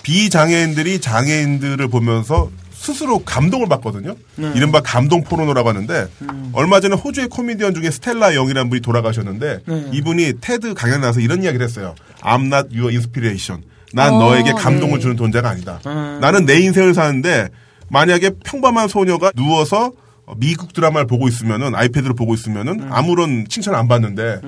[0.04, 4.16] 비장애인들이 장애인들을 보면서 스스로 감동을 받거든요.
[4.56, 6.08] 이른바 감동 포르노라고 하는데
[6.54, 9.60] 얼마 전에 호주의 코미디언 중에 스텔라 영이라는 분이 돌아가셨는데
[9.94, 11.94] 이분이 테드 강연에 나와서 이런 이야기를 했어요.
[12.22, 13.64] I'm not your inspiration.
[13.94, 15.00] 난 어, 너에게 감동을 네.
[15.02, 15.80] 주는 존재가 아니다.
[16.22, 17.50] 나는 내 인생을 사는데
[17.90, 19.92] 만약에 평범한 소녀가 누워서
[20.38, 24.40] 미국 드라마를 보고 있으면은 아이패드를 보고 있으면은 아무런 칭찬을 안 받는데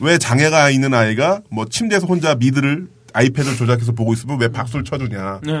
[0.00, 5.40] 왜 장애가 있는 아이가 뭐 침대에서 혼자 미드를 아이패드를 조작해서 보고 있으면 왜 박수를 쳐주냐.
[5.42, 5.52] 네.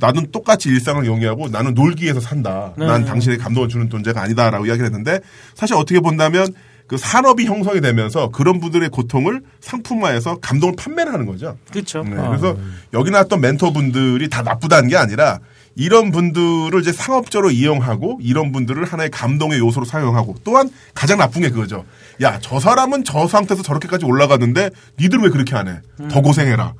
[0.00, 2.72] 나는 똑같이 일상을 영위하고 나는 놀기 위해서 산다.
[2.76, 2.86] 네.
[2.86, 5.20] 난 당신에게 감동을 주는 존재가 아니다라고 이야기를 했는데
[5.54, 6.46] 사실 어떻게 본다면
[6.86, 11.56] 그 산업이 형성이 되면서 그런 분들의 고통을 상품화해서 감동을 판매를 하는 거죠.
[11.72, 12.02] 그렇죠.
[12.04, 12.56] 네, 그래서
[12.92, 15.40] 여기 나왔던 멘토분들이 다 나쁘다는 게 아니라
[15.76, 21.50] 이런 분들을 이제 상업적으로 이용하고 이런 분들을 하나의 감동의 요소로 사용하고 또한 가장 나쁜 게
[21.50, 21.84] 그거죠.
[22.22, 25.80] 야, 저 사람은 저 상태에서 저렇게까지 올라갔는데 니들 왜 그렇게 안 해?
[26.10, 26.72] 더 고생해라.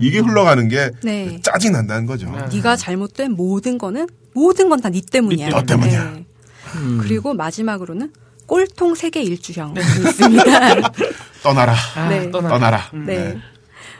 [0.00, 1.40] 이게 흘러가는 게 네.
[1.42, 2.30] 짜증 난다는 거죠.
[2.52, 5.48] 네 가 잘못된 모든 거는 모든 건다네 때문이야.
[5.48, 6.10] 너 때문이야.
[6.12, 6.24] 네.
[7.00, 8.12] 그리고 마지막으로는
[8.46, 10.44] 꼴통 세계 일주형이 있습니다.
[11.42, 11.74] 떠나라.
[11.96, 12.30] 아, 네.
[12.30, 12.48] 떠나.
[12.50, 12.82] 떠나라.
[12.92, 13.38] 네.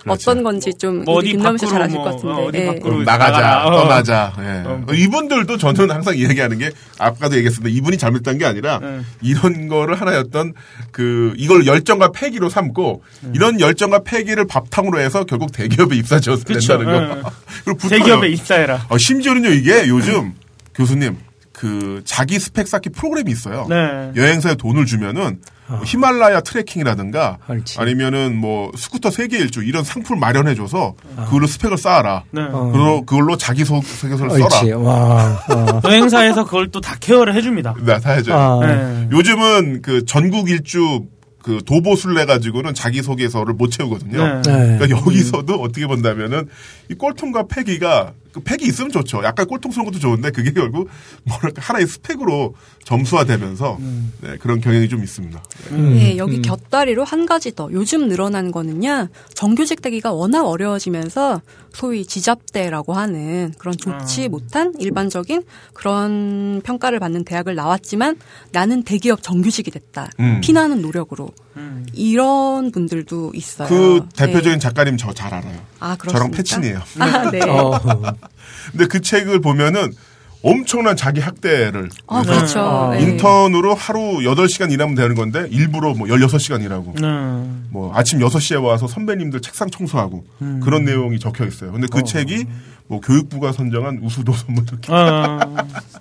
[0.02, 0.30] 그렇죠.
[0.30, 2.34] 어떤 건지 좀 뭐 어디 밖으로 잘 아실 뭐, 것 같은데.
[2.42, 2.66] 어, 어디 예.
[2.66, 3.64] 밖으로 음, 나가자, 나가라.
[3.66, 3.70] 어.
[3.82, 4.32] 떠나자.
[4.40, 4.62] 예.
[4.66, 4.84] 어.
[4.94, 7.74] 이분들도 저는 항상 이야기하는 게 아까도 얘기했습니다.
[7.76, 9.00] 이분이 잘못한 게 아니라 네.
[9.22, 10.54] 이런 거를 하나였던
[10.90, 13.32] 그 이걸 열정과 패기로 삼고 음.
[13.34, 15.96] 이런 열정과 패기를 바탕으로 해서 결국 대기업에.
[16.82, 17.16] 된다는 거.
[17.18, 17.22] 예.
[17.64, 17.98] 그리고 붙어요.
[17.98, 18.86] 대기업에 입사해라.
[18.88, 20.34] 어, 심지어는요 이게 요즘
[20.74, 21.16] 교수님
[21.62, 23.66] 그 자기 스펙 쌓기 프로그램이 있어요.
[23.68, 24.10] 네.
[24.16, 25.38] 여행사에 돈을 주면은
[25.68, 27.78] 뭐 히말라야 트레킹이라든가 그렇지.
[27.78, 30.94] 아니면은 뭐 스쿠터 세계 일주 이런 상품을 마련해 줘서
[31.26, 32.24] 그걸로 스펙을 쌓아라.
[32.32, 32.42] 네.
[32.48, 34.76] 그걸로, 그걸로 자기 소개서를 써라.
[34.78, 35.44] 와.
[35.48, 35.80] 어.
[35.88, 37.76] 여행사에서 그걸 또 다 케어를 해 줍니다.
[37.80, 38.36] 네, 다 해줘요.
[38.36, 38.66] 아.
[38.66, 39.08] 네.
[39.12, 41.04] 요즘은 그 전국 일주
[41.44, 44.18] 그 도보술래 가지고는 자기 소개서를 못 채우거든요.
[44.18, 44.42] 네.
[44.42, 44.78] 네.
[44.78, 46.48] 그러니까 여기서도 어떻게 본다면은
[46.90, 49.22] 이 꼴통과 패기가 그 패기 있으면 좋죠.
[49.24, 50.88] 약간 꼴통스러운 것도 좋은데 그게 결국
[51.24, 52.54] 뭐랄까 하나의 스펙으로
[52.84, 53.78] 점수화되면서
[54.22, 55.42] 네, 그런 경향이 좀 있습니다.
[55.70, 59.08] 네, 여기 곁다리로 한 가지 더 요즘 늘어난 거는요.
[59.34, 61.40] 정규직 되기가 워낙 어려워지면서
[61.72, 68.16] 소위 지잡대라고 하는 그런 좋지 못한 일반적인 그런 평가를 받는 대학을 나왔지만
[68.50, 70.10] 나는 대기업 정규직이 됐다.
[70.20, 70.40] 음.
[70.42, 71.30] 피나는 노력으로
[71.94, 73.68] 이런 분들도 있어요.
[73.68, 74.58] 그 대표적인 네.
[74.58, 75.60] 작가님 저 잘 알아요.
[75.78, 76.36] 아, 저랑 그렇습니까?
[76.38, 76.80] 패친이에요.
[76.98, 77.40] 아, 네.
[78.22, 78.28] 어.
[78.70, 79.92] 근데 그 책을 보면은
[80.44, 82.60] 엄청난 자기 학대를 아, 그렇죠.
[82.60, 83.02] 아, 네.
[83.02, 87.06] 인턴으로 하루 8시간 일하면 되는 건데 일부러 뭐 16시간 일하고 네.
[87.70, 90.24] 뭐 아침 6시에 와서 선배님들 책상 청소하고
[90.62, 91.70] 그런 내용이 적혀 있어요.
[91.72, 92.46] 근데 그 책이
[92.88, 95.38] 뭐 교육부가 선정한 우수도 선물 이렇게 어,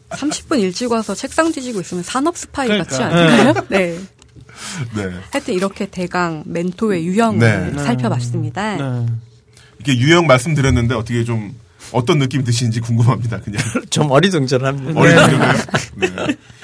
[0.09, 3.19] 30분 일찍 와서 책상 뒤지고 있으면 산업 스파이 같지 그러니까.
[3.19, 3.65] 않을까요?
[3.69, 3.99] 네.
[4.95, 5.11] 네.
[5.31, 7.71] 하여튼 이렇게 대강 멘토의 유형을 네.
[7.71, 7.83] 네.
[7.83, 8.77] 살펴봤습니다.
[8.77, 9.05] 네.
[9.77, 11.55] 이렇게 유형 말씀드렸는데 어떻게 좀
[11.91, 13.39] 어떤 느낌 드시는지 궁금합니다.
[13.41, 14.99] 그냥 좀 어리둥절합니다.
[14.99, 15.53] 어린이들가요
[15.95, 16.07] 네.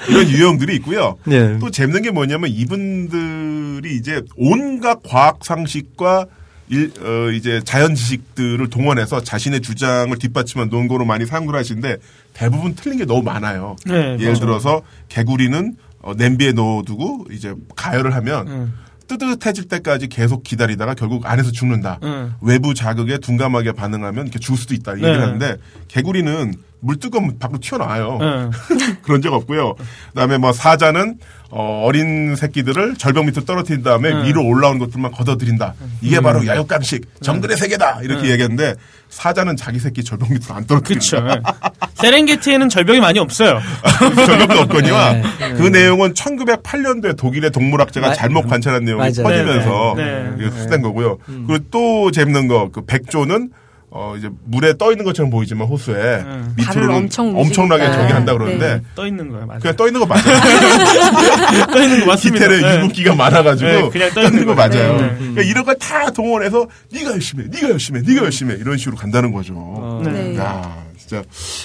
[0.08, 1.16] 이런 유형들이 있고요.
[1.24, 1.58] 네.
[1.58, 6.26] 또 재밌는 게 뭐냐면 이분들이 이제 온갖 과학 상식과
[6.70, 11.96] 일, 어, 이제 자연 지식들을 동원해서 자신의 주장을 뒷받침한 논거로 많이 사용을 하시는데
[12.34, 13.76] 대부분 틀린 게 너무 많아요.
[13.86, 14.34] 네, 예를 맞아요.
[14.34, 18.74] 들어서 개구리는 어, 냄비에 넣어두고 이제 가열을 하면 음.
[19.08, 21.98] 뜨뜻해질 때까지 계속 기다리다가 결국 안에서 죽는다.
[22.02, 22.34] 음.
[22.40, 24.92] 외부 자극에 둔감하게 반응하면 이렇게 죽을 수도 있다.
[24.92, 25.24] 이 얘기를 네.
[25.24, 25.56] 하는데
[25.88, 28.50] 개구리는 물 뜨거우면 밖으로 튀어나와요.
[29.02, 29.74] 그런 적 없고요.
[30.10, 31.16] 그다음에 뭐 사자는
[31.50, 34.24] 어, 어린 새끼들을 절벽 밑으로 떨어뜨린 다음에 음.
[34.26, 35.74] 위로 올라온 것들만 걷어들인다.
[36.02, 36.22] 이게 음.
[36.22, 38.30] 바로 야육감식 정글의 세계다 이렇게 음.
[38.32, 38.74] 얘기했는데
[39.08, 41.06] 사자는 자기 새끼 절벽 밑으로 안 떨어뜨린다.
[41.22, 41.42] 그렇죠.
[42.02, 43.60] 세렝게티에는 절벽이 많이 없어요.
[44.26, 45.22] 절벽도 없거니와 네.
[45.56, 49.22] 그 내용은 1908년도에 독일의 동물학자가 마- 잘못 관찰한 내용이 맞아요.
[49.22, 50.50] 퍼지면서 네, 네.
[50.50, 51.16] 수된 거고요.
[51.24, 53.50] 그리고 또 재밌는 거 그 백조는
[53.90, 58.02] 어 이제 물에 떠 있는 것처럼 보이지만 호수에 발을 밑으로는 엄청 엄청나게 움직이니까.
[58.02, 58.82] 저기 한다 그러는데 네.
[58.94, 59.60] 떠 있는 거예요, 맞아요.
[59.60, 60.22] 그냥 떠 있는 거 맞아요.
[61.72, 62.48] 떠 있는 거 맞습니다.
[62.48, 62.76] 기태에 네.
[62.82, 64.68] 유급기가 많아가지고 네, 그냥 떠떠 있는 있는 거 거예요.
[64.70, 65.00] 맞아요.
[65.00, 65.16] 네.
[65.18, 68.76] 그러니까 이런 걸 다 동원해서 네가 열심히 해, 네가 열심히 해, 네가 열심히 해 이런
[68.76, 70.02] 식으로 간다는 거죠.
[70.04, 70.36] 네.
[70.36, 71.22] 야 진짜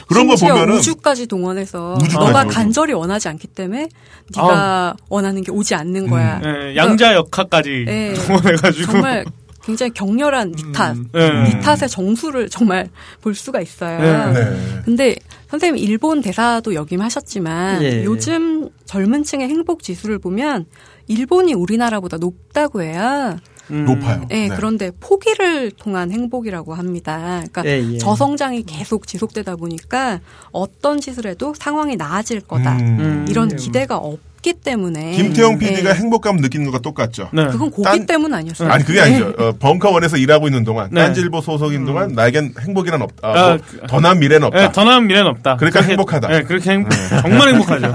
[0.08, 2.48] 그런 거 보면은 우주까지 동원해서 우주까지 너가 동원.
[2.48, 3.90] 간절히 원하지 않기 때문에
[4.36, 6.40] 네가 원하는 게 오지 않는 거야.
[6.40, 8.14] 네, 양자 역학까지 네.
[8.14, 9.26] 동원해가지고 정말
[9.64, 11.44] 굉장히 격렬한 니탓, 네.
[11.44, 12.90] 니탓의 정수를 정말
[13.22, 14.34] 볼 수가 있어요.
[14.34, 14.34] 네.
[14.34, 14.82] 네.
[14.84, 15.16] 근데
[15.50, 18.04] 선생님 일본 대사도 역임하셨지만 예.
[18.04, 20.66] 요즘 젊은 층의 행복 지수를 보면
[21.08, 23.38] 일본이 우리나라보다 높다고 해요.
[23.70, 24.26] 높아요.
[24.28, 24.56] 네, 네.
[24.56, 27.44] 그런데 포기를 통한 행복이라고 합니다.
[27.52, 27.98] 그러니까 예, 예.
[27.98, 30.20] 저성장이 계속 지속되다 보니까
[30.52, 32.78] 어떤 짓을 해도 상황이 나아질 거다.
[32.78, 33.26] 음.
[33.30, 36.00] 이런 기대가 없 기 때문에 김태형 PD가 네.
[36.00, 37.30] 행복감 느끼는 것과 똑같죠.
[37.32, 38.70] 그건 고기 딴- 때문 아니었어요.
[38.70, 39.34] 아니 그게 아니죠.
[39.40, 41.00] 어, 벙커원에서 일하고 있는 동안 네.
[41.02, 43.28] 딴질보 소속인 동안 나에겐 행복이란 없다.
[43.28, 44.60] 아, 뭐, 더 나은 미래는 없다.
[44.60, 45.56] 네, 더 나은 미래는 없다.
[45.56, 46.28] 그러니까 그렇게- 행복하다.
[46.28, 46.92] 네, 그렇게 행복,
[47.22, 47.94] 정말 행복하죠.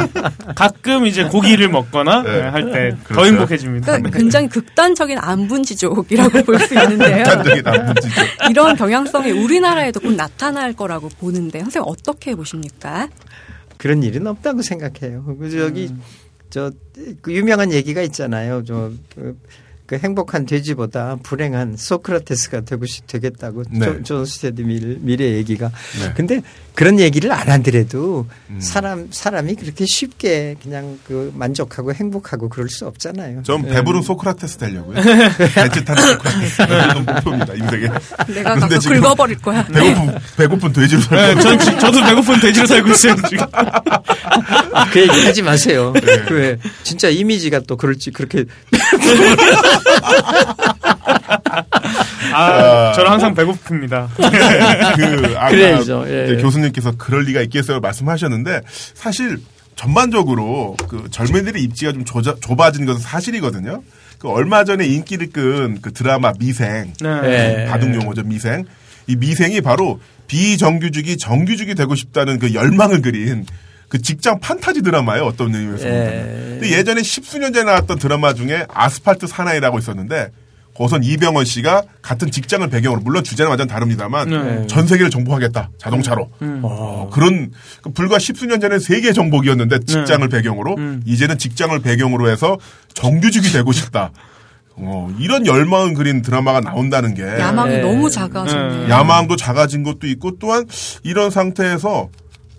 [0.57, 2.41] 가끔 이제 고기를 먹거나 네.
[2.41, 3.27] 할때더 그렇죠.
[3.27, 3.87] 행복해집니다.
[3.87, 7.25] 그러니까 굉장히 극단적인 안분 지족이라고 볼 수 있는데요.
[7.25, 8.25] 극단적인 안분 지족.
[8.51, 13.09] 이런 경향성이 우리나라에도 곧 나타날 거라고 보는데 선생님 어떻게 보십니까?
[13.77, 15.25] 그런 일은 없다고 생각해요.
[15.39, 15.91] 그 저기
[16.51, 16.73] 저
[17.21, 18.65] 그 유명한 얘기가 있잖아요.
[18.65, 19.39] 저 그,
[19.87, 23.85] 그 행복한 돼지보다 불행한 소크라테스가 되고 싶 되겠다고 네.
[23.85, 25.69] 존, 존 스튜어트 밀의, 밀의 얘기가.
[25.69, 26.13] 네.
[26.15, 26.43] 근데
[26.79, 28.27] 그런 얘기를 안 하더라도
[28.61, 33.43] 사람 사람이 그렇게 쉽게 그냥 그 만족하고 행복하고 그럴 수 없잖아요.
[33.43, 33.71] 전 예.
[33.73, 34.95] 배부른 소크라테스 되려고요.
[35.03, 36.63] 타는 소크라테스.
[37.05, 37.55] 목표입니다.
[37.55, 37.89] 인생에.
[38.29, 39.67] 내가 근데 가서 긁어버릴 거야.
[39.67, 41.75] 배고픈, 배고픈 돼지로 살고 네, 전, 있어요.
[41.75, 43.45] 지- 저도 배고픈 돼지로 살고 있어요, 지금.
[44.93, 45.93] 그 얘기 하지 마세요.
[45.95, 46.01] 네.
[46.29, 48.45] 그 진짜 이미지가 또 그럴지 그렇게
[52.33, 54.09] 아, 저는 항상 배고픕니다.
[54.17, 56.05] 그 아까 그래야죠.
[56.09, 56.25] 예.
[56.25, 58.61] 이제 교수님께서 그럴 리가 있겠어요 말씀하셨는데
[58.95, 59.39] 사실
[59.77, 63.83] 전반적으로 그 젊은이들의 입지가 좀 좁아, 좁아진 것은 사실이거든요.
[64.19, 67.67] 그 얼마 전에 인기를 끈 그 드라마 미생 네.
[67.67, 68.65] 바둑 용어죠 미생
[69.07, 73.47] 이 미생이 바로 비정규직이 정규직이 되고 싶다는 그 열망을 그린
[73.89, 75.97] 그 직장 판타지 드라마예요 어떤 의미에서 보면.
[75.97, 76.59] 예.
[76.59, 80.31] 근데 예전에 십수년 전에 나왔던 드라마 중에 아스팔트 사나이라고 있었는데
[80.79, 84.67] 거기선 이병헌 씨가 같은 직장을 배경으로 물론 주제는 완전 다릅니다만 네.
[84.69, 86.61] 전 세계를 정복하겠다 자동차로 음.
[86.63, 87.51] 어, 그런
[87.83, 90.37] 그 불과 십수년 전에 세계 정복이었는데 직장을 네.
[90.37, 91.03] 배경으로 음.
[91.05, 92.59] 이제는 직장을 배경으로 해서
[92.95, 94.13] 정규직이 되고 싶다.
[94.77, 97.81] 어, 이런 열망을 그린 드라마가 나온다는 게 야망이 네.
[97.81, 98.83] 너무 작아졌네요.
[98.85, 98.89] 네.
[98.89, 100.65] 야망도 작아진 것도 있고 또한
[101.03, 102.09] 이런 상태에서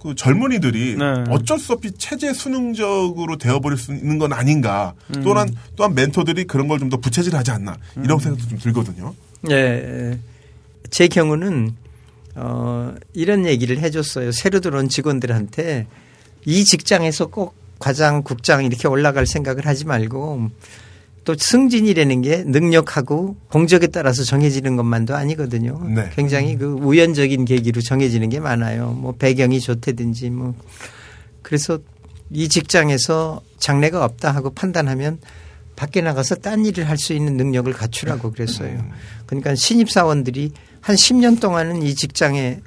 [0.02, 1.06] 그 젊은이들이 네.
[1.30, 4.94] 어쩔 수 없이 체제 수능적으로 되어버릴 수 있는 건 아닌가.
[5.16, 5.22] 음.
[5.24, 9.14] 또한 또한 멘토들이 그런 걸 좀 더 부채질하지 않나 이런 생각도 좀 들거든요.
[9.52, 10.18] 예.
[10.90, 11.76] 제 경우는
[12.36, 14.32] 어 이런 얘기를 해줬어요.
[14.32, 15.88] 새로 들어온 직원들한테
[16.46, 20.50] 이 직장에서 꼭 과장, 국장 이렇게 올라갈 생각을 하지 말고
[21.30, 25.80] 또 승진이라는 게 능력하고 공적에 따라서 정해지는 것만도 아니거든요.
[25.94, 26.10] 네.
[26.16, 28.94] 굉장히 그 우연적인 계기로 정해지는 게 많아요.
[28.94, 30.56] 뭐 배경이 좋다든지 뭐
[31.44, 31.78] 그래서
[32.32, 35.20] 이 직장에서 장래가 없다 하고 판단하면
[35.76, 38.84] 밖에 나가서 딴 일을 할 수 있는 능력을 갖추라고 그랬어요.
[39.28, 40.52] 그러니까 신입사원들이
[40.82, 42.60] 한 10년 동안은 이 직장에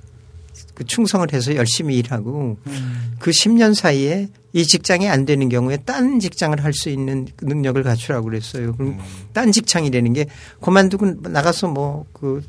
[0.75, 2.57] 그 충성을 해서 열심히 일하고
[3.19, 7.83] 그 10년 사이에 이 직장이 안 되는 경우에 딴 직장을 할 수 있는 그 능력을
[7.83, 8.75] 갖추라고 그랬어요.
[8.77, 8.99] 그럼
[9.33, 10.27] 딴 직장이라는 게
[10.61, 12.43] 그만두고 나가서 뭐그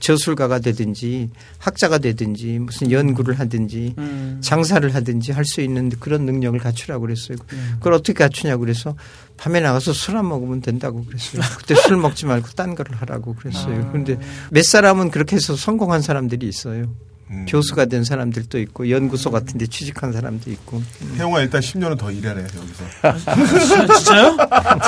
[0.00, 1.28] 저술가가 되든지
[1.58, 4.38] 학자가 되든지 무슨 연구를 하든지 음.
[4.42, 7.36] 장사를 하든지 할 수 있는 그런 능력을 갖추라고 그랬어요.
[7.78, 8.94] 그걸 어떻게 갖추냐고 그래서
[9.36, 11.42] 밤에 나가서 술 안 먹으면 된다고 그랬어요.
[11.58, 13.88] 그때 술 먹지 말고 딴 거를 하라고 그랬어요.
[13.90, 14.16] 그런데
[14.50, 16.94] 몇 사람은 그렇게 해서 성공한 사람들이 있어요.
[17.30, 17.46] 음.
[17.48, 20.82] 교수가 된 사람들도 있고 연구소 같은 데 취직한 사람도 있고.
[21.16, 23.86] 태용아 일단 10년은 더 일해라 여기서.
[23.86, 24.36] 진짜요?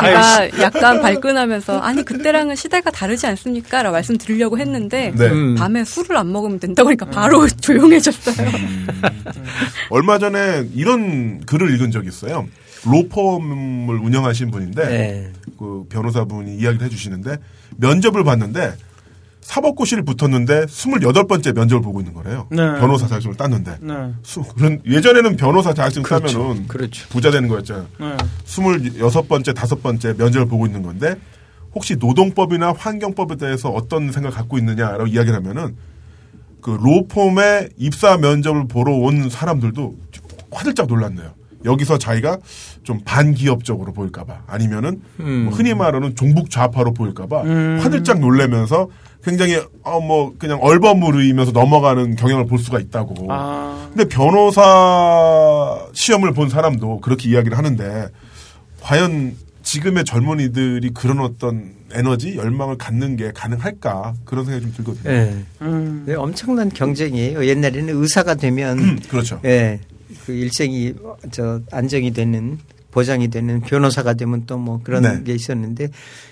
[0.01, 3.83] 제가 약간 발끈하면서 아니 그때랑은 시대가 다르지 않습니까?
[3.83, 5.29] 라고 말씀드리려고 했는데 네.
[5.29, 5.55] 음.
[5.55, 8.49] 밤에 술을 안 먹으면 된다고 하니까 바로 조용해졌어요.
[9.91, 12.49] 얼마 전에 이런 글을 읽은 적이 있어요.
[12.85, 15.33] 로펌을 운영하신 분인데 네.
[15.59, 17.37] 그 변호사분이 이야기를 해주시는데
[17.77, 18.75] 면접을 봤는데
[19.43, 22.47] 사법고시를 붙었는데 28번째 면접을 보고 있는 거래요.
[22.51, 22.59] 네.
[22.79, 23.79] 변호사 자격증을 땄는데.
[23.81, 23.95] 네.
[24.23, 24.43] 수-
[24.87, 26.39] 예전에는 변호사 자격증 그렇죠.
[26.39, 27.09] 따면은 그렇죠.
[27.09, 27.87] 부자 되는 거였잖아요.
[28.01, 28.17] 네.
[28.47, 31.17] 26번째, 다섯 번째 면접을 보고 있는 건데
[31.75, 35.77] 혹시 노동법이나 환경법에 대해서 어떤 생각을 갖고 있느냐라고 이야기를 하면은
[36.61, 39.97] 그 로펌에 입사 면접을 보러 온 사람들도
[40.53, 41.33] 화들짝 놀랐네요.
[41.65, 42.39] 여기서 자기가
[42.83, 45.45] 좀 반기업적으로 보일까봐 아니면은 음.
[45.45, 47.79] 뭐 흔히 말하는 종북 좌파로 보일까봐 음.
[47.83, 48.89] 화들짝 놀래면서
[49.25, 53.27] 굉장히 어 뭐 그냥 얼버무리면서 넘어가는 경향을 볼 수가 있다고.
[53.31, 53.89] 아.
[53.95, 58.09] 근데 변호사 시험을 본 사람도 그렇게 이야기를 하는데
[58.81, 65.13] 과연 지금의 젊은이들이 그런 어떤 에너지, 열망을 갖는 게 가능할까 그런 생각이 좀 들거든요.
[65.15, 65.37] 예.
[65.61, 66.03] 음.
[66.07, 67.47] 네, 엄청난 경쟁이에요.
[67.47, 69.41] 옛날에는 의사가 되면 그렇죠.
[69.45, 69.79] 예.
[70.25, 70.95] 그 일생이
[71.31, 72.59] 저 안정이 되는
[72.91, 75.23] 보장이 되는 변호사가 되면 또 뭐 그런 네.
[75.25, 75.89] 게 있었는데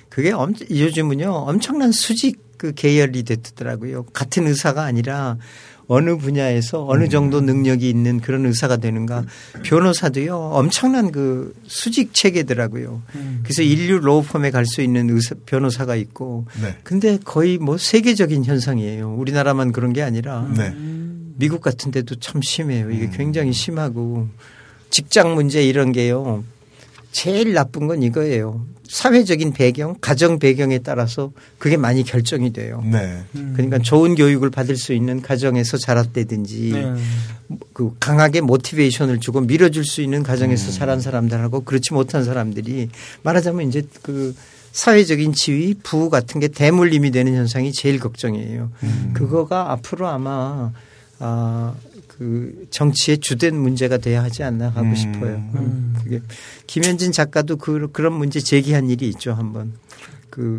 [0.08, 4.04] 그게 엄, 요즘은요 엄청난 수직 그 계열이 됐더라고요.
[4.12, 5.38] 같은 의사가 아니라
[5.86, 9.24] 어느 분야에서 어느 정도 능력이 있는 그런 의사가 되는가
[9.64, 13.02] 변호사도요 엄청난 그 수직 체계더라고요.
[13.42, 16.76] 그래서 인류 로펌에 갈 수 있는 의사, 변호사가 있고 네.
[16.84, 19.14] 근데 거의 뭐 세계적인 현상이에요.
[19.16, 20.72] 우리나라만 그런 게 아니라 네.
[21.40, 22.90] 미국 같은 데도 참 심해요.
[22.90, 24.28] 이게 굉장히 심하고
[24.90, 26.44] 직장 문제 이런 게요.
[27.12, 28.64] 제일 나쁜 건 이거예요.
[28.86, 32.84] 사회적인 배경, 가정 배경에 따라서 그게 많이 결정이 돼요.
[32.84, 33.22] 네.
[33.32, 36.94] 그러니까 좋은 교육을 받을 수 있는 가정에서 자랐다든지 네.
[37.72, 42.90] 그 강하게 모티베이션을 주고 밀어줄 수 있는 가정에서 자란 사람들하고 그렇지 못한 사람들이
[43.22, 44.34] 말하자면 이제 그
[44.72, 48.70] 사회적인 지위, 부우 같은 게 대물림이 되는 현상이 제일 걱정이에요.
[49.14, 50.72] 그거가 앞으로 아마
[51.20, 51.74] 아,
[52.08, 54.94] 그 정치의 주된 문제가 돼야 하지 않나 하고 음.
[54.94, 55.36] 싶어요.
[55.54, 56.20] 음, 그게
[56.66, 59.72] 김현진 작가도 그, 그런 문제 제기한 일이 있죠 한번.
[60.30, 60.58] 그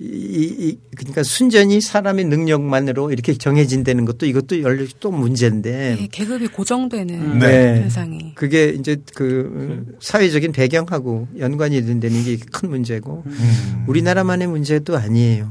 [0.00, 6.48] 이, 이, 그러니까 순전히 사람의 능력만으로 이렇게 정해진다는 것도 이것도 열려 또 문제인데 네, 계급이
[6.48, 7.82] 고정되는 네.
[7.82, 8.34] 현상이.
[8.34, 13.84] 그게 이제 그 사회적인 배경하고 연관이 된다는 게 큰 문제고 음.
[13.86, 15.48] 우리나라만의 문제도 아니에요.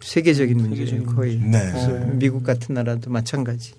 [0.00, 1.38] 세계적인 문제죠 거의.
[1.38, 1.58] 네.
[1.70, 3.74] 그래서 미국 같은 나라도 마찬가지.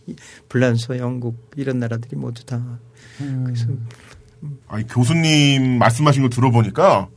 [0.49, 2.61] 불란서, 영국 이런 나라들이 모두 다.
[3.17, 3.67] 그래서
[4.67, 7.07] 아니, 교수님 말씀하신 걸 들어보니까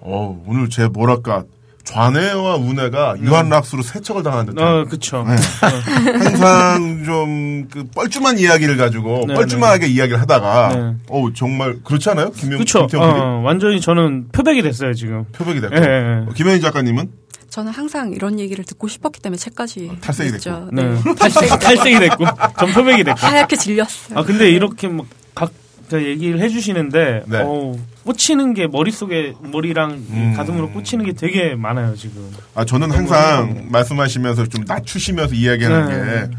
[0.00, 1.44] 어, 오늘 제 뭐랄까
[1.84, 5.24] 좌뇌와 우뇌가 유한락수로 세척을 당한 듯한 어, 그쵸.
[5.28, 5.34] 네.
[6.18, 10.96] 항상 좀 그 뻘쭘한 이야기를 가지고 네, 뻘쭘하게 이야기를 하다가 네.
[11.08, 12.30] 어 정말 그렇지 않아요?
[12.30, 12.86] 김영 그쵸.
[12.86, 15.24] 김태형 어, 완전히 저는 표백이 됐어요, 지금.
[15.32, 16.26] 표백이 됐고 예, 예, 예.
[16.28, 17.10] 어, 김현희 작가님은
[17.54, 20.70] 저는 항상 이런 얘기를 듣고 싶었기 때문에 책까지 탈색이 냈죠.
[20.72, 20.82] 네.
[20.82, 21.00] 네.
[21.14, 22.24] 탈색, 탈색이 됐고,
[22.58, 23.16] 전 표백이 됐고.
[23.16, 24.18] 하얗게 질렸어요.
[24.18, 25.06] 아, 근데 이렇게 막,
[25.36, 25.52] 각,
[25.88, 27.38] 저 얘기를 해주시는데, 네.
[27.38, 30.34] 어우, 꽂히는 게 머릿속에, 머리랑 음.
[30.36, 32.28] 가슴으로 꽂히는 게 되게 많아요, 지금.
[32.56, 35.94] 아 저는 항상 말씀하시면서 좀 낮추시면서 이야기하는 네.
[35.94, 36.36] 게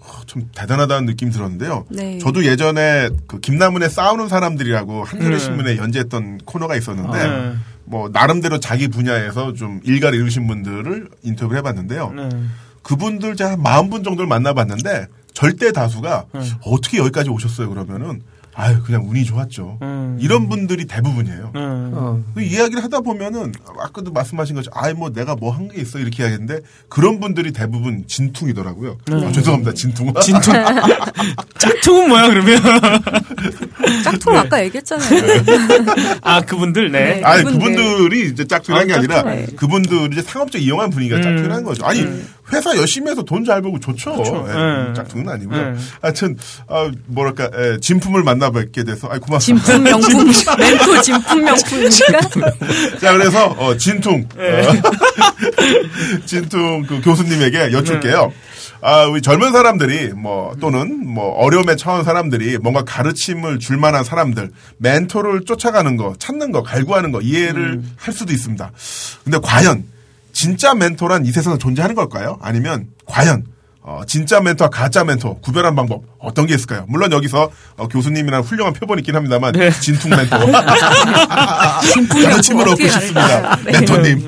[0.00, 1.84] 어, 좀 대단하다는 느낌 들었는데요.
[1.90, 2.18] 네.
[2.20, 5.38] 저도 예전에 그 김남은의 싸우는 사람들이라고 한겨레 네.
[5.38, 7.54] 신문에 연재했던 코너가 있었는데 네.
[7.84, 12.12] 뭐 나름대로 자기 분야에서 좀 일가를 이루신 분들을 인터뷰를 해봤는데요.
[12.12, 12.28] 네.
[12.82, 16.40] 그분들 제가 한 40분 정도를 만나봤는데 절대 다수가 네.
[16.64, 18.22] 어떻게 여기까지 오셨어요 그러면은
[18.56, 19.78] 아유 그냥 운이 좋았죠.
[19.82, 20.16] 음.
[20.20, 21.50] 이런 분들이 대부분이에요.
[21.54, 21.60] 네.
[21.60, 22.22] 어.
[22.34, 26.22] 그 이야기를 하다 보면은 아까도 말씀하신 것처럼 아이 뭐 내가 뭐 한 게 있어 이렇게
[26.22, 28.98] 이야기했는데 그런 분들이 대부분 진퉁이더라고요.
[29.10, 30.12] 아, 죄송합니다 진퉁.
[30.22, 30.52] 진퉁.
[31.58, 32.60] 짝퉁은 뭐야, 그러면?
[34.04, 35.42] 짝퉁 아까 얘기했잖아요.
[36.22, 37.16] 아, 그분들, 네.
[37.16, 37.22] 네.
[37.24, 37.74] 아니 그분들.
[37.76, 39.30] 그분들 이 이제 짝퉁이라는 게 아, 아니라 짝퉁.
[39.30, 39.46] 네.
[39.56, 41.22] 그분들이 이제 상업적 이용한 분위기가 음.
[41.22, 41.84] 짝퉁이라는 거죠.
[41.84, 42.00] 아니
[42.52, 44.12] 회사 열심히 해서 돈 잘 벌고 좋죠.
[44.12, 44.46] 그렇죠.
[44.48, 44.94] 예, 네.
[44.94, 45.70] 짝퉁은 아니고요.
[45.72, 45.78] 네.
[46.00, 46.36] 하여튼
[46.68, 49.66] 아, 뭐랄까 예, 진품을 만나 뵙게 돼서 아 고맙습니다.
[49.66, 50.24] 진품 명품
[50.58, 52.20] 멘토 진품 명품이니까.
[53.00, 54.66] 자, 그래서 어, 진퉁 네.
[54.66, 54.72] 어,
[56.26, 58.32] 진퉁 그 교수님에게 여쭐게요.
[58.80, 64.50] 아, 우리 젊은 사람들이 뭐 또는 뭐 어려움에 처한 사람들이 뭔가 가르침을 줄 만한 사람들,
[64.76, 68.70] 멘토를 쫓아가는 거, 찾는 거, 갈구하는 거 이해를 할 수도 있습니다.
[69.24, 69.84] 근데 과연
[70.34, 72.38] 진짜 멘토란 이 세상에 존재하는 걸까요?
[72.42, 73.46] 아니면 과연
[73.86, 76.86] 어, 진짜 멘토와 가짜 멘토 구별한 방법 어떤 게 있을까요?
[76.88, 80.36] 물론 여기서 어, 교수님이나 훌륭한 표본이 있긴 합니다만 진퉁 멘토
[82.08, 83.26] 가르침을 얻고 어떻게 싶습니다.
[83.42, 83.56] 갈까요?
[83.64, 83.72] 네.
[83.72, 84.26] 멘토님.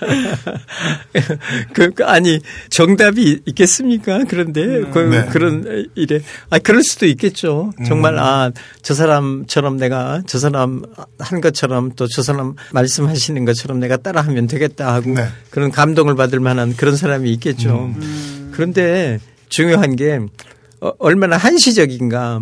[1.72, 2.40] 그, 그, 아니,
[2.70, 4.24] 정답이 있겠습니까?
[4.28, 5.26] 그런데, 그, 네.
[5.26, 6.20] 그런 일에.
[6.50, 7.72] 아, 그럴 수도 있겠죠.
[7.86, 8.50] 정말, 아,
[8.82, 10.82] 저 사람처럼 내가, 저 사람
[11.18, 15.28] 한 것처럼 또 저 사람 말씀하시는 것처럼 내가 따라하면 되겠다 하고 네.
[15.50, 17.94] 그런 감동을 받을 만한 그런 사람이 있겠죠.
[18.50, 20.20] 그런데 중요한 게,
[20.80, 22.40] 어, 얼마나 한시적인가.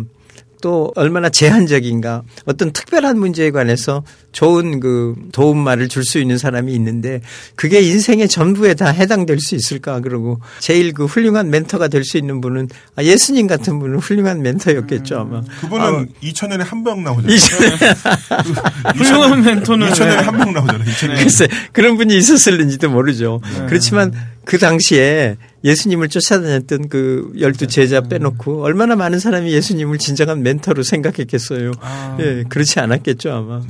[0.61, 7.21] 또 얼마나 제한적인가 어떤 특별한 문제에 관해서 좋은 그 도움말을 줄 수 있는 사람이 있는데
[7.55, 12.39] 그게 인생의 전부에 다 해당될 수 있을까 그러고 제일 그 훌륭한 멘토가 될 수 있는
[12.41, 15.41] 분은 아, 예수님 같은 분은 훌륭한 멘토였겠죠 아마.
[15.61, 17.37] 그분은 아, 2000년에 한 명 나오잖아요.
[18.95, 20.83] 훌륭한 멘토는 2000년에 한 명 나오잖아요.
[20.85, 21.17] 2000년에.
[21.23, 23.41] 글쎄 그런 분이 있었을는지도 모르죠.
[23.57, 23.65] 네.
[23.67, 24.13] 그렇지만
[24.45, 25.35] 그 당시에
[25.67, 31.73] 예수님을 쫓아다녔던 그 열두 제자 빼놓고 얼마나 많은 사람이 예수님을 진정한 멘토로 생각했겠어요.
[31.81, 32.17] 아.
[32.21, 33.61] 예, 그렇지 않았겠죠 아마.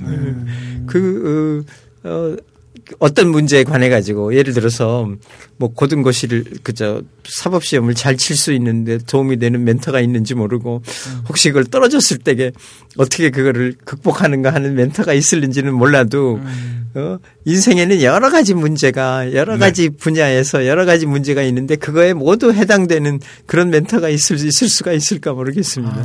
[0.85, 1.65] 그
[2.03, 2.37] 어, 어,
[2.99, 5.09] 어떤 문제에 관해 가지고 예를 들어서
[5.57, 10.81] 뭐 고등고시를 그저 사법 시험을 잘 칠 수 있는데 도움이 되는 멘토가 있는지 모르고
[11.27, 12.51] 혹시 그걸 떨어졌을 때에
[12.97, 16.39] 어떻게 그거를 극복하는가 하는 멘토가 있을는지는 몰라도
[16.95, 17.19] 어?
[17.45, 23.69] 인생에는 여러 가지 문제가 여러 가지 분야에서 여러 가지 문제가 있는데 그거에 모두 해당되는 그런
[23.69, 25.97] 멘토가 있을 있을 수가 있을까 모르겠습니다.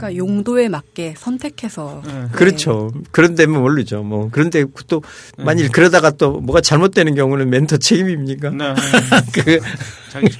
[0.00, 2.26] 그러니까 용도에 맞게 선택해서 네.
[2.32, 2.90] 그렇죠.
[3.10, 4.02] 그런 데면 모르죠.
[4.02, 5.02] 뭐 그런데 또
[5.36, 8.50] 만일 그러다가 또 뭐가 잘못되는 경우는 멘토 책임입니까?
[8.50, 8.74] 네.
[9.32, 9.60] 그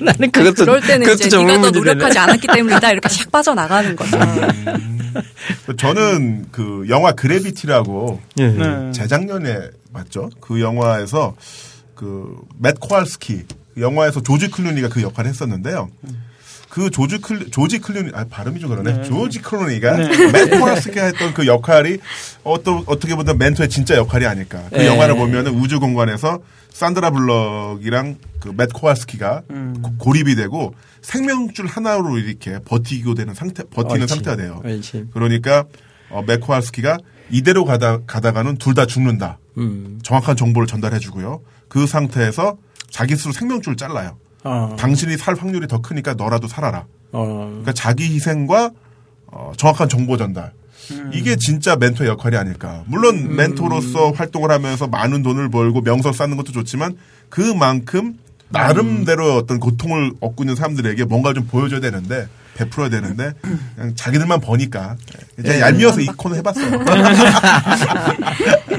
[0.02, 2.18] 나는 그것도 그럴 때는 그것도 이제 좀 네가 더 노력하지.
[2.18, 4.18] 않았기 때문이다 이렇게 샥 빠져 나가는 거죠.
[5.76, 8.48] 저는 그 영화 그래비티라고 예.
[8.48, 8.92] 네.
[8.92, 10.30] 재작년에 맞죠?
[10.40, 11.36] 그 영화에서
[11.94, 15.90] 그맷 코알스키 그 영화에서 조지 클루니가 그 역할을 했었는데요.
[16.70, 18.92] 그 조지 클 조지 클루니 아 발음이 좀 그러네.
[18.92, 19.02] 네.
[19.02, 20.32] 조지 클루니가 네.
[20.32, 21.98] 맷 코알스키가 했던 그 역할이
[22.44, 24.62] 어또 어떻게 보면 멘토의 진짜 역할이 아닐까.
[24.70, 24.86] 그 네.
[24.86, 26.38] 영화를 보면은 우주 공간에서
[26.70, 29.82] 산드라 블럭이랑 그맷 코알스키가 음.
[29.82, 30.72] 고- 고립이 되고
[31.02, 34.14] 생명줄 하나로 이렇게 버티고 되는 상태 버티는 옳지.
[34.14, 34.60] 상태가 돼요.
[34.64, 35.06] 옳지.
[35.12, 35.64] 그러니까
[36.10, 36.98] 어, 맥코알스키가
[37.30, 39.38] 이대로 가다 가다가는 둘 다 죽는다.
[39.58, 39.98] 음.
[40.02, 41.40] 정확한 정보를 전달해 주고요.
[41.68, 42.56] 그 상태에서
[42.90, 44.16] 자기 스스로 생명줄을 잘라요.
[44.44, 44.76] 어.
[44.78, 46.86] 당신이 살 확률이 더 크니까 너라도 살아라.
[47.12, 47.46] 어.
[47.48, 48.70] 그러니까 자기 희생과
[49.26, 50.52] 어, 정확한 정보 전달.
[51.12, 52.82] 이게 진짜 멘토의 역할이 아닐까.
[52.86, 56.96] 물론 멘토로서 활동을 하면서 많은 돈을 벌고 명성 쌓는 것도 좋지만
[57.28, 58.18] 그만큼
[58.48, 63.32] 나름대로 어떤 고통을 얻고 있는 사람들에게 뭔가 좀 보여줘야 되는데 베풀어야 되는데
[63.74, 64.96] 그냥 자기들만 버니까
[65.38, 66.80] 이제 얄미워서 이 코너 해봤어요.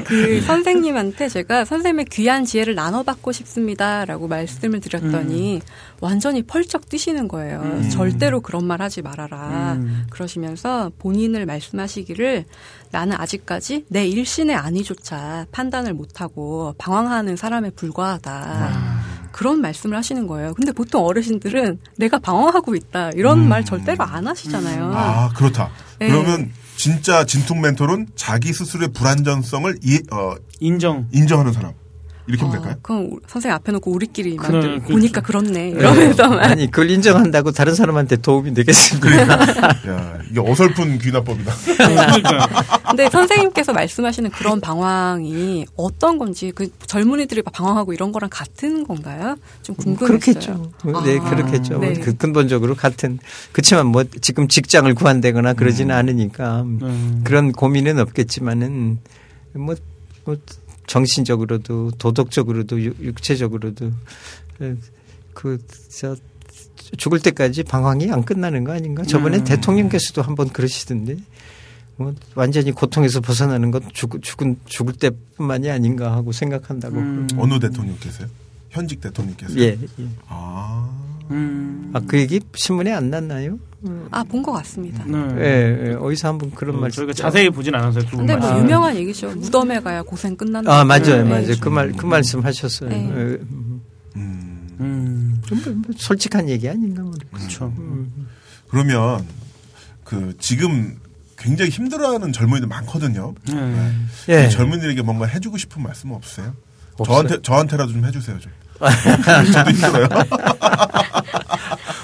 [0.06, 5.60] 그 선생님한테 제가 선생님의 귀한 지혜를 나눠받고 싶습니다라고 말씀을 드렸더니
[6.00, 7.82] 완전히 펄쩍 뛰시는 거예요.
[7.90, 9.78] 절대로 그런 말 하지 말아라.
[10.10, 12.44] 그러시면서 본인을 말씀하시기를
[12.90, 19.12] 나는 아직까지 내 일신의 안위조차 판단을 못하고 방황하는 사람에 불과하다.
[19.32, 20.52] 그런 말씀을 하시는 거예요.
[20.52, 23.12] 근데 보통 어르신들은 내가 방황하고 있다.
[23.14, 24.92] 이런 말 절대로 안 하시잖아요.
[24.94, 25.70] 아 그렇다.
[25.98, 26.08] 네.
[26.08, 31.06] 그러면 진짜 진통 멘토는 자기 스스로의 불안전성을 이- 어, 인정.
[31.12, 31.72] 인정하는 사람
[32.26, 32.78] 이렇게 하면 어, 될까요?
[32.82, 35.44] 그럼 우- 선생님 앞에 놓고 우리끼리 막 그래, 보니까 그렇죠.
[35.44, 39.08] 그렇네 이러면서만 아니 그걸 인정한다고 다른 사람한테 도움이 되겠습니까?
[39.88, 41.52] 야, 이게 어설픈 귀납법이다.
[41.76, 42.40] 그러니까요.
[42.88, 49.36] 근데 선생님께서 말씀하시는 그런 방황이 어떤 건지 그 젊은이들이 막 방황하고 이런 거랑 같은 건가요?
[49.62, 50.18] 좀 궁금했어요.
[50.18, 50.72] 그렇겠죠.
[51.04, 51.78] 네, 아, 그렇겠죠.
[51.78, 51.94] 네.
[51.94, 53.18] 그 근본적으로 같은.
[53.52, 57.20] 그렇지만 뭐 지금 직장을 구한다거나 그러지는 않으니까 음.
[57.24, 58.98] 그런 고민은 없겠지만은
[59.54, 59.74] 뭐,
[60.24, 60.36] 뭐
[60.92, 63.90] 정신적으로도 도덕적으로도 육- 육체적으로도
[65.34, 65.58] 그
[65.90, 66.14] 저
[66.98, 69.02] 죽을 때까지 방황이 안 끝나는 거 아닌가?
[69.04, 69.44] 저번에 음.
[69.44, 71.16] 대통령께서도 한번 그러시던데
[71.96, 76.96] 뭐 완전히 고통에서 벗어나는 건 죽, 죽은 죽을 때뿐만이 아닌가 하고 생각한다고.
[76.98, 77.28] 음.
[77.38, 78.28] 어느 대통령께서요?
[78.68, 79.58] 현직 대통령께서요?
[79.62, 79.78] 예.
[79.98, 80.06] 예.
[80.28, 80.90] 아,
[81.30, 81.90] 음.
[81.94, 83.58] 아, 그 얘기 신문에 안 났나요?
[84.10, 85.04] 아, 본 것 같습니다.
[85.06, 85.18] 네.
[85.38, 85.94] 예, 예.
[85.94, 86.96] 어디서 한번 그런 어, 말씀.
[86.96, 88.04] 저희가 자세히 보진 않아서요.
[88.04, 88.64] 그분 근데 뭐 말씀.
[88.64, 89.30] 유명한 얘기죠.
[89.34, 90.72] 무덤에 가야 고생 끝난다.
[90.80, 91.24] 아, 맞아요, 네.
[91.24, 91.54] 맞아요.
[91.60, 92.90] 그 말, 그 말씀 하셨어요.
[92.90, 92.96] 네.
[93.08, 93.38] 예.
[94.16, 94.68] 음.
[94.80, 95.42] 음.
[95.46, 97.30] 좀 뭐, 뭐 솔직한 얘기 아닌가 모르겠어요.
[97.32, 97.72] 그렇죠.
[98.68, 99.24] 그러면
[100.04, 100.96] 그 지금
[101.38, 103.34] 굉장히 힘들어하는 젊은이들 많거든요.
[103.48, 103.92] 네.
[104.28, 104.44] 예.
[104.44, 106.54] 그 젊은이들에게 뭔가 해주고 싶은 말씀 없어요?
[106.98, 107.16] 없어요.
[107.26, 108.52] 저한테 저한테라도 좀 해주세요 좀.
[109.52, 110.08] 저도 힘들어요.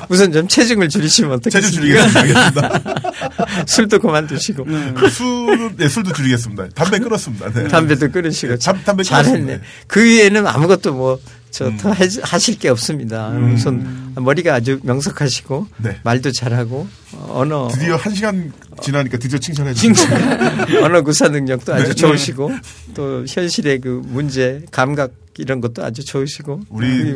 [0.09, 2.09] 우선 좀 체중을 줄이시면 체중 어떻겠습니까?
[2.09, 3.65] 줄이겠습니다.
[3.67, 4.67] 술도 그만 드시고
[5.11, 6.69] 술, 네, 술도 줄이겠습니다.
[6.75, 7.53] 담배 끊었습니다.
[7.53, 7.69] 네.
[7.69, 9.61] 담배도 끊으시고 담- 담배 잘했네.
[9.87, 11.77] 그 위에는 아무것도 뭐저 음.
[11.77, 13.29] 더 하실 게 없습니다.
[13.55, 15.99] 우선 머리가 아주 명석하시고 네.
[16.03, 18.53] 말도 잘하고 어, 언어 드디어 한 시간
[18.83, 20.03] 지나니까 드디어 칭찬해 주시죠.
[20.83, 21.95] 언어 구사 능력도 아주 네.
[21.95, 22.53] 좋으시고
[22.95, 27.15] 또 현실의 그 문제 감각 이런 것도 아주 좋으시고 우리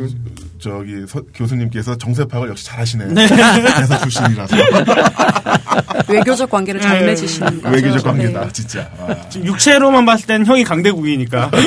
[0.59, 3.13] 저기 서- 교수님께서 정세 파악을 역시 잘하시네요.
[3.13, 4.55] 대사 출신이라서
[6.07, 7.05] 외교적 관계를 잘 네.
[7.07, 7.75] 맺으시는 거죠.
[7.75, 8.49] 외교적 관계다 네.
[8.53, 8.89] 진짜.
[8.99, 9.29] 아.
[9.29, 11.51] 지금 육체로만 봤을 땐 형이 강대국이니까.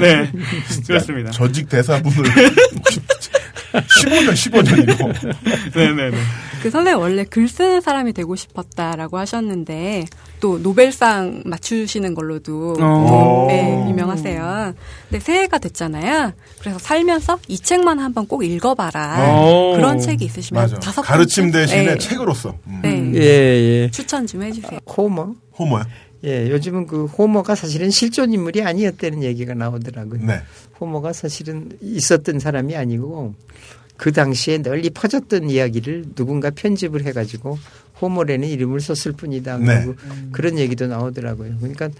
[0.00, 0.30] 네.
[0.86, 1.30] 그렇습니다.
[1.30, 2.24] 전직 대사분을
[3.82, 5.36] 15년, 15년이요.
[5.76, 6.16] 네네네.
[6.62, 10.06] 그 선생님 원래 글 쓰는 사람이 되고 싶었다라고 하셨는데
[10.40, 13.46] 또 노벨상 맞추시는 걸로도 어.
[13.48, 14.74] 네, 유명하세요.
[15.10, 16.32] 근데 새해가 됐잖아요.
[16.60, 19.16] 그래서 살면서 이 책만 한번 꼭 읽어봐라.
[19.28, 19.72] 어.
[19.76, 20.76] 그런 책이 있으시면 맞아.
[20.78, 21.50] 다섯 가르침?
[21.50, 21.98] 대신에 네.
[21.98, 22.54] 책으로서.
[22.66, 22.80] 음.
[22.82, 23.12] 네.
[23.14, 23.20] 예,
[23.84, 23.90] 예.
[23.90, 24.80] 추천 좀 해주세요.
[24.86, 25.34] 호머?
[25.58, 25.86] 호모야?
[26.24, 30.24] 예, 요즘은 그 호머가 사실은 실존 인물이 아니었다는 얘기가 나오더라고요.
[30.24, 30.40] 네.
[30.80, 33.34] 호머가 사실은 있었던 사람이 아니고
[33.96, 37.58] 그 당시에 널리 퍼졌던 이야기를 누군가 편집을 해가지고
[38.00, 39.58] 호머라는 이름을 썼을 뿐이다.
[39.58, 39.86] 네.
[40.32, 41.58] 그런 얘기도 나오더라고요.
[41.58, 41.90] 그러니까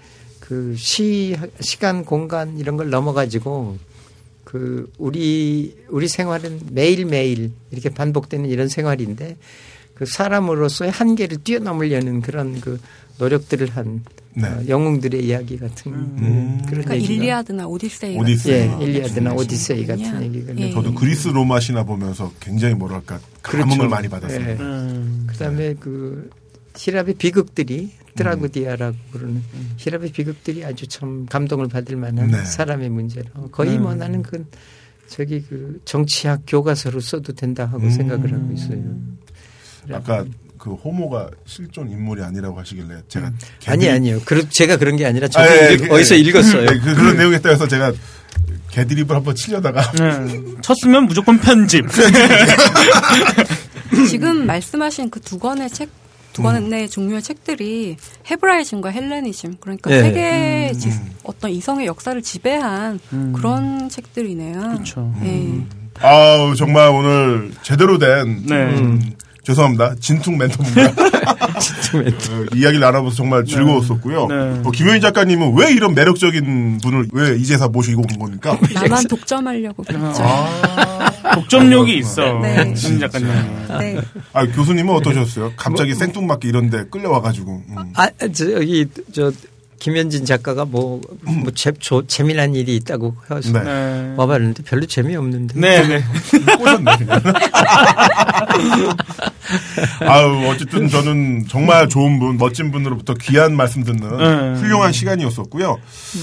[0.41, 3.79] 그 시, 시간, 공간 이런 걸 넘어가지고
[4.45, 9.37] 그 우리 우리 생활은 매일매일 이렇게 반복되는 이런 생활인데
[9.95, 12.79] 그 사람으로서의 한계를 뛰어넘으려는 그런 그
[13.19, 14.03] 노력들을 한
[14.35, 14.49] 네.
[14.49, 16.61] 어, 영웅들의 이야기 같은 음.
[16.67, 18.17] 그런 그러니까 얘기가 일리아드나 오디세이.
[18.19, 18.69] 오디세이.
[18.69, 19.33] 같은 예, 일리아드나.
[19.35, 20.73] 오디세이 같은 얘기가 예.
[20.73, 23.89] 저도 그리스 로마 신화 보면서 굉장히 뭐랄까 감흥을 그렇죠.
[23.91, 24.41] 많이 받았어요.
[24.41, 24.53] 예.
[24.55, 25.25] 음.
[25.29, 26.31] 그다음에 그
[26.77, 29.43] 희랍의 비극들이 τραγωδία라고 부르는
[29.77, 32.45] 희랍의 비극들이 아주 참 감동을 받을 만한 네.
[32.45, 34.45] 사람의 문제로 거의 뭐 나는 그
[35.09, 37.91] 저기 그 정치학 교과서로 써도 된다 하고 음.
[37.91, 38.79] 생각을 하고 있어요.
[39.93, 40.25] 아까
[40.65, 43.31] 그 호머가 실존 인물이 아니라고 하시길래 제가
[43.67, 44.21] 아니 개드립- 아니요.
[44.25, 46.19] 그 제가 그런 게 아니라 저도 아, 예, 이제 그, 어디서 예.
[46.21, 46.65] 읽었어요.
[46.71, 47.93] 네, 그, 그런 내용에 따라서 제가
[48.71, 50.41] 개드립을 한번 치려다가 네.
[50.63, 51.85] 쳤으면 무조건 편집.
[54.09, 55.89] 지금 말씀하신 그 두 권의 책,
[56.33, 57.97] 두 권의 종류의 책들이
[58.31, 60.01] 헤브라이즘과 헬레니즘, 그러니까 네.
[60.01, 60.91] 세계 지-
[61.25, 63.01] 어떤 이성의 역사를 지배한
[63.35, 64.61] 그런 책들이네요.
[64.61, 65.15] 그렇죠.
[65.21, 65.65] 네.
[66.01, 68.55] 아우 정말 오늘 제대로 된 네.
[68.65, 69.13] 음,
[69.45, 70.83] 죄송합니다 진퉁 멘토입니다.
[71.95, 74.27] 어, 이야기를 나눠봐서 정말 즐거웠었고요.
[74.27, 74.35] 네.
[74.65, 78.59] 어, 김효인 작가님은 왜 이런 매력적인 분을 왜 이제사 모시고 온 겁니까?
[78.75, 80.23] 나만 독점하려고 그랬죠.
[80.23, 82.41] 아, 독점력이 있어.
[82.41, 82.75] 네.
[82.75, 83.29] 신 작가님.
[83.79, 84.01] 네.
[84.33, 85.53] 아, 교수님은 어떠셨어요?
[85.57, 87.63] 갑자기 생뚱맞게 이런데 끌려와가지고.
[87.69, 87.77] 음.
[87.95, 89.31] 아, 저기 저
[89.79, 93.63] 김현진 작가가 뭐, 뭐 재, 조, 재미난 일이 있다고 해서 네.
[93.65, 94.15] 네.
[94.17, 95.61] 와봤는데 별로 재미없는데.
[95.61, 96.03] 네, 네.
[96.57, 97.21] 꼬셨네, 그냥.
[100.01, 104.61] 아유, 어쨌든 저는 정말 좋은 분, 멋진 분으로부터 귀한 말씀 듣는 네.
[104.61, 105.79] 훌륭한 시간이었었고요.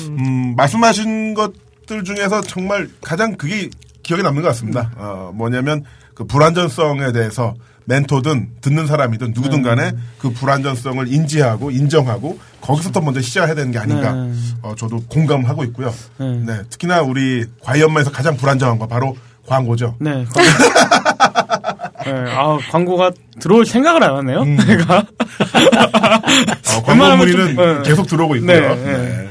[0.09, 3.69] 음, 말씀하신 것들 중에서 정말 가장 그게
[4.03, 4.91] 기억에 남는 것 같습니다.
[4.95, 5.83] 어, 뭐냐면
[6.13, 7.53] 그 불안전성에 대해서
[7.91, 14.13] 멘토든 듣는 사람이든 누구든 간에 그 불안전성을 인지하고 인정하고 거기서부터 먼저 시작해야 되는 게 아닌가.
[14.13, 14.31] 네.
[14.61, 15.93] 어, 저도 공감하고 있고요.
[16.17, 16.41] 네.
[16.45, 19.97] 네, 특히나 우리 과연만에서 가장 불안정한 거 바로 광고죠.
[19.99, 20.25] 네.
[22.05, 22.11] 네.
[22.29, 24.45] 아, 광고가 들어올 생각을 안 하네요.
[24.45, 24.99] 내가.
[24.99, 27.89] 어, 광고 문의는 좀, 네.
[27.89, 28.59] 계속 들어오고 있고요.
[28.59, 28.97] 네, 네.
[28.97, 29.27] 네.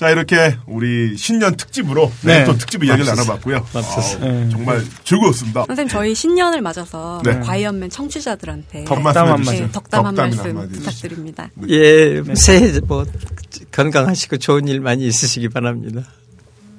[0.00, 2.38] 자 이렇게 우리 신년 특집으로 네.
[2.38, 3.66] 멘토 특집 이야기를 나눠봤고요.
[4.22, 4.48] 네.
[4.50, 5.64] 정말 즐거웠습니다.
[5.66, 7.38] 선생님 저희 신년을 맞아서 네.
[7.40, 9.72] 과이언맨 청취자들한테 덕담 한 네, 마디.
[9.72, 11.50] 덕담 한 말씀 부탁드립니다.
[11.68, 13.04] 예, 새해 뭐
[13.72, 16.02] 건강하시고 좋은 일 많이 있으시기 바랍니다.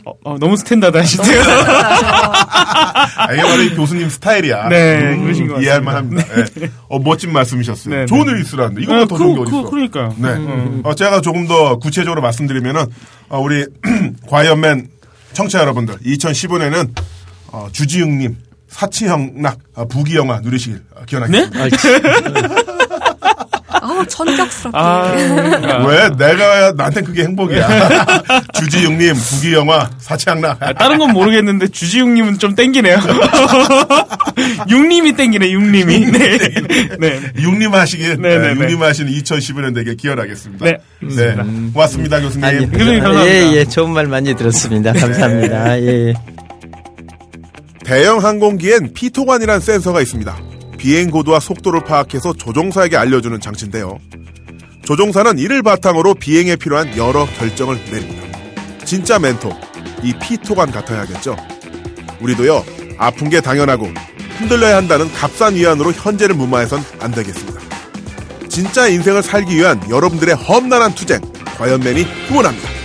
[0.05, 1.41] 어, 어, 너무 standard 하시네요.
[3.17, 4.69] 아, 이게 바로 이 교수님 스타일이야.
[4.69, 6.25] 네, 그러신 것 이해할 같습니다.
[6.25, 6.59] 만합니다.
[6.59, 6.71] 네.
[6.87, 7.95] 어, 멋진 말씀이셨어요.
[7.95, 8.31] 네, 좋은 네.
[8.31, 9.63] 일 있으라는데 이거보다 더 좋은 게 그, 어딨어.
[9.63, 10.13] 그, 그러니까.
[10.17, 10.81] 네.
[10.83, 12.85] 어, 제가 조금 더 구체적으로 말씀드리면은
[13.29, 13.65] 어, 우리
[14.27, 14.89] 과연맨
[15.33, 16.89] 청취자 여러분들 2015년에는
[17.47, 18.37] 어, 주지웅님
[18.71, 21.59] 사치형락 아, 부기영화 누리시길 어, 기원하겠습니다.
[21.59, 21.67] 아,
[24.07, 24.27] 참.
[24.27, 24.77] 아우 천격스럽게.
[24.77, 25.85] 아, 그러니까.
[25.85, 27.67] 왜 내가 나한텐 그게 행복이야.
[28.53, 30.57] 주지웅님 부기영화 사치형락.
[30.61, 32.97] 아, 다른 건 모르겠는데 주지웅님은 좀 땡기네요.
[34.69, 36.11] 육님이 땡기네, 육님이.
[36.11, 36.37] 네.
[36.99, 37.19] 네.
[37.39, 38.59] 육림 하시길 네, 네, 네.
[38.59, 40.65] 육림 하시는 2015년 되게 기원하겠습니다.
[40.65, 40.77] 네.
[41.01, 41.35] 네.
[41.73, 42.45] 고맙습니다 교수님.
[42.45, 43.27] 아니, 교수님 감사합니다.
[43.27, 44.93] 예, 예, 좋은 말 많이 들었습니다.
[44.93, 45.81] 감사합니다.
[45.81, 46.13] 예.
[47.83, 50.50] 대형 항공기엔 피토관이라는 센서가 있습니다.
[50.81, 53.99] 비행 고도와 속도를 파악해서 조종사에게 알려주는 장치인데요.
[54.83, 58.27] 조종사는 이를 바탕으로 비행에 필요한 여러 결정을 내립니다.
[58.83, 59.51] 진짜 멘토,
[60.01, 61.37] 이 피토관 같아야겠죠.
[62.19, 62.65] 우리도요,
[62.97, 63.89] 아픈 게 당연하고
[64.39, 67.61] 흔들려야 한다는 값싼 위안으로 현재를 무마해선 안 되겠습니다.
[68.49, 71.21] 진짜 인생을 살기 위한 여러분들의 험난한 투쟁,
[71.59, 72.80] 과연맨이 응원합니다.